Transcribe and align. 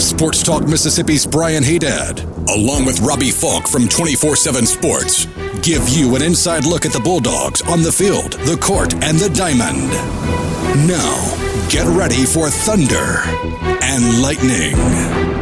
Sports 0.00 0.42
Talk 0.42 0.66
Mississippi's 0.66 1.26
Brian 1.26 1.62
Haydad, 1.62 2.24
along 2.48 2.86
with 2.86 3.00
Robbie 3.00 3.30
Faulk 3.30 3.68
from 3.68 3.86
24 3.86 4.34
7 4.34 4.66
Sports, 4.66 5.26
give 5.62 5.86
you 5.88 6.16
an 6.16 6.22
inside 6.22 6.64
look 6.64 6.86
at 6.86 6.92
the 6.92 7.00
Bulldogs 7.00 7.60
on 7.62 7.82
the 7.82 7.92
field, 7.92 8.32
the 8.32 8.56
court, 8.56 8.94
and 9.04 9.18
the 9.18 9.28
diamond. 9.30 9.90
Now, 10.88 11.68
get 11.68 11.86
ready 11.86 12.24
for 12.24 12.48
Thunder 12.48 13.20
and 13.82 14.22
Lightning. 14.22 15.39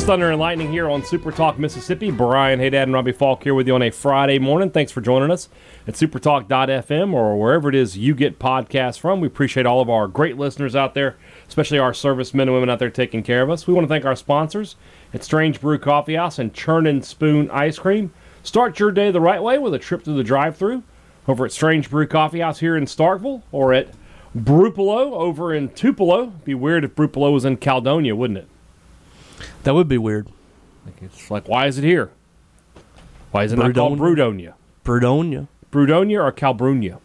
Is 0.00 0.06
Thunder 0.06 0.30
and 0.30 0.40
Lightning 0.40 0.72
here 0.72 0.88
on 0.88 1.04
Super 1.04 1.30
Talk 1.30 1.58
Mississippi. 1.58 2.10
Brian 2.10 2.58
Haydad 2.58 2.84
and 2.84 2.94
Robbie 2.94 3.12
Faulk 3.12 3.42
here 3.42 3.54
with 3.54 3.66
you 3.66 3.74
on 3.74 3.82
a 3.82 3.90
Friday 3.90 4.38
morning. 4.38 4.70
Thanks 4.70 4.90
for 4.90 5.02
joining 5.02 5.30
us 5.30 5.50
at 5.86 5.92
supertalk.fm 5.92 7.12
or 7.12 7.38
wherever 7.38 7.68
it 7.68 7.74
is 7.74 7.98
you 7.98 8.14
get 8.14 8.38
podcasts 8.38 8.98
from. 8.98 9.20
We 9.20 9.26
appreciate 9.26 9.66
all 9.66 9.82
of 9.82 9.90
our 9.90 10.08
great 10.08 10.38
listeners 10.38 10.74
out 10.74 10.94
there, 10.94 11.18
especially 11.46 11.78
our 11.78 11.92
servicemen 11.92 12.48
and 12.48 12.54
women 12.54 12.70
out 12.70 12.78
there 12.78 12.88
taking 12.88 13.22
care 13.22 13.42
of 13.42 13.50
us. 13.50 13.66
We 13.66 13.74
want 13.74 13.84
to 13.84 13.88
thank 13.90 14.06
our 14.06 14.16
sponsors 14.16 14.76
at 15.12 15.22
Strange 15.22 15.60
Brew 15.60 15.78
Coffee 15.78 16.14
House 16.14 16.38
and 16.38 16.54
Churn 16.54 16.86
and 16.86 17.04
Spoon 17.04 17.50
Ice 17.50 17.78
Cream. 17.78 18.10
Start 18.42 18.78
your 18.78 18.92
day 18.92 19.10
the 19.10 19.20
right 19.20 19.42
way 19.42 19.58
with 19.58 19.74
a 19.74 19.78
trip 19.78 20.02
through 20.02 20.16
the 20.16 20.24
drive-through 20.24 20.82
over 21.28 21.44
at 21.44 21.52
Strange 21.52 21.90
Brew 21.90 22.06
Coffee 22.06 22.40
House 22.40 22.60
here 22.60 22.74
in 22.74 22.86
Starkville 22.86 23.42
or 23.52 23.74
at 23.74 23.88
Brupolo 24.34 25.12
over 25.12 25.52
in 25.52 25.68
Tupelo. 25.68 26.22
It'd 26.22 26.44
be 26.46 26.54
weird 26.54 26.84
if 26.84 26.94
Brupolo 26.94 27.34
was 27.34 27.44
in 27.44 27.58
Caledonia, 27.58 28.16
wouldn't 28.16 28.38
it? 28.38 28.48
That 29.64 29.74
would 29.74 29.88
be 29.88 29.98
weird. 29.98 30.28
It's 31.02 31.30
like, 31.30 31.48
why 31.48 31.66
is 31.66 31.78
it 31.78 31.84
here? 31.84 32.10
Why 33.30 33.44
is 33.44 33.52
it 33.52 33.58
not 33.58 33.74
called 33.74 33.98
Brudonia? 33.98 34.54
Brudonia. 34.84 35.46
Brudonia 35.70 36.24
or 36.24 36.32
Calbrunia? 36.32 36.98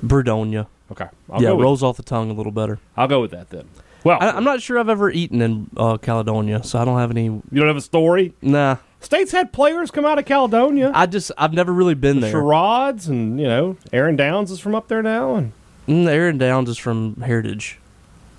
Brudonia. 0.00 0.66
Okay. 0.90 1.06
I'll 1.30 1.42
yeah, 1.42 1.48
go 1.50 1.56
with, 1.56 1.64
rolls 1.64 1.82
off 1.82 1.96
the 1.96 2.02
tongue 2.02 2.30
a 2.30 2.32
little 2.32 2.52
better. 2.52 2.78
I'll 2.96 3.08
go 3.08 3.20
with 3.20 3.30
that 3.32 3.50
then. 3.50 3.68
Well, 4.04 4.18
I, 4.20 4.30
I'm 4.30 4.44
not 4.44 4.62
sure 4.62 4.78
I've 4.78 4.88
ever 4.88 5.10
eaten 5.10 5.42
in 5.42 5.70
uh, 5.76 5.98
Caledonia, 5.98 6.62
so 6.62 6.78
I 6.78 6.84
don't 6.84 6.98
have 6.98 7.10
any. 7.10 7.24
you 7.24 7.42
don't 7.52 7.66
have 7.66 7.76
a 7.76 7.80
story? 7.80 8.32
Nah, 8.40 8.76
States 9.00 9.32
had 9.32 9.52
players 9.52 9.90
come 9.90 10.06
out 10.06 10.18
of 10.18 10.24
Caledonia. 10.24 10.92
I 10.94 11.06
just 11.06 11.30
I've 11.36 11.52
never 11.52 11.72
really 11.72 11.94
been 11.94 12.20
there. 12.20 12.30
Sherrods 12.30 13.08
and, 13.08 13.38
you 13.40 13.46
know, 13.46 13.76
Aaron 13.92 14.16
Downs 14.16 14.50
is 14.50 14.60
from 14.60 14.74
up 14.74 14.88
there 14.88 15.02
now. 15.02 15.34
and 15.34 15.52
Mm, 15.86 16.06
Aaron 16.06 16.36
Downs 16.38 16.68
is 16.68 16.76
from 16.78 17.16
Heritage, 17.22 17.78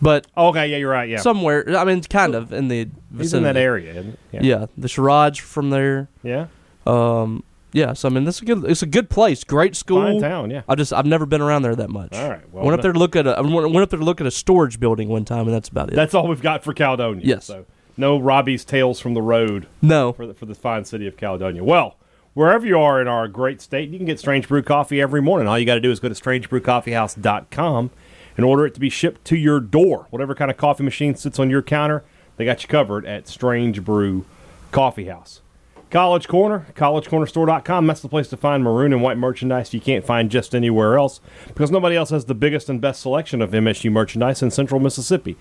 but 0.02 0.28
Okay, 0.38 0.68
yeah, 0.68 0.78
you're 0.78 0.92
right. 0.92 1.10
Yeah. 1.10 1.18
somewhere. 1.20 1.66
I 1.78 1.84
mean, 1.84 2.02
kind 2.04 2.36
of 2.36 2.54
in 2.54 2.68
the 2.68 2.86
vicinity. 3.12 3.24
He's 3.24 3.34
in 3.34 3.44
that 3.44 3.58
area. 3.58 3.92
isn't 3.92 4.20
he? 4.32 4.50
Yeah, 4.50 4.68
the 4.78 4.88
Sherrods 4.88 5.40
from 5.40 5.70
there. 5.70 6.08
Yeah. 6.24 6.48
Um, 6.86 7.44
yeah. 7.72 7.94
So 7.94 8.10
I 8.10 8.12
mean, 8.12 8.24
this 8.24 8.38
is 8.38 8.42
a 8.42 8.46
good. 8.46 8.66
It's 8.66 8.82
a 8.82 8.88
good 8.88 9.10
place. 9.10 9.44
Great 9.44 9.76
school. 9.76 10.02
Fine 10.02 10.22
town, 10.22 10.50
yeah. 10.52 10.62
I 10.68 10.76
just 10.76 10.94
I've 10.94 11.06
never 11.06 11.26
been 11.26 11.42
around 11.42 11.62
there 11.62 11.76
that 11.76 11.90
much. 11.90 12.14
All 12.14 12.30
right, 12.30 12.52
well, 12.52 12.66
went 12.66 12.74
up 12.76 12.82
there 12.82 12.94
to 12.94 13.00
look 13.00 13.16
at 13.16 13.28
a 13.28 13.38
I 13.38 13.42
went 13.42 13.54
went 13.54 13.78
up 13.78 13.90
there 13.90 14.00
to 14.00 14.06
look 14.06 14.22
at 14.22 14.28
a 14.28 14.32
storage 14.32 14.80
building 14.80 15.10
one 15.10 15.26
time, 15.26 15.46
and 15.46 15.54
that's 15.54 15.70
about 15.70 15.90
it. 15.90 15.96
That's 15.96 16.14
all 16.14 16.28
we've 16.28 16.42
got 16.42 16.64
for 16.64 16.74
Caledonia. 16.74 17.26
Yes. 17.26 17.46
So 17.46 17.66
no 17.98 18.18
Robbie's 18.18 18.64
Tales 18.64 19.00
from 19.00 19.14
the 19.14 19.22
Road 19.22 19.68
no, 19.82 20.14
for 20.14 20.26
the, 20.26 20.34
for 20.34 20.46
the 20.46 20.56
fine 20.56 20.86
city 20.86 21.06
of 21.06 21.18
Caledonia. 21.18 21.64
Well, 21.64 21.98
wherever 22.34 22.66
you 22.66 22.80
are 22.80 23.02
in 23.02 23.08
our 23.10 23.28
great 23.28 23.62
state, 23.62 23.90
you 23.90 23.98
can 23.98 24.06
get 24.08 24.20
Strange 24.20 24.48
Brew 24.48 24.64
Coffee 24.64 25.02
every 25.02 25.22
morning. 25.22 25.48
All 25.48 25.60
you 25.60 25.66
got 25.66 25.76
to 25.76 25.82
do 25.82 25.92
is 25.92 26.00
go 26.00 26.08
to 26.08 26.16
strangebrewcoffeehouse.com 26.16 27.92
and 28.36 28.46
order 28.46 28.66
it 28.66 28.74
to 28.74 28.80
be 28.80 28.90
shipped 28.90 29.26
to 29.26 29.38
your 29.38 29.60
door. 29.60 30.08
Whatever 30.10 30.36
kind 30.36 30.52
of 30.52 30.58
coffee 30.58 30.84
machine 30.84 31.16
sits 31.16 31.40
on 31.40 31.50
your 31.50 31.62
counter, 31.62 32.04
they 32.38 32.46
got 32.46 32.62
you 32.64 32.70
covered 32.70 33.06
at 33.06 33.28
Strange 33.28 33.84
Brew 33.84 34.26
Coffee 34.72 35.06
House. 35.06 35.42
College 35.90 36.28
Corner, 36.28 36.68
collegecornerstore.com. 36.76 37.88
That's 37.88 38.02
the 38.02 38.10
place 38.10 38.28
to 38.28 38.38
find 38.38 38.64
maroon 38.64 38.94
and 38.94 39.02
white 39.02 39.18
merchandise 39.18 39.74
you 39.74 39.82
can't 39.82 40.06
find 40.06 40.30
just 40.30 40.54
anywhere 40.54 40.98
else 40.98 41.20
because 41.48 41.72
nobody 41.72 41.96
else 41.96 42.12
has 42.12 42.26
the 42.26 42.36
biggest 42.36 42.70
and 42.70 42.80
best 42.80 43.02
selection 43.02 43.42
of 43.42 43.52
MSU 43.52 43.92
merchandise 43.92 44.44
in 44.44 44.52
central 44.52 44.80
Mississippi. 44.80 45.36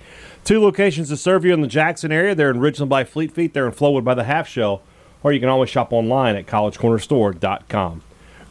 Two 0.45 0.63
locations 0.63 1.11
to 1.11 1.19
serve 1.19 1.45
you 1.45 1.53
in 1.53 1.61
the 1.61 1.69
Jackson 1.69 2.11
area. 2.11 2.35
They're 2.35 2.51
in 2.51 2.61
Ridgeland 2.61 2.89
by 2.89 3.05
Fleet 3.05 3.31
Feet, 3.31 3.53
they're 3.53 3.67
in 3.67 3.73
Flowwood 3.73 4.05
by 4.05 4.15
the 4.15 4.25
Half 4.25 4.49
Shell, 4.49 4.81
or 5.23 5.33
you 5.33 5.41
can 5.41 5.51
always 5.51 5.69
shop 5.69 5.93
online 5.93 6.35
at 6.35 6.47
collegecornerstore.com. 6.47 8.03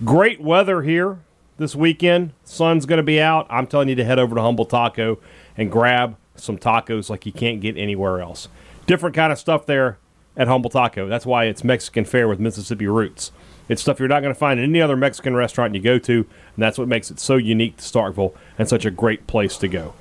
Great 0.05 0.39
weather 0.39 0.83
here 0.83 1.17
this 1.57 1.75
weekend. 1.75 2.33
Sun's 2.43 2.85
going 2.85 2.97
to 2.97 3.03
be 3.03 3.19
out. 3.19 3.47
I'm 3.49 3.67
telling 3.67 3.89
you 3.89 3.95
to 3.95 4.03
head 4.03 4.19
over 4.19 4.35
to 4.35 4.41
Humble 4.41 4.65
Taco 4.65 5.19
and 5.55 5.71
grab 5.71 6.15
some 6.35 6.57
tacos 6.57 7.09
like 7.09 7.25
you 7.25 7.31
can't 7.31 7.59
get 7.61 7.77
anywhere 7.77 8.21
else. 8.21 8.47
Different 8.85 9.15
kind 9.15 9.31
of 9.31 9.39
stuff 9.39 9.65
there 9.65 9.97
at 10.35 10.47
Humble 10.47 10.69
Taco. 10.69 11.07
That's 11.07 11.25
why 11.25 11.45
it's 11.45 11.63
Mexican 11.63 12.05
fare 12.05 12.27
with 12.27 12.39
Mississippi 12.39 12.87
roots. 12.87 13.31
It's 13.69 13.81
stuff 13.81 13.99
you're 13.99 14.07
not 14.07 14.21
going 14.21 14.33
to 14.33 14.39
find 14.39 14.59
in 14.59 14.69
any 14.69 14.81
other 14.81 14.95
Mexican 14.95 15.35
restaurant 15.35 15.75
you 15.75 15.81
go 15.81 15.99
to, 15.99 16.13
and 16.15 16.63
that's 16.63 16.77
what 16.77 16.87
makes 16.87 17.11
it 17.11 17.19
so 17.19 17.35
unique 17.35 17.77
to 17.77 17.83
Starkville 17.83 18.33
and 18.57 18.69
such 18.69 18.85
a 18.85 18.91
great 18.91 19.27
place 19.27 19.57
to 19.57 19.67
go. 19.67 19.93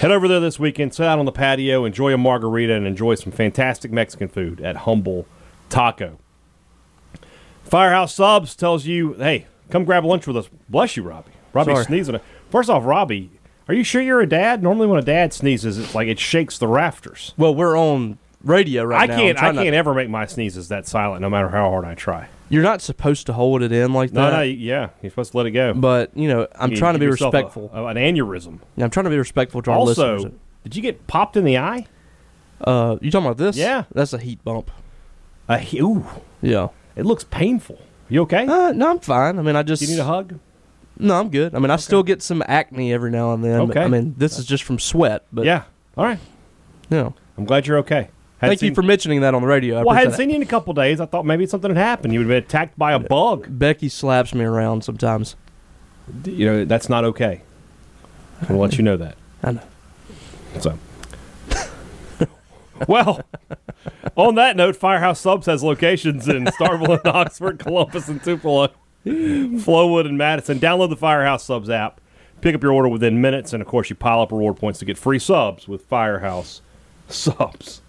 Head 0.00 0.10
over 0.10 0.28
there 0.28 0.40
this 0.40 0.58
weekend, 0.58 0.92
sit 0.92 1.06
out 1.06 1.18
on 1.18 1.24
the 1.24 1.32
patio, 1.32 1.86
enjoy 1.86 2.12
a 2.12 2.18
margarita, 2.18 2.74
and 2.74 2.86
enjoy 2.86 3.14
some 3.14 3.32
fantastic 3.32 3.90
Mexican 3.90 4.28
food 4.28 4.60
at 4.60 4.76
Humble 4.78 5.26
Taco. 5.70 6.18
Firehouse 7.64 8.14
Subs 8.14 8.54
tells 8.54 8.84
you, 8.84 9.14
hey, 9.14 9.46
come 9.70 9.84
grab 9.84 10.04
lunch 10.04 10.26
with 10.26 10.36
us. 10.36 10.48
Bless 10.68 10.96
you, 10.96 11.02
Robbie. 11.02 11.32
Robbie's 11.52 11.74
Sorry. 11.74 11.84
sneezing. 11.86 12.20
First 12.50 12.68
off, 12.70 12.84
Robbie, 12.84 13.30
are 13.68 13.74
you 13.74 13.82
sure 13.84 14.00
you're 14.02 14.20
a 14.20 14.28
dad? 14.28 14.62
Normally, 14.62 14.86
when 14.86 14.98
a 14.98 15.02
dad 15.04 15.32
sneezes, 15.32 15.78
it's 15.78 15.94
like 15.94 16.08
it 16.08 16.18
shakes 16.18 16.58
the 16.58 16.68
rafters. 16.68 17.34
well, 17.36 17.54
we're 17.54 17.76
on 17.78 18.18
radio 18.44 18.84
right 18.84 19.08
now. 19.08 19.14
I 19.14 19.16
now. 19.16 19.22
can't. 19.22 19.42
I 19.42 19.52
can't 19.52 19.74
ever 19.74 19.94
make 19.94 20.08
my 20.08 20.26
sneezes 20.26 20.68
that 20.68 20.86
silent, 20.86 21.20
no 21.22 21.30
matter 21.30 21.48
how 21.48 21.70
hard 21.70 21.84
I 21.84 21.94
try. 21.94 22.28
You're 22.48 22.62
not 22.62 22.80
supposed 22.80 23.26
to 23.26 23.32
hold 23.32 23.62
it 23.62 23.72
in 23.72 23.92
like 23.92 24.10
that. 24.12 24.14
No, 24.20 24.30
that. 24.30 24.36
no, 24.36 24.42
yeah, 24.42 24.90
you're 25.02 25.10
supposed 25.10 25.32
to 25.32 25.36
let 25.38 25.46
it 25.46 25.50
go. 25.50 25.74
But 25.74 26.16
you 26.16 26.28
know, 26.28 26.46
I'm 26.54 26.70
You 26.70 26.76
trying 26.76 26.94
to 26.94 26.98
give 27.00 27.06
be 27.08 27.10
yourself 27.10 27.34
a- 27.34 27.38
respectful. 27.38 27.70
a- 27.74 27.86
an 27.86 27.96
aneurysm. 27.96 28.60
Yeah, 28.76 28.84
I'm 28.84 28.90
trying 28.90 29.04
to 29.04 29.10
be 29.10 29.18
respectful 29.18 29.62
to 29.62 29.70
our 29.72 29.80
listeners. 29.80 29.98
Also, 29.98 30.14
listeners. 30.14 30.40
did 30.62 30.76
you 30.76 30.82
get 30.82 31.06
popped 31.08 31.36
in 31.36 31.44
the 31.44 31.58
eye? 31.58 31.86
Uh, 32.60 32.98
you 33.00 33.10
talking 33.10 33.26
about 33.26 33.36
this? 33.38 33.56
Yeah. 33.56 33.84
that's 33.92 34.12
a 34.12 34.18
heat 34.18 34.44
bump. 34.44 34.70
Uh, 35.48 35.58
he- 35.58 35.80
ooh, 35.80 36.06
Yeah. 36.40 36.68
it 36.94 37.04
looks 37.04 37.24
painful. 37.24 37.78
You 38.08 38.22
okay? 38.22 38.46
Uh, 38.46 38.72
no, 38.72 38.90
I'm 38.90 39.00
fine. 39.00 39.38
I 39.38 39.42
mean, 39.42 39.56
I 39.56 39.62
just 39.62 39.82
you 39.82 39.88
need 39.88 39.98
a 39.98 40.04
hug? 40.04 40.38
no, 40.98 41.18
I'm 41.18 41.30
good. 41.30 41.54
I 41.54 41.58
mean, 41.58 41.70
I 41.70 41.76
still 41.76 42.02
get 42.02 42.22
some 42.22 42.42
acne 42.46 42.92
every 42.92 43.10
now 43.10 43.32
and 43.34 43.44
then. 43.44 43.60
Okay. 43.62 43.82
I 43.82 43.88
mean, 43.88 44.14
this 44.16 44.38
is 44.38 44.46
just 44.46 44.64
from 44.64 44.78
sweat, 44.78 45.24
but 45.32 45.44
yeah. 45.44 45.64
All 45.96 46.04
right. 46.04 46.18
you 46.90 46.96
know. 46.96 47.14
I'm 47.36 47.44
glad 47.44 47.66
you're 47.66 47.78
okay. 47.78 48.08
Hadn't 48.38 48.58
Thank 48.58 48.62
you 48.62 48.74
for 48.74 48.82
mentioning 48.82 49.22
that 49.22 49.34
on 49.34 49.42
the 49.42 49.48
radio. 49.48 49.78
I 49.78 49.82
Well, 49.82 49.96
I 49.96 50.00
hadn't 50.00 50.14
seen 50.14 50.30
you 50.30 50.36
in 50.36 50.42
a 50.42 50.46
couple 50.46 50.74
days. 50.74 51.00
I 51.00 51.06
thought 51.06 51.24
maybe 51.24 51.46
something 51.46 51.70
had 51.70 51.78
happened. 51.78 52.12
You 52.12 52.20
would 52.20 52.26
have 52.26 52.42
been 52.42 52.44
attacked 52.44 52.78
by 52.78 52.92
a 52.92 52.98
bug. 52.98 53.46
Becky 53.48 53.88
slaps 53.88 54.34
me 54.34 54.44
around 54.44 54.84
sometimes. 54.84 55.36
You 56.24 56.46
know 56.46 56.64
that's 56.64 56.88
not 56.88 57.04
okay. 57.04 57.42
I'll 58.48 58.56
let 58.56 58.76
you 58.76 58.84
know 58.84 58.96
that. 58.98 59.16
I 59.42 59.52
know. 59.52 59.62
So, 60.60 60.78
well, 62.88 63.22
on 64.16 64.34
that 64.36 64.56
note, 64.56 64.76
Firehouse 64.76 65.20
Subs 65.20 65.46
has 65.46 65.62
locations 65.62 66.28
in 66.28 66.44
Starkville 66.44 67.00
and 67.04 67.14
Oxford, 67.14 67.58
Columbus 67.58 68.08
and 68.08 68.22
Tupelo, 68.22 68.68
Flowwood 69.04 70.06
and 70.06 70.18
Madison. 70.18 70.58
Download 70.58 70.90
the 70.90 70.96
Firehouse 70.96 71.44
Subs 71.44 71.70
app, 71.70 72.00
pick 72.40 72.54
up 72.54 72.62
your 72.62 72.72
order 72.72 72.88
within 72.88 73.20
minutes, 73.20 73.52
and 73.52 73.60
of 73.62 73.68
course, 73.68 73.90
you 73.90 73.96
pile 73.96 74.20
up 74.20 74.32
reward 74.32 74.56
points 74.56 74.78
to 74.80 74.84
get 74.84 74.98
free 74.98 75.18
subs 75.18 75.68
with 75.68 75.84
Firehouse 75.86 76.62
Subs. 77.08 77.82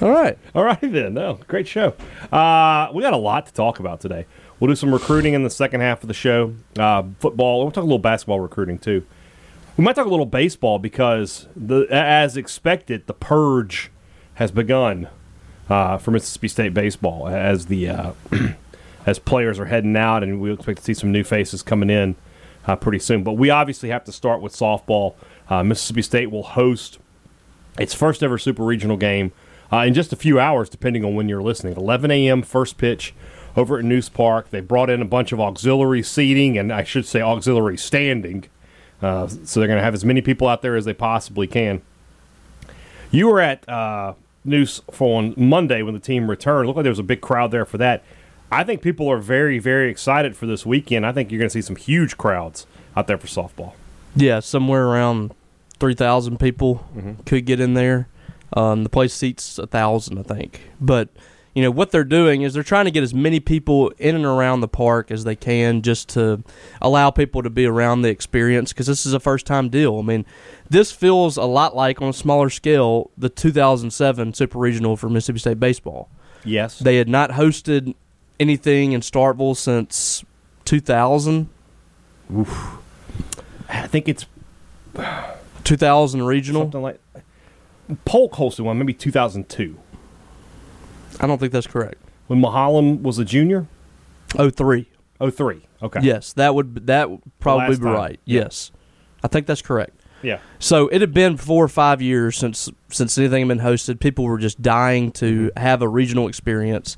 All 0.00 0.10
right. 0.10 0.38
All 0.54 0.64
right, 0.64 0.80
then. 0.80 1.14
No, 1.14 1.38
great 1.46 1.66
show. 1.68 1.94
Uh, 2.32 2.90
we 2.92 3.02
got 3.02 3.12
a 3.12 3.18
lot 3.18 3.46
to 3.46 3.52
talk 3.52 3.78
about 3.78 4.00
today. 4.00 4.26
We'll 4.58 4.68
do 4.68 4.76
some 4.76 4.92
recruiting 4.92 5.34
in 5.34 5.42
the 5.42 5.50
second 5.50 5.80
half 5.82 6.02
of 6.02 6.08
the 6.08 6.14
show. 6.14 6.54
Uh, 6.78 7.04
football. 7.18 7.60
We'll 7.60 7.70
talk 7.70 7.82
a 7.82 7.86
little 7.86 7.98
basketball 7.98 8.40
recruiting 8.40 8.78
too. 8.78 9.04
We 9.76 9.84
might 9.84 9.94
talk 9.94 10.06
a 10.06 10.10
little 10.10 10.24
baseball 10.24 10.78
because, 10.78 11.48
the, 11.54 11.86
as 11.90 12.38
expected, 12.38 13.06
the 13.06 13.12
purge 13.12 13.90
has 14.34 14.50
begun 14.50 15.08
uh, 15.68 15.98
for 15.98 16.12
Mississippi 16.12 16.48
State 16.48 16.72
baseball 16.72 17.28
as 17.28 17.66
the 17.66 17.90
uh, 17.90 18.12
as 19.06 19.18
players 19.18 19.58
are 19.58 19.66
heading 19.66 19.94
out, 19.94 20.22
and 20.22 20.40
we 20.40 20.50
expect 20.50 20.78
to 20.78 20.84
see 20.84 20.94
some 20.94 21.12
new 21.12 21.22
faces 21.22 21.62
coming 21.62 21.90
in 21.90 22.16
uh, 22.66 22.74
pretty 22.76 22.98
soon. 22.98 23.22
But 23.22 23.34
we 23.34 23.50
obviously 23.50 23.90
have 23.90 24.04
to 24.04 24.12
start 24.12 24.40
with 24.40 24.54
softball. 24.54 25.14
Uh, 25.50 25.62
Mississippi 25.62 26.02
State 26.02 26.30
will 26.30 26.42
host 26.42 26.98
its 27.78 27.92
first 27.92 28.22
ever 28.22 28.38
super 28.38 28.64
regional 28.64 28.96
game 28.96 29.32
uh, 29.70 29.80
in 29.80 29.92
just 29.92 30.10
a 30.10 30.16
few 30.16 30.40
hours, 30.40 30.70
depending 30.70 31.04
on 31.04 31.14
when 31.14 31.28
you're 31.28 31.42
listening. 31.42 31.76
11 31.76 32.10
a.m. 32.10 32.40
first 32.40 32.78
pitch 32.78 33.14
over 33.54 33.78
at 33.78 33.84
Nusz 33.84 34.10
Park. 34.10 34.48
They 34.48 34.60
brought 34.62 34.88
in 34.88 35.02
a 35.02 35.06
bunch 35.06 35.32
of 35.32 35.40
auxiliary 35.40 36.02
seating, 36.02 36.56
and 36.56 36.72
I 36.72 36.82
should 36.82 37.04
say 37.04 37.20
auxiliary 37.20 37.76
standing. 37.76 38.46
Uh, 39.02 39.26
so 39.28 39.60
they're 39.60 39.66
going 39.66 39.78
to 39.78 39.84
have 39.84 39.94
as 39.94 40.04
many 40.04 40.20
people 40.22 40.48
out 40.48 40.62
there 40.62 40.76
as 40.76 40.84
they 40.84 40.94
possibly 40.94 41.46
can. 41.46 41.82
You 43.10 43.28
were 43.28 43.40
at 43.40 43.68
uh, 43.68 44.14
News 44.44 44.80
for 44.90 45.18
on 45.18 45.34
Monday 45.36 45.82
when 45.82 45.94
the 45.94 46.00
team 46.00 46.28
returned. 46.30 46.66
Looked 46.66 46.76
like 46.76 46.84
there 46.84 46.90
was 46.90 46.98
a 46.98 47.02
big 47.04 47.20
crowd 47.20 47.50
there 47.50 47.64
for 47.64 47.78
that. 47.78 48.02
I 48.50 48.62
think 48.64 48.80
people 48.80 49.08
are 49.10 49.18
very, 49.18 49.58
very 49.58 49.90
excited 49.90 50.36
for 50.36 50.46
this 50.46 50.64
weekend. 50.64 51.04
I 51.04 51.12
think 51.12 51.30
you're 51.30 51.38
going 51.38 51.48
to 51.48 51.52
see 51.52 51.62
some 51.62 51.76
huge 51.76 52.16
crowds 52.16 52.66
out 52.96 53.06
there 53.06 53.18
for 53.18 53.26
softball. 53.26 53.72
Yeah, 54.14 54.40
somewhere 54.40 54.86
around 54.86 55.34
three 55.78 55.94
thousand 55.94 56.38
people 56.40 56.86
Mhm. 56.96 57.26
could 57.26 57.44
get 57.44 57.60
in 57.60 57.74
there. 57.74 58.08
Um, 58.56 58.84
the 58.84 58.88
place 58.88 59.12
seats 59.12 59.58
a 59.58 59.66
thousand, 59.66 60.18
I 60.18 60.22
think. 60.22 60.70
But 60.80 61.08
you 61.56 61.62
know 61.62 61.70
what 61.70 61.90
they're 61.90 62.04
doing 62.04 62.42
is 62.42 62.52
they're 62.52 62.62
trying 62.62 62.84
to 62.84 62.90
get 62.90 63.02
as 63.02 63.14
many 63.14 63.40
people 63.40 63.88
in 63.96 64.14
and 64.14 64.26
around 64.26 64.60
the 64.60 64.68
park 64.68 65.10
as 65.10 65.24
they 65.24 65.34
can, 65.34 65.80
just 65.80 66.06
to 66.10 66.44
allow 66.82 67.10
people 67.10 67.42
to 67.42 67.48
be 67.48 67.64
around 67.64 68.02
the 68.02 68.10
experience. 68.10 68.74
Because 68.74 68.86
this 68.86 69.06
is 69.06 69.14
a 69.14 69.20
first 69.20 69.46
time 69.46 69.70
deal. 69.70 69.98
I 69.98 70.02
mean, 70.02 70.26
this 70.68 70.92
feels 70.92 71.38
a 71.38 71.44
lot 71.44 71.74
like 71.74 72.02
on 72.02 72.10
a 72.10 72.12
smaller 72.12 72.50
scale 72.50 73.10
the 73.16 73.30
2007 73.30 74.34
Super 74.34 74.58
Regional 74.58 74.98
for 74.98 75.08
Mississippi 75.08 75.38
State 75.38 75.58
baseball. 75.58 76.10
Yes. 76.44 76.78
They 76.78 76.98
had 76.98 77.08
not 77.08 77.30
hosted 77.30 77.94
anything 78.38 78.92
in 78.92 79.00
Starkville 79.00 79.56
since 79.56 80.26
2000. 80.66 81.48
Oof. 82.36 82.76
I 83.70 83.86
think 83.86 84.10
it's 84.10 84.26
2000 85.64 86.22
regional. 86.22 86.64
something 86.64 86.82
like 86.82 87.00
Polk 88.04 88.32
hosted 88.32 88.60
one, 88.60 88.78
maybe 88.78 88.92
2002, 88.92 89.78
I 91.20 91.26
don't 91.26 91.38
think 91.38 91.52
that's 91.52 91.66
correct. 91.66 91.96
when 92.26 92.40
Mahalam 92.40 93.02
was 93.02 93.18
a 93.18 93.24
junior. 93.24 93.66
Oh 94.38 94.50
three. 94.50 94.88
Oh 95.20 95.30
three. 95.30 95.62
Okay. 95.82 96.00
Yes, 96.02 96.32
that 96.34 96.54
would 96.54 96.86
that 96.86 97.10
would 97.10 97.20
probably 97.40 97.76
be 97.76 97.82
right. 97.84 98.20
Yeah. 98.24 98.42
Yes, 98.42 98.70
I 99.22 99.28
think 99.28 99.46
that's 99.46 99.62
correct. 99.62 100.00
Yeah. 100.22 100.38
So 100.58 100.88
it 100.88 101.00
had 101.02 101.12
been 101.12 101.36
four 101.36 101.62
or 101.64 101.68
five 101.68 102.00
years 102.02 102.36
since 102.36 102.68
since 102.88 103.16
anything 103.18 103.46
had 103.46 103.48
been 103.56 103.64
hosted. 103.66 104.00
People 104.00 104.24
were 104.24 104.38
just 104.38 104.60
dying 104.62 105.12
to 105.12 105.48
Mm-hmm. 105.48 105.58
have 105.62 105.82
a 105.82 105.88
regional 105.88 106.26
experience, 106.28 106.96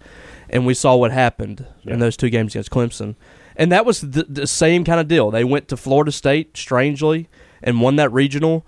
and 0.49 0.64
we 0.67 0.75
saw 0.75 0.94
what 0.97 1.11
happened 1.12 1.67
Yeah. 1.82 1.94
in 1.94 1.99
those 1.99 2.17
two 2.17 2.31
games 2.31 2.55
against 2.55 2.71
Clemson. 2.71 3.17
And 3.56 3.73
that 3.73 3.85
was 3.85 4.00
the, 4.03 4.23
the 4.29 4.47
same 4.47 4.85
kind 4.85 5.00
of 5.00 5.09
deal. 5.09 5.32
They 5.32 5.43
went 5.43 5.67
to 5.69 5.76
Florida 5.76 6.12
State, 6.12 6.56
strangely, 6.56 7.29
and 7.61 7.81
won 7.81 7.97
that 7.97 8.12
regional. 8.12 8.64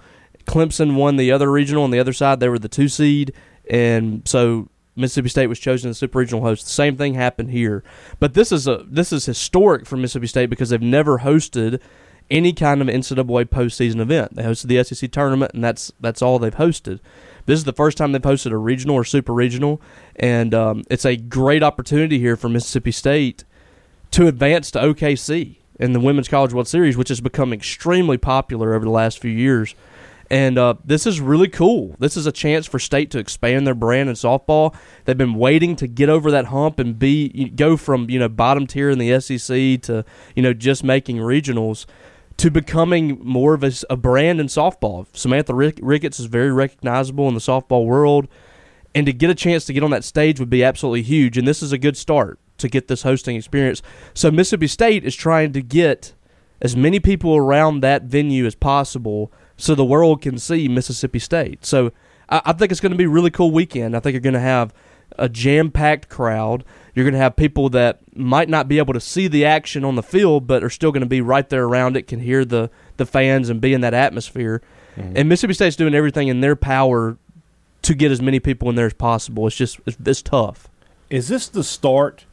Clemson 0.46 0.96
won 0.96 1.14
the 1.16 1.30
other 1.30 1.48
regional 1.50 1.84
on 1.84 1.92
the 1.92 2.00
other 2.00 2.12
side. 2.12 2.40
They 2.40 2.48
were 2.48 2.58
the 2.58 2.68
two 2.68 2.88
seed, 2.88 3.32
and 3.70 4.26
so 4.26 4.68
Mississippi 4.96 5.28
State 5.28 5.46
was 5.46 5.58
chosen 5.58 5.90
as 5.90 5.98
super 5.98 6.18
regional 6.18 6.42
host. 6.42 6.64
The 6.64 6.72
same 6.72 6.96
thing 6.96 7.14
happened 7.14 7.50
here, 7.50 7.82
but 8.18 8.34
this 8.34 8.52
is 8.52 8.66
a 8.66 8.84
this 8.86 9.12
is 9.12 9.26
historic 9.26 9.86
for 9.86 9.96
Mississippi 9.96 10.26
State 10.26 10.50
because 10.50 10.70
they've 10.70 10.80
never 10.80 11.18
hosted 11.18 11.80
any 12.30 12.52
kind 12.52 12.80
of 12.80 12.88
NCAA 12.88 13.46
postseason 13.46 14.00
event. 14.00 14.36
They 14.36 14.42
hosted 14.42 14.68
the 14.68 14.82
SEC 14.84 15.10
tournament, 15.10 15.52
and 15.54 15.64
that's 15.64 15.92
that's 16.00 16.22
all 16.22 16.38
they've 16.38 16.54
hosted. 16.54 17.00
This 17.46 17.58
is 17.58 17.64
the 17.64 17.72
first 17.72 17.98
time 17.98 18.12
they've 18.12 18.22
hosted 18.22 18.52
a 18.52 18.56
regional 18.56 18.94
or 18.96 19.04
super 19.04 19.32
regional, 19.32 19.80
and 20.16 20.54
um, 20.54 20.84
it's 20.90 21.04
a 21.04 21.16
great 21.16 21.62
opportunity 21.62 22.18
here 22.18 22.36
for 22.36 22.48
Mississippi 22.48 22.92
State 22.92 23.44
to 24.12 24.26
advance 24.26 24.70
to 24.72 24.78
OKC 24.78 25.56
in 25.78 25.92
the 25.92 26.00
Women's 26.00 26.28
College 26.28 26.52
World 26.52 26.68
Series, 26.68 26.96
which 26.96 27.08
has 27.08 27.20
become 27.20 27.52
extremely 27.52 28.18
popular 28.18 28.74
over 28.74 28.84
the 28.84 28.90
last 28.90 29.18
few 29.18 29.30
years. 29.30 29.74
And 30.30 30.58
uh, 30.58 30.74
this 30.84 31.06
is 31.06 31.20
really 31.20 31.48
cool. 31.48 31.96
This 31.98 32.16
is 32.16 32.24
a 32.24 32.32
chance 32.32 32.64
for 32.64 32.78
state 32.78 33.10
to 33.10 33.18
expand 33.18 33.66
their 33.66 33.74
brand 33.74 34.08
in 34.08 34.14
softball. 34.14 34.74
They've 35.04 35.18
been 35.18 35.34
waiting 35.34 35.74
to 35.76 35.88
get 35.88 36.08
over 36.08 36.30
that 36.30 36.46
hump 36.46 36.78
and 36.78 36.96
be 36.96 37.48
go 37.50 37.76
from 37.76 38.08
you 38.08 38.20
know 38.20 38.28
bottom 38.28 38.66
tier 38.66 38.90
in 38.90 38.98
the 38.98 39.20
SEC 39.20 39.82
to 39.82 40.04
you 40.36 40.42
know 40.42 40.52
just 40.52 40.84
making 40.84 41.16
regionals 41.16 41.86
to 42.36 42.50
becoming 42.50 43.18
more 43.22 43.54
of 43.54 43.84
a 43.90 43.96
brand 43.96 44.40
in 44.40 44.46
softball. 44.46 45.06
Samantha 45.14 45.52
Rick- 45.52 45.80
Ricketts 45.82 46.20
is 46.20 46.26
very 46.26 46.52
recognizable 46.52 47.28
in 47.28 47.34
the 47.34 47.40
softball 47.40 47.84
world, 47.84 48.28
and 48.94 49.04
to 49.06 49.12
get 49.12 49.30
a 49.30 49.34
chance 49.34 49.64
to 49.64 49.72
get 49.72 49.82
on 49.82 49.90
that 49.90 50.04
stage 50.04 50.38
would 50.38 50.48
be 50.48 50.62
absolutely 50.62 51.02
huge. 51.02 51.36
And 51.36 51.46
this 51.46 51.60
is 51.60 51.72
a 51.72 51.78
good 51.78 51.96
start 51.96 52.38
to 52.58 52.68
get 52.68 52.88
this 52.88 53.02
hosting 53.02 53.36
experience. 53.36 53.82
So 54.14 54.30
Mississippi 54.30 54.68
State 54.68 55.04
is 55.04 55.16
trying 55.16 55.52
to 55.52 55.60
get 55.60 56.14
as 56.62 56.76
many 56.76 57.00
people 57.00 57.36
around 57.36 57.80
that 57.80 58.04
venue 58.04 58.46
as 58.46 58.54
possible 58.54 59.32
so 59.60 59.74
the 59.74 59.84
world 59.84 60.22
can 60.22 60.38
see 60.38 60.68
Mississippi 60.68 61.18
State. 61.18 61.64
So 61.64 61.92
I, 62.28 62.40
I 62.46 62.52
think 62.52 62.72
it's 62.72 62.80
going 62.80 62.92
to 62.92 62.98
be 62.98 63.04
a 63.04 63.08
really 63.08 63.30
cool 63.30 63.50
weekend. 63.50 63.96
I 63.96 64.00
think 64.00 64.14
you're 64.14 64.20
going 64.20 64.34
to 64.34 64.40
have 64.40 64.72
a 65.18 65.28
jam 65.28 65.70
packed 65.70 66.08
crowd. 66.08 66.64
You're 66.94 67.04
going 67.04 67.14
to 67.14 67.20
have 67.20 67.36
people 67.36 67.68
that 67.70 68.00
might 68.16 68.48
not 68.48 68.68
be 68.68 68.78
able 68.78 68.94
to 68.94 69.00
see 69.00 69.28
the 69.28 69.44
action 69.44 69.84
on 69.84 69.96
the 69.96 70.02
field, 70.02 70.46
but 70.46 70.64
are 70.64 70.70
still 70.70 70.92
going 70.92 71.02
to 71.02 71.06
be 71.08 71.20
right 71.20 71.48
there 71.48 71.64
around 71.64 71.96
it, 71.96 72.06
can 72.06 72.20
hear 72.20 72.44
the, 72.44 72.70
the 72.96 73.06
fans 73.06 73.48
and 73.48 73.60
be 73.60 73.74
in 73.74 73.80
that 73.82 73.94
atmosphere. 73.94 74.62
Mm-hmm. 74.96 75.16
And 75.16 75.28
Mississippi 75.28 75.54
State's 75.54 75.76
doing 75.76 75.94
everything 75.94 76.28
in 76.28 76.40
their 76.40 76.56
power 76.56 77.18
to 77.82 77.94
get 77.94 78.10
as 78.10 78.20
many 78.20 78.40
people 78.40 78.68
in 78.68 78.76
there 78.76 78.86
as 78.86 78.94
possible. 78.94 79.46
It's 79.46 79.56
just 79.56 79.78
it's, 79.86 79.96
it's 80.04 80.22
tough. 80.22 80.68
Is 81.10 81.28
this 81.28 81.48
the 81.48 81.64
start 81.64 82.24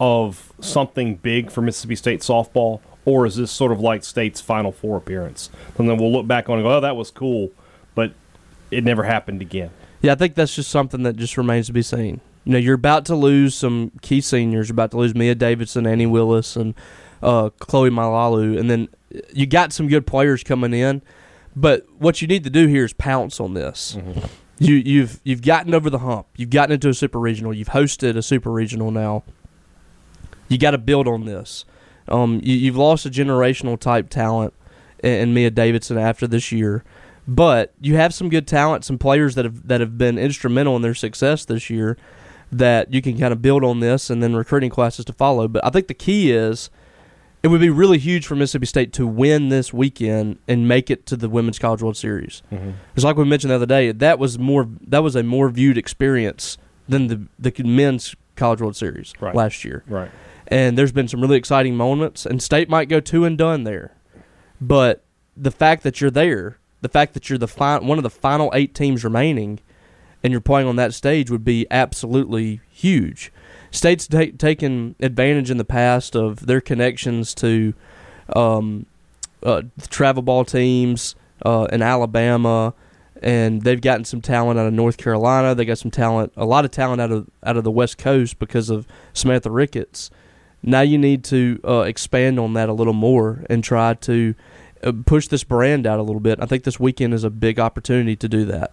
of 0.00 0.52
something 0.60 1.16
big 1.16 1.50
for 1.50 1.62
Mississippi 1.62 1.96
State 1.96 2.20
softball, 2.20 2.80
or 3.04 3.26
is 3.26 3.36
this 3.36 3.50
sort 3.50 3.72
of 3.72 3.80
like 3.80 4.04
State's 4.04 4.40
Final 4.40 4.72
Four 4.72 4.96
appearance? 4.96 5.50
And 5.78 5.88
then 5.88 5.98
we'll 5.98 6.12
look 6.12 6.26
back 6.26 6.48
on 6.48 6.58
and 6.58 6.64
go, 6.64 6.76
"Oh, 6.76 6.80
that 6.80 6.96
was 6.96 7.10
cool," 7.10 7.50
but 7.94 8.12
it 8.70 8.84
never 8.84 9.04
happened 9.04 9.42
again. 9.42 9.70
Yeah, 10.02 10.12
I 10.12 10.16
think 10.16 10.34
that's 10.34 10.54
just 10.54 10.70
something 10.70 11.02
that 11.04 11.16
just 11.16 11.36
remains 11.36 11.66
to 11.68 11.72
be 11.72 11.82
seen. 11.82 12.20
You 12.44 12.52
know, 12.52 12.58
you're 12.58 12.74
about 12.74 13.06
to 13.06 13.14
lose 13.14 13.54
some 13.54 13.92
key 14.02 14.20
seniors. 14.20 14.68
You're 14.68 14.74
about 14.74 14.90
to 14.90 14.98
lose 14.98 15.14
Mia 15.14 15.34
Davidson, 15.34 15.86
Annie 15.86 16.06
Willis, 16.06 16.56
and 16.56 16.74
uh, 17.22 17.50
Chloe 17.58 17.90
Malalu, 17.90 18.58
and 18.58 18.70
then 18.70 18.88
you 19.32 19.46
got 19.46 19.72
some 19.72 19.88
good 19.88 20.06
players 20.06 20.42
coming 20.44 20.74
in. 20.74 21.00
But 21.56 21.86
what 21.98 22.20
you 22.20 22.28
need 22.28 22.44
to 22.44 22.50
do 22.50 22.66
here 22.66 22.84
is 22.84 22.92
pounce 22.92 23.40
on 23.40 23.54
this. 23.54 23.96
You, 24.58 24.74
you've 24.74 25.20
you've 25.24 25.42
gotten 25.42 25.72
over 25.72 25.88
the 25.88 26.00
hump. 26.00 26.26
You've 26.36 26.50
gotten 26.50 26.74
into 26.74 26.88
a 26.88 26.94
super 26.94 27.18
regional. 27.18 27.54
You've 27.54 27.68
hosted 27.68 28.16
a 28.16 28.22
super 28.22 28.50
regional 28.50 28.90
now. 28.90 29.22
You 30.48 30.58
got 30.58 30.72
to 30.72 30.78
build 30.78 31.08
on 31.08 31.24
this. 31.24 31.64
Um, 32.08 32.40
you, 32.42 32.54
you've 32.56 32.76
lost 32.76 33.06
a 33.06 33.10
generational 33.10 33.78
type 33.78 34.08
talent 34.10 34.52
in, 35.02 35.10
in 35.12 35.34
Mia 35.34 35.50
Davidson 35.50 35.98
after 35.98 36.26
this 36.26 36.52
year, 36.52 36.84
but 37.26 37.72
you 37.80 37.96
have 37.96 38.12
some 38.12 38.28
good 38.28 38.46
talent, 38.46 38.84
some 38.84 38.98
players 38.98 39.34
that 39.36 39.44
have 39.44 39.66
that 39.68 39.80
have 39.80 39.96
been 39.98 40.18
instrumental 40.18 40.76
in 40.76 40.82
their 40.82 40.94
success 40.94 41.44
this 41.44 41.70
year. 41.70 41.96
That 42.52 42.92
you 42.92 43.02
can 43.02 43.18
kind 43.18 43.32
of 43.32 43.42
build 43.42 43.64
on 43.64 43.80
this, 43.80 44.10
and 44.10 44.22
then 44.22 44.36
recruiting 44.36 44.70
classes 44.70 45.04
to 45.06 45.12
follow. 45.12 45.48
But 45.48 45.64
I 45.64 45.70
think 45.70 45.88
the 45.88 45.94
key 45.94 46.30
is 46.30 46.70
it 47.42 47.48
would 47.48 47.60
be 47.60 47.70
really 47.70 47.98
huge 47.98 48.26
for 48.26 48.36
Mississippi 48.36 48.66
State 48.66 48.92
to 48.92 49.06
win 49.06 49.48
this 49.48 49.72
weekend 49.72 50.38
and 50.46 50.68
make 50.68 50.88
it 50.90 51.04
to 51.06 51.16
the 51.16 51.28
Women's 51.28 51.58
College 51.58 51.82
World 51.82 51.96
Series. 51.96 52.42
It's 52.94 53.04
like 53.04 53.16
we 53.16 53.24
mentioned 53.24 53.50
the 53.50 53.56
other 53.56 53.66
day. 53.66 53.90
That 53.92 54.18
was 54.18 54.38
more. 54.38 54.68
That 54.86 55.02
was 55.02 55.16
a 55.16 55.22
more 55.24 55.48
viewed 55.48 55.76
experience 55.76 56.56
than 56.88 57.08
the 57.08 57.26
the 57.38 57.64
men's 57.64 58.14
College 58.36 58.60
World 58.60 58.76
Series 58.76 59.12
Right. 59.20 59.34
last 59.34 59.64
year. 59.64 59.82
Right. 59.88 60.10
And 60.48 60.76
there's 60.76 60.92
been 60.92 61.08
some 61.08 61.20
really 61.20 61.36
exciting 61.38 61.76
moments, 61.76 62.26
and 62.26 62.42
State 62.42 62.68
might 62.68 62.88
go 62.88 63.00
two 63.00 63.24
and 63.24 63.38
done 63.38 63.64
there. 63.64 63.94
But 64.60 65.02
the 65.36 65.50
fact 65.50 65.82
that 65.84 66.00
you're 66.00 66.10
there, 66.10 66.58
the 66.80 66.88
fact 66.88 67.14
that 67.14 67.28
you're 67.28 67.38
the 67.38 67.46
one 67.82 67.98
of 67.98 68.02
the 68.02 68.10
final 68.10 68.50
eight 68.54 68.74
teams 68.74 69.04
remaining, 69.04 69.60
and 70.22 70.30
you're 70.32 70.40
playing 70.40 70.66
on 70.66 70.76
that 70.76 70.94
stage 70.94 71.30
would 71.30 71.44
be 71.44 71.66
absolutely 71.70 72.60
huge. 72.70 73.32
State's 73.70 74.06
ta- 74.06 74.36
taken 74.38 74.94
advantage 75.00 75.50
in 75.50 75.56
the 75.56 75.64
past 75.64 76.14
of 76.14 76.46
their 76.46 76.60
connections 76.60 77.34
to 77.34 77.74
um, 78.34 78.86
uh, 79.42 79.62
travel 79.88 80.22
ball 80.22 80.44
teams 80.44 81.14
uh, 81.44 81.66
in 81.72 81.82
Alabama, 81.82 82.72
and 83.22 83.62
they've 83.62 83.80
gotten 83.80 84.04
some 84.04 84.20
talent 84.20 84.58
out 84.58 84.66
of 84.66 84.72
North 84.72 84.96
Carolina. 84.96 85.54
They 85.54 85.64
got 85.64 85.78
some 85.78 85.90
talent, 85.90 86.32
a 86.36 86.44
lot 86.44 86.64
of 86.64 86.70
talent 86.70 87.00
out 87.00 87.10
of 87.10 87.28
out 87.42 87.56
of 87.56 87.64
the 87.64 87.70
West 87.70 87.98
Coast 87.98 88.38
because 88.38 88.70
of 88.70 88.86
Samantha 89.12 89.50
Ricketts. 89.50 90.10
Now 90.66 90.80
you 90.80 90.96
need 90.96 91.24
to 91.24 91.60
uh, 91.62 91.80
expand 91.80 92.40
on 92.40 92.54
that 92.54 92.70
a 92.70 92.72
little 92.72 92.94
more 92.94 93.44
and 93.50 93.62
try 93.62 93.92
to 93.94 94.34
uh, 94.82 94.92
push 95.04 95.28
this 95.28 95.44
brand 95.44 95.86
out 95.86 95.98
a 95.98 96.02
little 96.02 96.20
bit. 96.20 96.40
I 96.40 96.46
think 96.46 96.64
this 96.64 96.80
weekend 96.80 97.12
is 97.12 97.22
a 97.22 97.30
big 97.30 97.60
opportunity 97.60 98.16
to 98.16 98.28
do 98.28 98.46
that. 98.46 98.72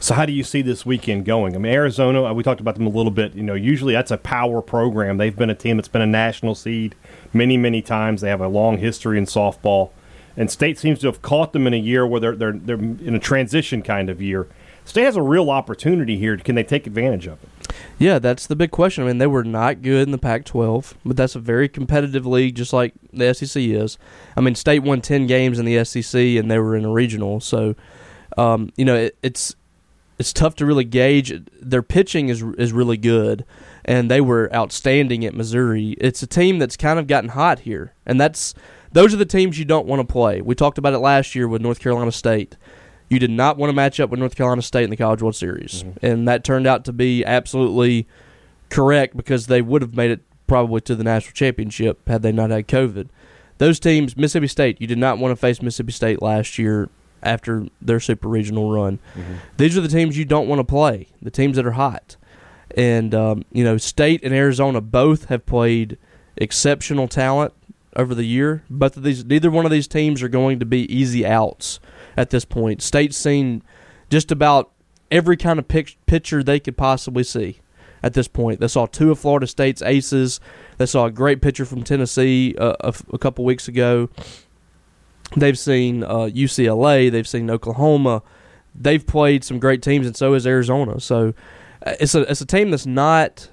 So 0.00 0.14
how 0.14 0.26
do 0.26 0.32
you 0.32 0.42
see 0.42 0.60
this 0.60 0.84
weekend 0.84 1.24
going? 1.24 1.54
I 1.54 1.58
mean, 1.58 1.72
Arizona, 1.72 2.24
uh, 2.24 2.32
we 2.32 2.42
talked 2.42 2.60
about 2.60 2.74
them 2.74 2.86
a 2.86 2.90
little 2.90 3.12
bit. 3.12 3.34
You 3.34 3.44
know, 3.44 3.54
usually 3.54 3.92
that's 3.92 4.10
a 4.10 4.16
power 4.16 4.60
program. 4.60 5.18
They've 5.18 5.34
been 5.34 5.50
a 5.50 5.54
team 5.54 5.76
that's 5.76 5.88
been 5.88 6.02
a 6.02 6.06
national 6.06 6.56
seed 6.56 6.96
many, 7.32 7.56
many 7.56 7.80
times. 7.80 8.20
They 8.20 8.28
have 8.28 8.40
a 8.40 8.48
long 8.48 8.78
history 8.78 9.18
in 9.18 9.24
softball, 9.24 9.90
and 10.36 10.50
State 10.50 10.78
seems 10.78 11.00
to 11.00 11.06
have 11.06 11.22
caught 11.22 11.52
them 11.52 11.66
in 11.66 11.74
a 11.74 11.78
year 11.78 12.06
where 12.06 12.20
they're 12.20 12.36
they're 12.36 12.52
they're 12.52 12.76
in 12.76 13.14
a 13.14 13.20
transition 13.20 13.82
kind 13.82 14.08
of 14.08 14.22
year. 14.22 14.48
State 14.84 15.04
has 15.04 15.16
a 15.16 15.22
real 15.22 15.50
opportunity 15.50 16.16
here. 16.16 16.36
Can 16.36 16.54
they 16.54 16.62
take 16.62 16.86
advantage 16.86 17.26
of 17.26 17.42
it? 17.42 17.48
Yeah, 17.98 18.18
that's 18.18 18.46
the 18.46 18.56
big 18.56 18.70
question. 18.70 19.04
I 19.04 19.08
mean, 19.08 19.18
they 19.18 19.26
were 19.26 19.44
not 19.44 19.82
good 19.82 20.06
in 20.06 20.12
the 20.12 20.18
Pac-12, 20.18 20.94
but 21.04 21.16
that's 21.16 21.34
a 21.34 21.40
very 21.40 21.68
competitive 21.68 22.26
league, 22.26 22.54
just 22.54 22.72
like 22.72 22.94
the 23.12 23.32
SEC 23.34 23.60
is. 23.62 23.98
I 24.36 24.40
mean, 24.40 24.54
State 24.54 24.80
won 24.80 25.00
ten 25.00 25.26
games 25.26 25.58
in 25.58 25.64
the 25.64 25.84
SEC, 25.84 26.14
and 26.20 26.50
they 26.50 26.58
were 26.58 26.76
in 26.76 26.84
a 26.84 26.90
regional. 26.90 27.40
So, 27.40 27.74
um, 28.36 28.72
you 28.76 28.84
know, 28.84 28.94
it, 28.94 29.18
it's 29.22 29.54
it's 30.18 30.32
tough 30.32 30.54
to 30.56 30.66
really 30.66 30.84
gauge. 30.84 31.32
Their 31.60 31.82
pitching 31.82 32.28
is 32.28 32.42
is 32.56 32.72
really 32.72 32.96
good, 32.96 33.44
and 33.84 34.10
they 34.10 34.20
were 34.20 34.52
outstanding 34.54 35.24
at 35.24 35.34
Missouri. 35.34 35.96
It's 35.98 36.22
a 36.22 36.26
team 36.26 36.58
that's 36.58 36.76
kind 36.76 36.98
of 36.98 37.06
gotten 37.06 37.30
hot 37.30 37.60
here, 37.60 37.94
and 38.06 38.20
that's 38.20 38.54
those 38.92 39.12
are 39.14 39.18
the 39.18 39.26
teams 39.26 39.58
you 39.58 39.64
don't 39.64 39.86
want 39.86 40.00
to 40.00 40.10
play. 40.10 40.40
We 40.40 40.54
talked 40.54 40.78
about 40.78 40.94
it 40.94 40.98
last 40.98 41.34
year 41.34 41.46
with 41.46 41.62
North 41.62 41.80
Carolina 41.80 42.12
State. 42.12 42.56
You 43.08 43.18
did 43.18 43.30
not 43.30 43.56
want 43.56 43.70
to 43.70 43.74
match 43.74 44.00
up 44.00 44.10
with 44.10 44.20
North 44.20 44.36
Carolina 44.36 44.62
State 44.62 44.84
in 44.84 44.90
the 44.90 44.96
College 44.96 45.22
World 45.22 45.34
Series, 45.36 45.82
and 46.02 46.28
that 46.28 46.44
turned 46.44 46.66
out 46.66 46.84
to 46.84 46.92
be 46.92 47.24
absolutely 47.24 48.06
correct 48.70 49.16
because 49.16 49.46
they 49.46 49.62
would 49.62 49.80
have 49.82 49.94
made 49.96 50.10
it 50.10 50.20
probably 50.46 50.80
to 50.82 50.94
the 50.94 51.04
national 51.04 51.32
championship 51.32 52.06
had 52.06 52.22
they 52.22 52.32
not 52.32 52.50
had 52.50 52.68
COVID. 52.68 53.08
Those 53.58 53.80
teams, 53.80 54.16
Mississippi 54.16 54.46
State, 54.46 54.80
you 54.80 54.86
did 54.86 54.98
not 54.98 55.18
want 55.18 55.32
to 55.32 55.36
face 55.36 55.60
Mississippi 55.62 55.92
State 55.92 56.22
last 56.22 56.58
year 56.58 56.88
after 57.22 57.66
their 57.82 57.98
super 57.98 58.28
regional 58.28 58.70
run. 58.70 58.98
These 59.56 59.76
are 59.76 59.80
the 59.80 59.88
teams 59.88 60.16
you 60.16 60.24
don't 60.24 60.46
want 60.48 60.60
to 60.60 60.64
play, 60.64 61.08
the 61.20 61.30
teams 61.30 61.56
that 61.56 61.66
are 61.66 61.72
hot. 61.72 62.16
And, 62.76 63.14
um, 63.14 63.44
you 63.52 63.64
know, 63.64 63.76
State 63.78 64.22
and 64.22 64.34
Arizona 64.34 64.80
both 64.80 65.24
have 65.26 65.44
played 65.46 65.98
exceptional 66.36 67.08
talent 67.08 67.52
over 67.96 68.14
the 68.14 68.24
year. 68.24 68.62
Both 68.70 68.96
of 68.96 69.02
these, 69.02 69.24
neither 69.24 69.50
one 69.50 69.64
of 69.64 69.70
these 69.72 69.88
teams 69.88 70.22
are 70.22 70.28
going 70.28 70.60
to 70.60 70.66
be 70.66 70.82
easy 70.94 71.26
outs 71.26 71.80
at 72.18 72.30
this 72.30 72.44
point. 72.44 72.82
State's 72.82 73.16
seen 73.16 73.62
just 74.10 74.32
about 74.32 74.72
every 75.10 75.36
kind 75.36 75.58
of 75.58 75.68
pic- 75.68 75.96
pitcher 76.06 76.42
they 76.42 76.58
could 76.58 76.76
possibly 76.76 77.22
see 77.22 77.60
at 78.02 78.14
this 78.14 78.26
point. 78.26 78.58
They 78.58 78.66
saw 78.66 78.86
two 78.86 79.12
of 79.12 79.20
Florida 79.20 79.46
State's 79.46 79.82
aces. 79.82 80.40
They 80.78 80.86
saw 80.86 81.06
a 81.06 81.12
great 81.12 81.40
pitcher 81.40 81.64
from 81.64 81.84
Tennessee 81.84 82.56
uh, 82.58 82.74
a, 82.80 82.94
a 83.12 83.18
couple 83.18 83.44
weeks 83.44 83.68
ago. 83.68 84.10
They've 85.36 85.58
seen 85.58 86.02
uh, 86.02 86.28
UCLA. 86.32 87.10
They've 87.10 87.28
seen 87.28 87.50
Oklahoma. 87.50 88.22
They've 88.74 89.06
played 89.06 89.44
some 89.44 89.60
great 89.60 89.80
teams, 89.80 90.06
and 90.06 90.16
so 90.16 90.34
has 90.34 90.46
Arizona. 90.46 91.00
So 91.00 91.34
uh, 91.86 91.94
it's 92.00 92.14
a 92.14 92.22
it's 92.22 92.40
a 92.40 92.46
team 92.46 92.70
that's 92.70 92.86
not. 92.86 93.48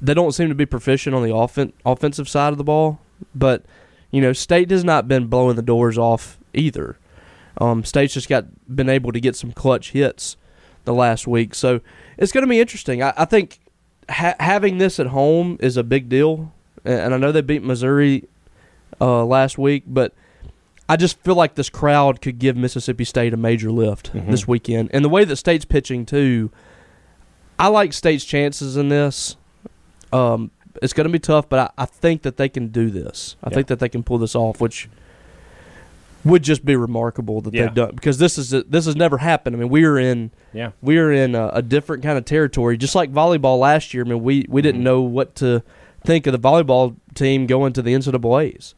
They 0.00 0.14
don't 0.14 0.32
seem 0.32 0.48
to 0.48 0.54
be 0.54 0.66
proficient 0.66 1.14
on 1.14 1.22
the 1.22 1.30
offen- 1.30 1.72
offensive 1.86 2.28
side 2.28 2.52
of 2.52 2.58
the 2.58 2.64
ball, 2.64 2.98
but 3.34 3.64
you 4.10 4.20
know, 4.20 4.32
State 4.32 4.70
has 4.70 4.84
not 4.84 5.06
been 5.06 5.26
blowing 5.26 5.56
the 5.56 5.62
doors 5.62 5.96
off 5.96 6.38
either. 6.52 6.98
Um, 7.58 7.84
State's 7.84 8.14
just 8.14 8.28
got 8.28 8.46
been 8.74 8.88
able 8.88 9.12
to 9.12 9.20
get 9.20 9.36
some 9.36 9.52
clutch 9.52 9.92
hits 9.92 10.36
the 10.84 10.92
last 10.94 11.26
week, 11.26 11.54
so 11.54 11.80
it's 12.18 12.32
going 12.32 12.42
to 12.42 12.48
be 12.50 12.60
interesting. 12.60 13.02
I, 13.02 13.12
I 13.16 13.24
think 13.24 13.60
ha- 14.08 14.34
having 14.40 14.78
this 14.78 14.98
at 15.00 15.06
home 15.08 15.56
is 15.60 15.76
a 15.76 15.82
big 15.84 16.08
deal, 16.08 16.52
and, 16.84 17.14
I 17.14 17.16
know 17.16 17.32
they 17.32 17.40
beat 17.42 17.62
Missouri 17.62 18.24
uh, 19.00 19.24
last 19.24 19.56
week, 19.56 19.84
but 19.86 20.12
I 20.88 20.96
just 20.96 21.18
feel 21.20 21.34
like 21.36 21.54
this 21.54 21.70
crowd 21.70 22.20
could 22.20 22.38
give 22.38 22.56
Mississippi 22.56 23.04
State 23.04 23.32
a 23.32 23.36
major 23.38 23.70
lift 23.70 24.12
Mhm. 24.12 24.30
this 24.30 24.46
weekend, 24.48 24.90
and 24.92 25.04
the 25.04 25.08
way 25.08 25.24
that 25.24 25.36
State's 25.36 25.64
pitching 25.64 26.04
too. 26.04 26.50
I 27.58 27.68
like 27.68 27.92
State's 27.92 28.24
chances 28.24 28.76
in 28.76 28.88
this. 28.88 29.36
Um, 30.12 30.50
it's 30.82 30.92
going 30.92 31.06
to 31.06 31.12
be 31.12 31.20
tough, 31.20 31.48
but 31.48 31.72
I, 31.78 31.82
I 31.82 31.86
think 31.86 32.22
that 32.22 32.36
they 32.36 32.48
can 32.48 32.68
do 32.68 32.90
this. 32.90 33.36
I 33.44 33.48
Yeah. 33.48 33.54
think 33.54 33.66
that 33.68 33.78
they 33.78 33.88
can 33.88 34.02
pull 34.02 34.18
this 34.18 34.34
off, 34.34 34.60
which 34.60 34.88
would 36.24 36.42
just 36.42 36.64
be 36.64 36.74
remarkable 36.76 37.40
that 37.42 37.52
Yeah. 37.54 37.64
they've 37.66 37.74
done 37.74 37.90
because 37.94 38.18
this 38.18 38.38
is 38.38 38.50
this 38.50 38.86
has 38.86 38.96
never 38.96 39.18
happened. 39.18 39.54
I 39.56 39.58
mean, 39.58 39.68
we 39.68 39.84
are 39.84 39.98
in 39.98 40.30
Yeah. 40.52 40.70
we 40.82 40.98
are 40.98 41.12
in 41.12 41.34
a, 41.34 41.48
a 41.54 41.62
different 41.62 42.02
kind 42.02 42.16
of 42.18 42.24
territory, 42.24 42.76
just 42.76 42.94
like 42.94 43.12
volleyball 43.12 43.58
last 43.58 43.92
year. 43.94 44.04
I 44.04 44.08
mean, 44.08 44.22
we 44.22 44.46
we 44.48 44.62
didn't 44.62 44.80
Mhm. 44.80 44.84
know 44.84 45.02
what 45.02 45.34
to 45.36 45.62
think 46.04 46.26
of 46.26 46.32
the 46.32 46.38
volleyball 46.38 46.94
team 47.14 47.46
going 47.46 47.72
to 47.74 47.82
the 47.82 47.92
NCAA's 47.94 48.74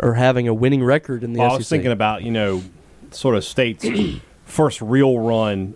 or 0.00 0.14
having 0.14 0.46
a 0.48 0.54
winning 0.54 0.82
record 0.84 1.22
in 1.24 1.32
the 1.32 1.40
Well, 1.40 1.52
I 1.52 1.56
was 1.56 1.68
thinking 1.68 1.92
about 1.92 2.22
you 2.22 2.30
know, 2.30 2.62
sort 3.10 3.36
of 3.36 3.44
state's 3.44 3.84
first 4.44 4.80
real 4.82 5.18
run. 5.18 5.74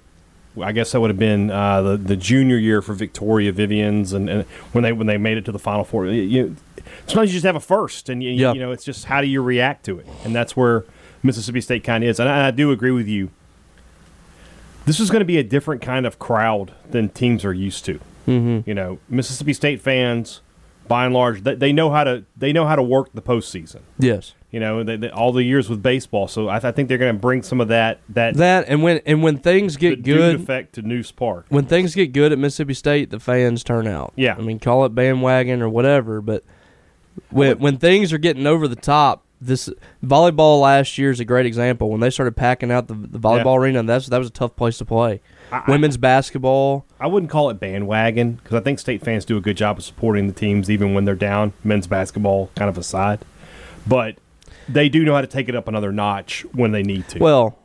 I 0.60 0.72
guess 0.72 0.92
that 0.92 1.00
would 1.02 1.10
have 1.10 1.18
been 1.18 1.50
uh, 1.50 1.82
the 1.82 1.96
the 1.98 2.16
junior 2.16 2.56
year 2.56 2.80
for 2.80 2.94
Victoria 2.94 3.52
Vivians, 3.52 4.14
and, 4.14 4.30
and 4.30 4.44
when 4.72 4.84
they 4.84 4.92
when 4.92 5.06
they 5.06 5.18
made 5.18 5.36
it 5.36 5.44
to 5.44 5.52
the 5.52 5.58
Final 5.58 5.84
Four. 5.84 6.06
You, 6.06 6.22
you- 6.22 6.56
sometimes 7.06 7.30
you 7.30 7.34
just 7.36 7.44
have 7.44 7.56
a 7.56 7.60
first, 7.60 8.08
and 8.08 8.22
you, 8.22 8.30
Yeah. 8.30 8.52
you 8.54 8.60
know 8.60 8.70
it's 8.72 8.84
just 8.84 9.04
how 9.04 9.20
do 9.20 9.26
you 9.26 9.42
react 9.42 9.84
to 9.84 9.98
it, 9.98 10.06
and 10.24 10.34
that's 10.34 10.56
where 10.56 10.84
Mississippi 11.26 11.60
State 11.60 11.84
kind 11.84 12.02
of 12.04 12.10
is. 12.10 12.20
And 12.20 12.28
I, 12.28 12.48
I 12.48 12.50
do 12.50 12.70
agree 12.70 12.92
with 12.92 13.08
you. 13.08 13.30
This 14.86 15.00
is 15.00 15.10
going 15.10 15.20
to 15.20 15.26
be 15.26 15.38
a 15.38 15.42
different 15.42 15.82
kind 15.82 16.06
of 16.06 16.18
crowd 16.18 16.72
than 16.90 17.08
teams 17.08 17.44
are 17.44 17.52
used 17.52 17.84
to. 17.86 17.98
mm-hmm. 18.26 18.60
You 18.68 18.74
know, 18.74 18.98
Mississippi 19.08 19.52
State 19.52 19.80
fans, 19.80 20.40
by 20.86 21.04
and 21.04 21.12
large, 21.12 21.42
they, 21.42 21.56
they 21.56 21.72
know 21.72 21.90
how 21.90 22.04
to 22.04 22.24
they 22.36 22.52
know 22.52 22.66
how 22.66 22.76
to 22.76 22.82
work 22.82 23.12
the 23.12 23.20
postseason. 23.22 23.80
Yes, 23.98 24.34
You 24.52 24.60
know, 24.60 24.84
they, 24.84 24.96
they, 24.96 25.10
all 25.10 25.32
the 25.32 25.42
years 25.42 25.68
with 25.68 25.82
baseball. 25.82 26.28
So 26.28 26.48
I, 26.48 26.58
I 26.58 26.70
think 26.70 26.88
they're 26.88 26.98
going 26.98 27.14
to 27.14 27.20
bring 27.20 27.42
some 27.42 27.60
of 27.60 27.66
that 27.68 27.98
that, 28.10 28.36
that 28.36 28.66
and 28.68 28.84
when 28.84 29.00
and 29.04 29.24
when 29.24 29.38
things 29.38 29.76
get 29.76 30.04
good, 30.04 30.36
effect 30.36 30.76
to 30.76 30.82
Nusz 30.82 31.14
Park. 31.14 31.46
when 31.48 31.66
things 31.66 31.96
get 31.96 32.12
good 32.12 32.30
at 32.30 32.38
Mississippi 32.38 32.74
State, 32.74 33.10
the 33.10 33.18
fans 33.18 33.64
turn 33.64 33.88
out. 33.88 34.12
Yeah. 34.14 34.36
I 34.38 34.40
mean, 34.42 34.60
call 34.60 34.84
it 34.84 34.94
bandwagon 34.94 35.60
or 35.62 35.68
whatever, 35.68 36.20
but 36.20 36.44
when 37.30 37.58
when 37.58 37.78
things 37.78 38.12
are 38.12 38.18
getting 38.18 38.46
over 38.46 38.68
the 38.68 38.76
top, 38.76 39.24
this 39.40 39.68
volleyball 40.04 40.60
last 40.60 40.96
year 40.98 41.10
is 41.10 41.20
a 41.20 41.24
great 41.24 41.46
example. 41.46 41.90
When 41.90 42.00
they 42.00 42.10
started 42.10 42.36
packing 42.36 42.70
out 42.70 42.88
the, 42.88 42.94
the 42.94 43.18
volleyball 43.18 43.58
arena, 43.58 43.82
that's 43.82 44.06
that 44.06 44.18
was 44.18 44.28
a 44.28 44.32
tough 44.32 44.56
place 44.56 44.78
to 44.78 44.84
play. 44.84 45.20
I, 45.52 45.58
I- 45.66 45.70
Women's 45.70 45.96
basketball, 45.96 46.86
I 46.98 47.06
wouldn't 47.06 47.30
call 47.30 47.50
it 47.50 47.60
bandwagon 47.60 48.32
because 48.34 48.54
I 48.54 48.60
think 48.60 48.78
state 48.78 49.02
fans 49.02 49.24
do 49.24 49.36
a 49.36 49.40
good 49.40 49.56
job 49.56 49.78
of 49.78 49.84
supporting 49.84 50.26
the 50.26 50.32
teams 50.32 50.70
even 50.70 50.94
when 50.94 51.04
they're 51.04 51.14
down. 51.14 51.52
Men's 51.64 51.86
basketball 51.86 52.50
kind 52.56 52.68
of 52.68 52.78
aside, 52.78 53.24
but 53.86 54.16
they 54.68 54.88
do 54.88 55.04
know 55.04 55.14
how 55.14 55.20
to 55.20 55.26
take 55.26 55.48
it 55.48 55.54
up 55.54 55.68
another 55.68 55.92
notch 55.92 56.44
when 56.52 56.72
they 56.72 56.82
need 56.82 57.06
to. 57.10 57.18
well, 57.18 57.58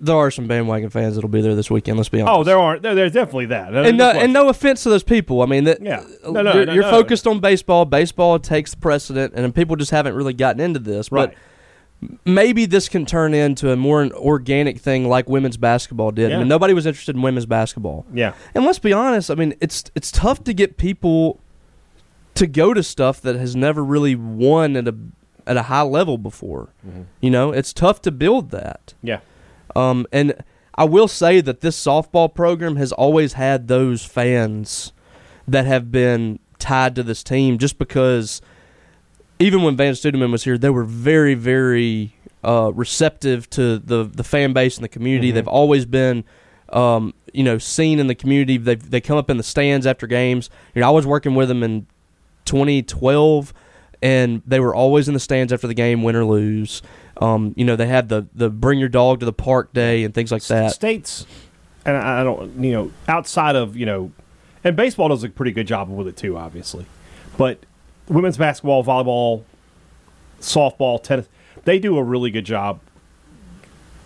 there 0.00 0.16
are 0.16 0.30
some 0.30 0.46
bandwagon 0.46 0.88
fans 0.90 1.14
that'll 1.14 1.28
be 1.30 1.40
there 1.42 1.54
this 1.54 1.70
weekend. 1.70 1.98
Let's 1.98 2.08
be 2.08 2.20
honest. 2.20 2.34
oh, 2.38 2.42
there 2.44 2.58
are 2.58 2.78
there, 2.78 2.94
there's 2.94 3.12
definitely 3.12 3.46
that. 3.46 3.74
and 3.74 3.98
no, 3.98 4.10
and 4.10 4.32
no 4.32 4.48
offense 4.48 4.82
to 4.84 4.88
those 4.88 5.02
people. 5.02 5.42
I 5.42 5.46
mean, 5.46 5.64
that 5.64 5.82
Yeah. 5.82 6.04
No, 6.24 6.42
no, 6.42 6.54
you're, 6.54 6.66
no, 6.66 6.72
you're 6.72 6.82
no. 6.84 6.90
focused 6.90 7.26
on 7.26 7.40
baseball. 7.40 7.84
Baseball 7.84 8.38
takes 8.38 8.74
precedent, 8.74 9.34
and 9.36 9.54
people 9.54 9.76
just 9.76 9.90
haven't 9.90 10.14
really 10.14 10.32
gotten 10.32 10.60
into 10.60 10.78
this. 10.78 11.12
right. 11.12 11.28
But 11.30 11.36
maybe 12.24 12.64
this 12.64 12.88
can 12.88 13.04
turn 13.04 13.34
into 13.34 13.70
a 13.70 13.76
more 13.76 14.00
an 14.00 14.10
organic 14.12 14.78
thing 14.78 15.06
like 15.06 15.28
women's 15.28 15.58
basketball 15.58 16.10
did. 16.12 16.32
I 16.32 16.38
mean, 16.38 16.48
nobody 16.48 16.72
was 16.72 16.86
interested 16.86 17.14
in 17.14 17.20
women's 17.22 17.44
basketball. 17.46 18.06
yeah, 18.12 18.32
And 18.54 18.64
let's 18.64 18.78
be 18.78 18.92
honest. 18.92 19.30
I 19.30 19.34
mean, 19.34 19.54
it's 19.60 19.84
it's 19.94 20.10
tough 20.10 20.42
to 20.44 20.54
get 20.54 20.78
people 20.78 21.40
to 22.36 22.46
go 22.46 22.72
to 22.72 22.82
stuff 22.82 23.20
that 23.20 23.36
has 23.36 23.54
never 23.54 23.84
really 23.84 24.14
won 24.14 24.76
at 24.76 24.88
a 24.88 24.94
at 25.46 25.56
a 25.58 25.62
high 25.64 25.82
level 25.82 26.16
before. 26.16 26.68
Mhm. 26.86 27.04
You 27.20 27.30
know, 27.30 27.52
it's 27.52 27.72
tough 27.74 28.00
to 28.02 28.10
build 28.10 28.50
that. 28.50 28.94
yeah, 29.02 29.18
Um, 29.76 30.06
and 30.12 30.34
I 30.74 30.84
will 30.84 31.08
say 31.08 31.40
that 31.40 31.60
this 31.60 31.82
softball 31.82 32.32
program 32.32 32.76
has 32.76 32.92
always 32.92 33.34
had 33.34 33.68
those 33.68 34.04
fans 34.04 34.92
that 35.46 35.66
have 35.66 35.90
been 35.90 36.38
tied 36.58 36.94
to 36.94 37.02
this 37.02 37.22
team 37.22 37.58
just 37.58 37.78
because 37.78 38.40
even 39.38 39.62
when 39.62 39.76
Vann 39.76 39.94
Stuedeman 39.94 40.30
was 40.30 40.44
here, 40.44 40.58
they 40.58 40.70
were 40.70 40.84
very, 40.84 41.34
very 41.34 42.14
uh, 42.44 42.70
receptive 42.74 43.48
to 43.50 43.78
the, 43.78 44.04
the 44.04 44.24
fan 44.24 44.52
base 44.52 44.76
and 44.76 44.84
the 44.84 44.88
community. 44.88 45.30
Mhm. 45.30 45.34
They've 45.34 45.48
always 45.48 45.86
been, 45.86 46.24
um, 46.70 47.14
you 47.32 47.42
know, 47.42 47.58
seen 47.58 47.98
in 47.98 48.06
the 48.06 48.14
community. 48.14 48.56
They 48.58 48.74
they 48.74 49.00
come 49.00 49.16
up 49.16 49.30
in 49.30 49.36
the 49.36 49.42
stands 49.42 49.86
after 49.86 50.06
games. 50.06 50.50
You 50.74 50.80
know, 50.80 50.88
I 50.88 50.90
was 50.90 51.06
working 51.06 51.34
with 51.34 51.48
them 51.48 51.62
in 51.62 51.86
2012, 52.44 53.52
and 54.02 54.42
they 54.46 54.60
were 54.60 54.74
always 54.74 55.08
in 55.08 55.14
the 55.14 55.20
stands 55.20 55.52
after 55.52 55.66
the 55.66 55.74
game, 55.74 56.02
win 56.02 56.16
or 56.16 56.24
lose. 56.24 56.82
Um, 57.20 57.52
you 57.56 57.64
know, 57.64 57.76
they 57.76 57.86
had 57.86 58.08
the 58.08 58.26
the 58.34 58.48
bring 58.48 58.78
your 58.78 58.88
dog 58.88 59.20
to 59.20 59.26
the 59.26 59.32
park 59.32 59.72
day 59.72 60.04
and 60.04 60.14
things 60.14 60.32
like 60.32 60.42
that. 60.44 60.72
States, 60.72 61.26
and 61.84 61.96
I 61.96 62.24
don't, 62.24 62.62
you 62.62 62.72
know, 62.72 62.92
outside 63.08 63.56
of 63.56 63.76
you 63.76 63.86
know, 63.86 64.10
and 64.64 64.74
baseball 64.74 65.08
does 65.08 65.22
a 65.22 65.28
pretty 65.28 65.52
good 65.52 65.66
job 65.66 65.90
with 65.90 66.08
it 66.08 66.16
too, 66.16 66.38
obviously, 66.38 66.86
but 67.36 67.58
women's 68.08 68.38
basketball, 68.38 68.82
volleyball, 68.82 69.44
softball, 70.40 71.02
tennis, 71.02 71.28
they 71.64 71.78
do 71.78 71.98
a 71.98 72.02
really 72.02 72.30
good 72.30 72.46
job 72.46 72.80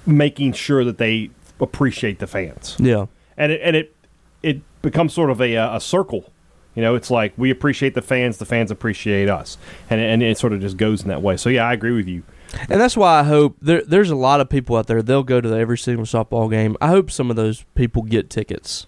making 0.07 0.53
sure 0.53 0.85
that 0.85 0.99
they 0.99 1.31
appreciate 1.61 2.19
the 2.19 2.27
fans, 2.27 2.77
Yeah, 2.81 3.07
and 3.37 3.53
it 3.53 3.61
and 3.63 3.77
it 3.77 3.95
it 4.43 4.61
becomes 4.83 5.13
sort 5.13 5.31
of 5.31 5.41
a 5.41 5.55
a 5.55 5.81
circle. 5.81 6.33
You 6.75 6.83
know, 6.83 6.97
it's 6.97 7.11
like 7.13 7.33
we 7.37 7.51
appreciate 7.51 7.95
the 7.95 8.03
fans, 8.03 8.39
the 8.39 8.45
fans 8.45 8.73
appreciate 8.73 9.29
us, 9.29 9.57
and 9.89 10.01
and 10.01 10.21
it 10.21 10.37
sort 10.37 10.53
of 10.53 10.61
just 10.61 10.77
goes 10.77 11.03
in 11.03 11.09
that 11.09 11.23
way. 11.23 11.37
So 11.37 11.49
yeah, 11.49 11.65
I 11.65 11.73
agree 11.73 11.93
with 11.93 12.09
you. 12.09 12.25
And 12.69 12.81
that's 12.81 12.97
why 12.97 13.21
I 13.21 13.23
hope 13.25 13.57
there, 13.61 13.83
there's 13.83 14.11
a 14.11 14.17
lot 14.17 14.41
of 14.41 14.49
people 14.49 14.77
out 14.77 14.87
there. 14.87 15.03
They'll 15.03 15.23
go 15.23 15.41
to 15.41 15.49
the 15.49 15.57
every 15.57 15.79
single 15.79 16.05
softball 16.05 16.51
game. 16.51 16.77
I 16.81 16.89
hope 16.89 17.11
some 17.11 17.31
of 17.31 17.37
those 17.37 17.65
people 17.75 18.03
get 18.03 18.31
tickets 18.31 18.87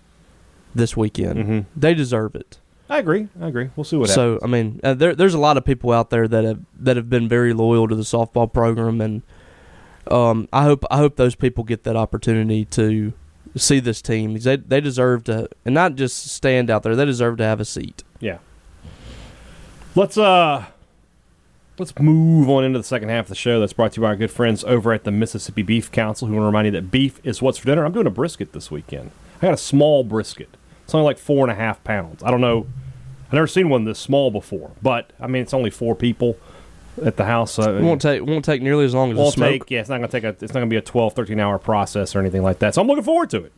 this 0.74 0.96
weekend. 0.96 1.38
Mhm. 1.44 1.64
They 1.76 1.94
deserve 1.94 2.34
it. 2.34 2.58
I 2.88 2.98
agree. 2.98 3.28
I 3.40 3.48
agree. 3.48 3.70
We'll 3.74 3.84
see 3.84 3.96
what 3.96 4.08
happens. 4.10 4.40
So 4.40 4.44
I 4.44 4.46
mean, 4.48 4.80
uh, 4.84 4.94
there, 4.94 5.14
there's 5.14 5.34
a 5.34 5.38
lot 5.38 5.56
of 5.56 5.64
people 5.64 5.92
out 5.92 6.10
there 6.10 6.28
that 6.28 6.44
have 6.44 6.60
that 6.80 6.96
have 6.96 7.10
been 7.10 7.28
very 7.28 7.52
loyal 7.52 7.88
to 7.88 7.94
the 7.96 8.02
softball 8.04 8.52
program, 8.52 9.00
and 9.00 9.22
um, 10.08 10.48
I 10.52 10.62
hope 10.62 10.84
I 10.90 10.98
hope 10.98 11.16
those 11.16 11.34
people 11.34 11.64
get 11.64 11.82
that 11.84 11.96
opportunity 11.96 12.64
to 12.66 13.12
see 13.56 13.80
this 13.80 14.00
team. 14.00 14.38
They 14.38 14.56
they 14.56 14.80
deserve 14.80 15.24
to, 15.24 15.48
and 15.64 15.74
not 15.74 15.96
just 15.96 16.28
stand 16.28 16.70
out 16.70 16.84
there. 16.84 16.94
They 16.94 17.04
deserve 17.06 17.38
to 17.38 17.44
have 17.44 17.58
a 17.58 17.64
seat. 17.64 18.04
Yeah. 18.20 18.38
Let's 19.96 20.16
uh 20.18 20.66
let's 21.78 21.98
move 21.98 22.48
on 22.48 22.64
into 22.64 22.78
the 22.78 22.84
second 22.84 23.08
half 23.08 23.26
of 23.26 23.28
the 23.28 23.34
show. 23.34 23.60
That's 23.60 23.72
brought 23.72 23.92
to 23.92 23.96
you 24.00 24.02
by 24.02 24.08
our 24.08 24.16
good 24.16 24.30
friends 24.30 24.64
over 24.64 24.92
at 24.92 25.04
the 25.04 25.10
Mississippi 25.10 25.62
Beef 25.62 25.90
Council, 25.90 26.28
who 26.28 26.34
want 26.34 26.42
to 26.42 26.46
remind 26.46 26.66
you 26.66 26.72
that 26.72 26.90
beef 26.90 27.20
is 27.24 27.42
what's 27.42 27.58
for 27.58 27.66
dinner. 27.66 27.84
I'm 27.84 27.92
doing 27.92 28.06
a 28.06 28.10
brisket 28.10 28.52
this 28.52 28.70
weekend. 28.70 29.10
I 29.40 29.46
got 29.46 29.54
a 29.54 29.58
small 29.58 30.04
brisket. 30.04 30.48
It's 30.84 30.94
only 30.94 31.04
like 31.04 31.18
four 31.18 31.44
and 31.44 31.52
a 31.52 31.54
half 31.54 31.82
pounds. 31.84 32.22
I 32.22 32.30
don't 32.30 32.40
know. 32.40 32.66
I've 33.26 33.32
never 33.32 33.46
seen 33.48 33.68
one 33.68 33.84
this 33.84 33.98
small 33.98 34.30
before, 34.30 34.70
but 34.82 35.12
I 35.20 35.26
mean 35.26 35.42
it's 35.42 35.52
only 35.54 35.70
four 35.70 35.94
people 35.96 36.36
at 37.04 37.16
the 37.16 37.24
house. 37.24 37.58
Uh, 37.58 37.74
It 37.74 37.82
won't 37.82 38.00
take 38.00 38.22
won't 38.24 38.44
take 38.44 38.62
nearly 38.62 38.84
as 38.84 38.94
long 38.94 39.10
as 39.10 39.18
a 39.18 39.20
won't 39.20 39.34
smoke. 39.34 39.50
take 39.62 39.70
yeah 39.70 39.80
it's 39.80 39.88
not 39.88 39.96
gonna 39.96 40.08
take 40.08 40.24
a 40.24 40.28
it's 40.28 40.42
not 40.54 40.60
gonna 40.60 40.66
be 40.66 40.76
a 40.76 40.80
12 40.80 41.12
13 41.12 41.40
hour 41.40 41.58
process 41.58 42.14
or 42.16 42.20
anything 42.20 42.42
like 42.42 42.60
that 42.60 42.74
so 42.74 42.80
i'm 42.80 42.86
looking 42.88 43.04
forward 43.04 43.28
to 43.30 43.44
it 43.44 43.52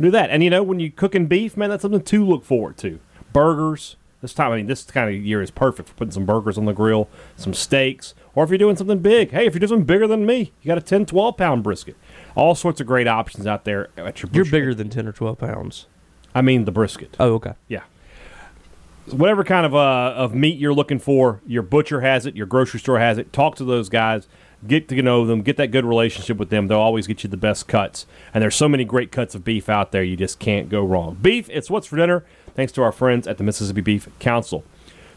do 0.00 0.10
that 0.10 0.30
and 0.30 0.42
you 0.42 0.48
know 0.48 0.62
when 0.62 0.80
you're 0.80 0.90
cooking 0.90 1.26
beef 1.26 1.54
man 1.56 1.68
that's 1.68 1.82
something 1.82 2.00
to 2.00 2.24
look 2.24 2.44
forward 2.44 2.78
to 2.78 2.98
burgers. 3.32 3.96
This 4.22 4.32
time, 4.32 4.52
I 4.52 4.56
mean, 4.56 4.66
this 4.66 4.84
kind 4.84 5.14
of 5.14 5.20
year 5.20 5.42
is 5.42 5.50
perfect 5.50 5.88
for 5.88 5.94
putting 5.96 6.12
some 6.12 6.24
burgers 6.24 6.56
on 6.56 6.64
the 6.64 6.72
grill, 6.72 7.08
some 7.36 7.52
steaks, 7.52 8.14
or 8.34 8.44
if 8.44 8.50
you're 8.50 8.58
doing 8.58 8.76
something 8.76 9.00
big. 9.00 9.32
Hey, 9.32 9.46
if 9.46 9.52
you're 9.52 9.58
doing 9.58 9.68
something 9.68 9.84
bigger 9.84 10.06
than 10.06 10.24
me, 10.24 10.52
you 10.62 10.68
got 10.68 10.78
a 10.78 10.80
10, 10.80 11.06
12 11.06 11.36
pound 11.36 11.64
brisket. 11.64 11.96
All 12.36 12.54
sorts 12.54 12.80
of 12.80 12.86
great 12.86 13.08
options 13.08 13.46
out 13.46 13.64
there 13.64 13.88
at 13.96 14.22
your 14.22 14.30
You're 14.32 14.44
bigger 14.44 14.74
than 14.74 14.88
ten 14.88 15.06
or 15.06 15.12
twelve 15.12 15.38
pounds. 15.38 15.86
I 16.34 16.40
mean, 16.40 16.64
the 16.64 16.72
brisket. 16.72 17.16
Oh, 17.20 17.34
okay. 17.34 17.54
Yeah. 17.68 17.82
Whatever 19.10 19.42
kind 19.42 19.66
of 19.66 19.74
uh, 19.74 20.14
of 20.16 20.34
meat 20.34 20.58
you're 20.58 20.72
looking 20.72 21.00
for, 21.00 21.40
your 21.46 21.62
butcher 21.62 22.00
has 22.00 22.24
it, 22.24 22.36
your 22.36 22.46
grocery 22.46 22.78
store 22.80 23.00
has 23.00 23.18
it. 23.18 23.32
Talk 23.32 23.56
to 23.56 23.64
those 23.64 23.88
guys, 23.88 24.28
get 24.66 24.88
to 24.88 25.02
know 25.02 25.26
them, 25.26 25.42
get 25.42 25.56
that 25.56 25.68
good 25.70 25.84
relationship 25.84 26.36
with 26.36 26.50
them. 26.50 26.68
They'll 26.68 26.78
always 26.78 27.06
get 27.06 27.24
you 27.24 27.30
the 27.30 27.36
best 27.36 27.68
cuts. 27.68 28.06
And 28.32 28.42
there's 28.42 28.54
so 28.54 28.68
many 28.68 28.84
great 28.84 29.12
cuts 29.12 29.34
of 29.34 29.44
beef 29.44 29.68
out 29.68 29.92
there, 29.92 30.02
you 30.02 30.16
just 30.16 30.38
can't 30.38 30.68
go 30.68 30.84
wrong. 30.84 31.16
Beef, 31.20 31.48
it's 31.50 31.70
what's 31.70 31.86
for 31.86 31.96
dinner. 31.96 32.24
Thanks 32.54 32.72
to 32.72 32.82
our 32.82 32.92
friends 32.92 33.26
at 33.26 33.38
the 33.38 33.44
Mississippi 33.44 33.80
Beef 33.80 34.08
Council. 34.18 34.64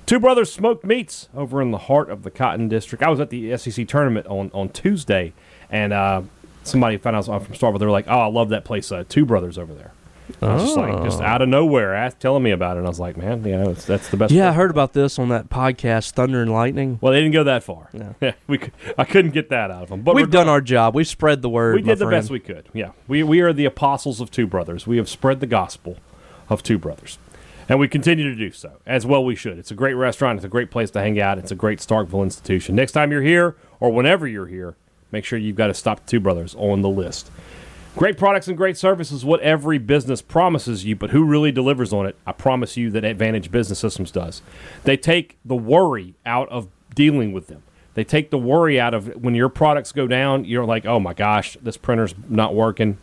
Two 0.05 0.19
Brothers 0.19 0.51
Smoked 0.51 0.85
Meats 0.85 1.29
over 1.35 1.61
in 1.61 1.71
the 1.71 1.79
heart 1.79 2.09
of 2.09 2.23
the 2.23 2.31
Cotton 2.31 2.69
District. 2.69 3.03
I 3.03 3.09
was 3.09 3.19
at 3.19 3.31
the 3.31 3.57
SEC 3.57 3.87
tournament 3.87 4.27
on, 4.27 4.51
on 4.53 4.69
Tuesday, 4.69 5.33
and 5.69 5.91
uh, 5.91 6.21
somebody 6.63 6.97
found 6.97 7.15
out 7.15 7.27
I 7.27 7.39
from 7.39 7.55
Starkville. 7.55 7.79
They 7.79 7.85
were 7.85 7.91
like, 7.91 8.07
"Oh, 8.07 8.19
I 8.19 8.27
love 8.27 8.49
that 8.49 8.65
place, 8.65 8.91
uh, 8.91 9.03
Two 9.09 9.25
Brothers 9.25 9.57
over 9.57 9.73
there." 9.73 9.93
I 10.41 10.53
was 10.53 10.63
just 10.63 10.77
like, 10.77 11.03
just 11.03 11.21
oh. 11.21 11.25
out 11.25 11.41
of 11.41 11.49
nowhere, 11.49 11.93
asked, 11.93 12.19
telling 12.19 12.43
me 12.43 12.51
about 12.51 12.77
it. 12.77 12.79
And 12.79 12.87
I 12.87 12.89
was 12.89 12.99
like, 12.99 13.15
man, 13.15 13.43
you 13.45 13.57
know, 13.57 13.69
it's, 13.69 13.85
that's 13.85 14.09
the 14.09 14.17
best. 14.17 14.31
Yeah, 14.31 14.49
I 14.49 14.53
heard 14.53 14.71
about 14.71 14.93
this 14.93 15.19
on 15.19 15.29
that 15.29 15.49
podcast, 15.49 16.11
Thunder 16.11 16.41
and 16.41 16.51
Lightning. 16.51 16.97
Well, 17.01 17.13
they 17.13 17.19
didn't 17.19 17.33
go 17.33 17.43
that 17.43 17.63
far. 17.63 17.89
Yeah. 17.93 18.13
Yeah, 18.21 18.33
we 18.47 18.57
could, 18.57 18.71
I 18.97 19.03
couldn't 19.03 19.31
get 19.31 19.49
that 19.49 19.69
out 19.69 19.83
of 19.83 19.89
them. 19.89 20.01
But 20.01 20.15
We've 20.15 20.31
done 20.31 20.49
our 20.49 20.61
job. 20.61 20.95
We've 20.95 21.07
spread 21.07 21.43
the 21.43 21.49
word. 21.49 21.75
We 21.75 21.81
did 21.81 21.99
the 21.99 22.05
friend. 22.05 22.21
best 22.21 22.31
we 22.31 22.39
could. 22.39 22.67
Yeah, 22.73 22.91
we 23.07 23.21
we 23.21 23.41
are 23.41 23.53
the 23.53 23.65
apostles 23.65 24.19
of 24.19 24.31
Two 24.31 24.47
Brothers. 24.47 24.87
We 24.87 24.97
have 24.97 25.07
spread 25.09 25.41
the 25.41 25.45
gospel 25.45 25.97
of 26.49 26.63
Two 26.63 26.79
Brothers, 26.79 27.19
and 27.69 27.79
we 27.79 27.87
continue 27.87 28.27
to 28.27 28.35
do 28.35 28.51
so 28.51 28.79
as 28.85 29.05
well. 29.05 29.23
We 29.23 29.35
should. 29.35 29.59
It's 29.59 29.69
a 29.69 29.75
great 29.75 29.93
restaurant. 29.93 30.37
It's 30.37 30.45
a 30.45 30.49
great 30.49 30.71
place 30.71 30.89
to 30.91 31.01
hang 31.01 31.19
out. 31.19 31.37
It's 31.37 31.51
a 31.51 31.55
great 31.55 31.79
Starkville 31.79 32.23
institution. 32.23 32.73
Next 32.73 32.93
time 32.93 33.11
you're 33.11 33.21
here, 33.21 33.57
or 33.79 33.91
whenever 33.91 34.27
you're 34.27 34.47
here, 34.47 34.75
make 35.11 35.25
sure 35.25 35.37
you've 35.37 35.57
got 35.57 35.67
to 35.67 35.73
stop 35.75 36.05
Two 36.07 36.19
Brothers 36.19 36.55
on 36.55 36.81
the 36.81 36.89
list. 36.89 37.29
Great 37.95 38.17
products 38.17 38.49
and 38.49 38.57
great 38.57 38.75
service 38.75 39.09
is 39.09 39.23
what 39.23 39.39
every 39.39 39.77
business 39.77 40.21
promises 40.21 40.83
you, 40.83 40.97
but 40.97 41.11
who 41.11 41.23
really 41.23 41.49
delivers 41.49 41.93
on 41.93 42.05
it? 42.05 42.17
I 42.27 42.33
promise 42.33 42.75
you 42.75 42.91
that 42.91 43.05
Advantage 43.05 43.49
Business 43.51 43.79
Systems 43.79 44.11
does. 44.11 44.41
They 44.83 44.97
take 44.97 45.37
the 45.45 45.55
worry 45.55 46.13
out 46.25 46.49
of 46.49 46.67
dealing 46.93 47.31
with 47.31 47.47
them. 47.47 47.63
They 47.93 48.03
take 48.03 48.31
the 48.31 48.37
worry 48.37 48.77
out 48.77 48.93
of 48.93 49.23
when 49.23 49.33
your 49.33 49.47
products 49.47 49.93
go 49.93 50.07
down, 50.07 50.43
you're 50.43 50.65
like, 50.65 50.85
oh 50.85 50.99
my 50.99 51.13
gosh, 51.13 51.55
this 51.61 51.77
printer's 51.77 52.13
not 52.27 52.53
working. 52.53 52.97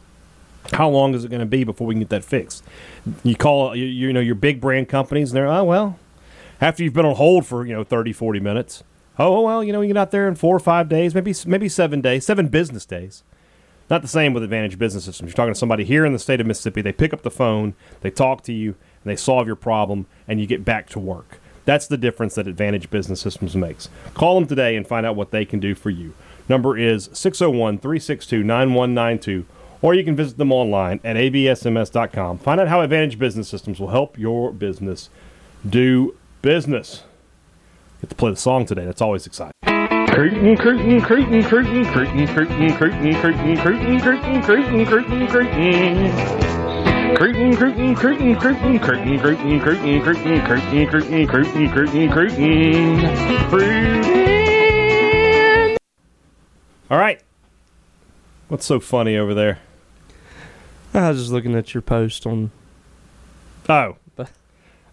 How 0.75 0.91
long 0.91 1.15
is 1.15 1.25
it 1.25 1.29
going 1.29 1.41
to 1.41 1.47
be 1.47 1.65
before 1.65 1.87
we 1.87 1.95
can 1.95 2.01
get 2.01 2.11
that 2.11 2.25
fixed? 2.25 2.63
You 3.25 3.35
call, 3.35 3.75
you, 3.75 3.87
you 3.87 4.13
know, 4.13 4.21
your 4.21 4.35
big 4.35 4.61
brand 4.61 4.91
companies, 4.91 5.31
and 5.31 5.37
they're, 5.39 5.49
oh, 5.49 5.65
well, 5.65 5.99
after 6.61 6.85
you've 6.85 6.93
been 6.93 7.07
on 7.07 7.17
hold 7.17 7.47
for, 7.47 7.65
you 7.65 7.73
know, 7.73 7.83
30, 7.83 8.13
40 8.13 8.41
minutes, 8.41 8.85
oh, 9.19 9.41
well, 9.41 9.65
you 9.65 9.73
know, 9.73 9.81
you 9.81 9.89
get 9.89 9.97
out 9.97 10.11
there 10.11 10.29
in 10.29 10.35
four 10.35 10.55
or 10.55 10.61
five 10.61 10.91
days, 10.91 11.15
maybe, 11.15 11.35
maybe 11.47 11.71
seven 11.71 12.03
days, 12.03 12.27
seven 12.27 12.49
business 12.49 12.85
days. 12.85 13.23
Not 13.93 14.01
the 14.01 14.09
same 14.09 14.33
with 14.33 14.43
Advantage 14.43 14.79
Business 14.79 15.05
Systems. 15.05 15.29
You're 15.29 15.37
talking 15.37 15.53
to 15.53 15.59
somebody 15.59 15.85
here 15.85 16.07
in 16.07 16.15
the 16.15 16.19
state 16.19 16.41
of 16.41 16.47
Mississippi. 16.47 16.81
They 16.81 16.93
pick 16.93 17.13
up 17.13 17.21
the 17.21 17.31
phone, 17.31 17.75
they 18.01 18.11
talk 18.11 18.43
to 18.45 18.53
you, 18.53 18.71
and 18.71 19.11
they 19.11 19.17
solve 19.17 19.47
your 19.47 19.55
problem, 19.55 20.07
and 20.27 20.41
you 20.41 20.47
get 20.47 20.65
back 20.65 20.89
to 20.91 20.99
work. 20.99 21.41
That's 21.67 21.87
the 21.87 21.99
difference 21.99 22.37
that 22.37 22.49
Advantage 22.49 22.89
Business 22.89 23.21
Systems 23.21 23.55
makes. 23.55 23.91
Call 24.15 24.37
them 24.37 24.49
today 24.49 24.77
and 24.77 24.89
find 24.89 25.05
out 25.05 25.15
what 25.15 25.31
they 25.31 25.45
can 25.45 25.61
do 25.61 25.75
for 25.75 25.91
you. 25.91 26.15
Number 26.49 26.75
is 26.75 27.11
601 27.13 27.81
362 27.81 28.43
9192, 28.43 29.45
or 29.83 29.93
you 29.93 30.05
can 30.05 30.17
visit 30.17 30.39
them 30.39 30.53
online 30.53 30.99
at 31.05 31.17
absms.com. 31.17 32.39
Find 32.39 32.63
out 32.63 32.69
how 32.69 32.81
Advantage 32.81 33.19
Business 33.19 33.47
Systems 33.47 33.79
will 33.79 33.91
help 33.91 34.19
your 34.19 34.53
business 34.53 35.11
do 35.69 36.17
business. 36.41 37.03
Get 38.01 38.09
to 38.09 38.17
play 38.17 38.31
the 38.31 38.39
song 38.39 38.65
today. 38.65 38.87
That's 38.87 39.03
always 39.03 39.27
exciting. 39.27 39.53
Curtain, 40.13 40.57
curtain, 40.59 41.01
curtain, 41.01 41.43
curtain, 41.43 41.85
curtain, 41.87 42.27
curtain, 42.27 42.75
curtain, 42.75 42.77
curtain, 42.77 43.57
curtain, 43.57 43.57
curtain, 44.03 44.43
curtain, 44.43 44.85
curtain, 44.85 45.27
curtain. 45.27 47.17
Curtain, 47.17 47.57
curtain, 47.57 47.95
curtain, 47.95 48.37
curtain, 48.39 48.79
curtain, 48.79 49.19
curtain, 49.19 49.59
curtain, 49.59 50.03
curtain, 50.03 50.03
curtain, 50.03 50.87
curtain, 50.87 51.27
curtain, 51.27 51.71
curtain, 51.71 52.11
curtain. 52.11 53.01
Curtain. 53.49 54.07
All 56.91 56.99
right. 56.99 57.23
What's 58.49 58.67
so 58.67 58.81
funny 58.81 59.17
over 59.17 59.33
there? 59.33 59.61
I 60.93 61.09
was 61.09 61.21
just 61.21 61.33
looking 61.33 61.55
at 61.55 61.73
your 61.73 61.81
post 61.81 62.27
on. 62.27 62.51
Oh, 63.67 63.97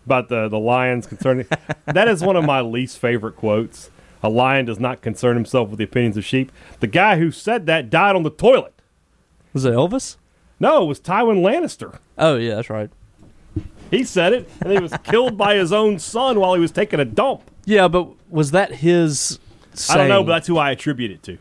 about 0.05 0.29
the 0.29 0.47
the 0.47 0.59
lions 0.59 1.07
concerning. 1.07 1.45
that 1.85 2.07
is 2.07 2.23
one 2.23 2.37
of 2.37 2.45
my 2.45 2.61
least 2.61 2.99
favorite 2.99 3.35
quotes. 3.35 3.89
A 4.21 4.29
lion 4.29 4.65
does 4.65 4.79
not 4.79 5.01
concern 5.01 5.35
himself 5.35 5.69
with 5.69 5.77
the 5.77 5.85
opinions 5.85 6.17
of 6.17 6.25
sheep. 6.25 6.51
The 6.79 6.87
guy 6.87 7.17
who 7.17 7.31
said 7.31 7.65
that 7.67 7.89
died 7.89 8.15
on 8.15 8.23
the 8.23 8.29
toilet. 8.29 8.73
Was 9.53 9.65
it 9.65 9.73
Elvis? 9.73 10.17
No, 10.59 10.83
it 10.83 10.87
was 10.87 10.99
Tywin 10.99 11.41
Lannister. 11.41 11.99
Oh 12.17 12.35
yeah, 12.35 12.55
that's 12.55 12.69
right. 12.69 12.89
He 13.89 14.03
said 14.03 14.33
it, 14.33 14.49
and 14.61 14.71
he 14.71 14.79
was 14.79 14.93
killed 15.03 15.37
by 15.37 15.55
his 15.55 15.71
own 15.73 15.97
son 15.99 16.39
while 16.39 16.53
he 16.53 16.59
was 16.59 16.71
taking 16.71 16.99
a 16.99 17.05
dump. 17.05 17.41
Yeah, 17.65 17.87
but 17.87 18.07
was 18.29 18.51
that 18.51 18.75
his? 18.75 19.39
I 19.89 19.97
don't 19.97 20.09
know, 20.09 20.23
but 20.23 20.33
that's 20.33 20.47
who 20.47 20.57
I 20.57 20.71
attribute 20.71 21.11
it 21.11 21.23
to. 21.23 21.37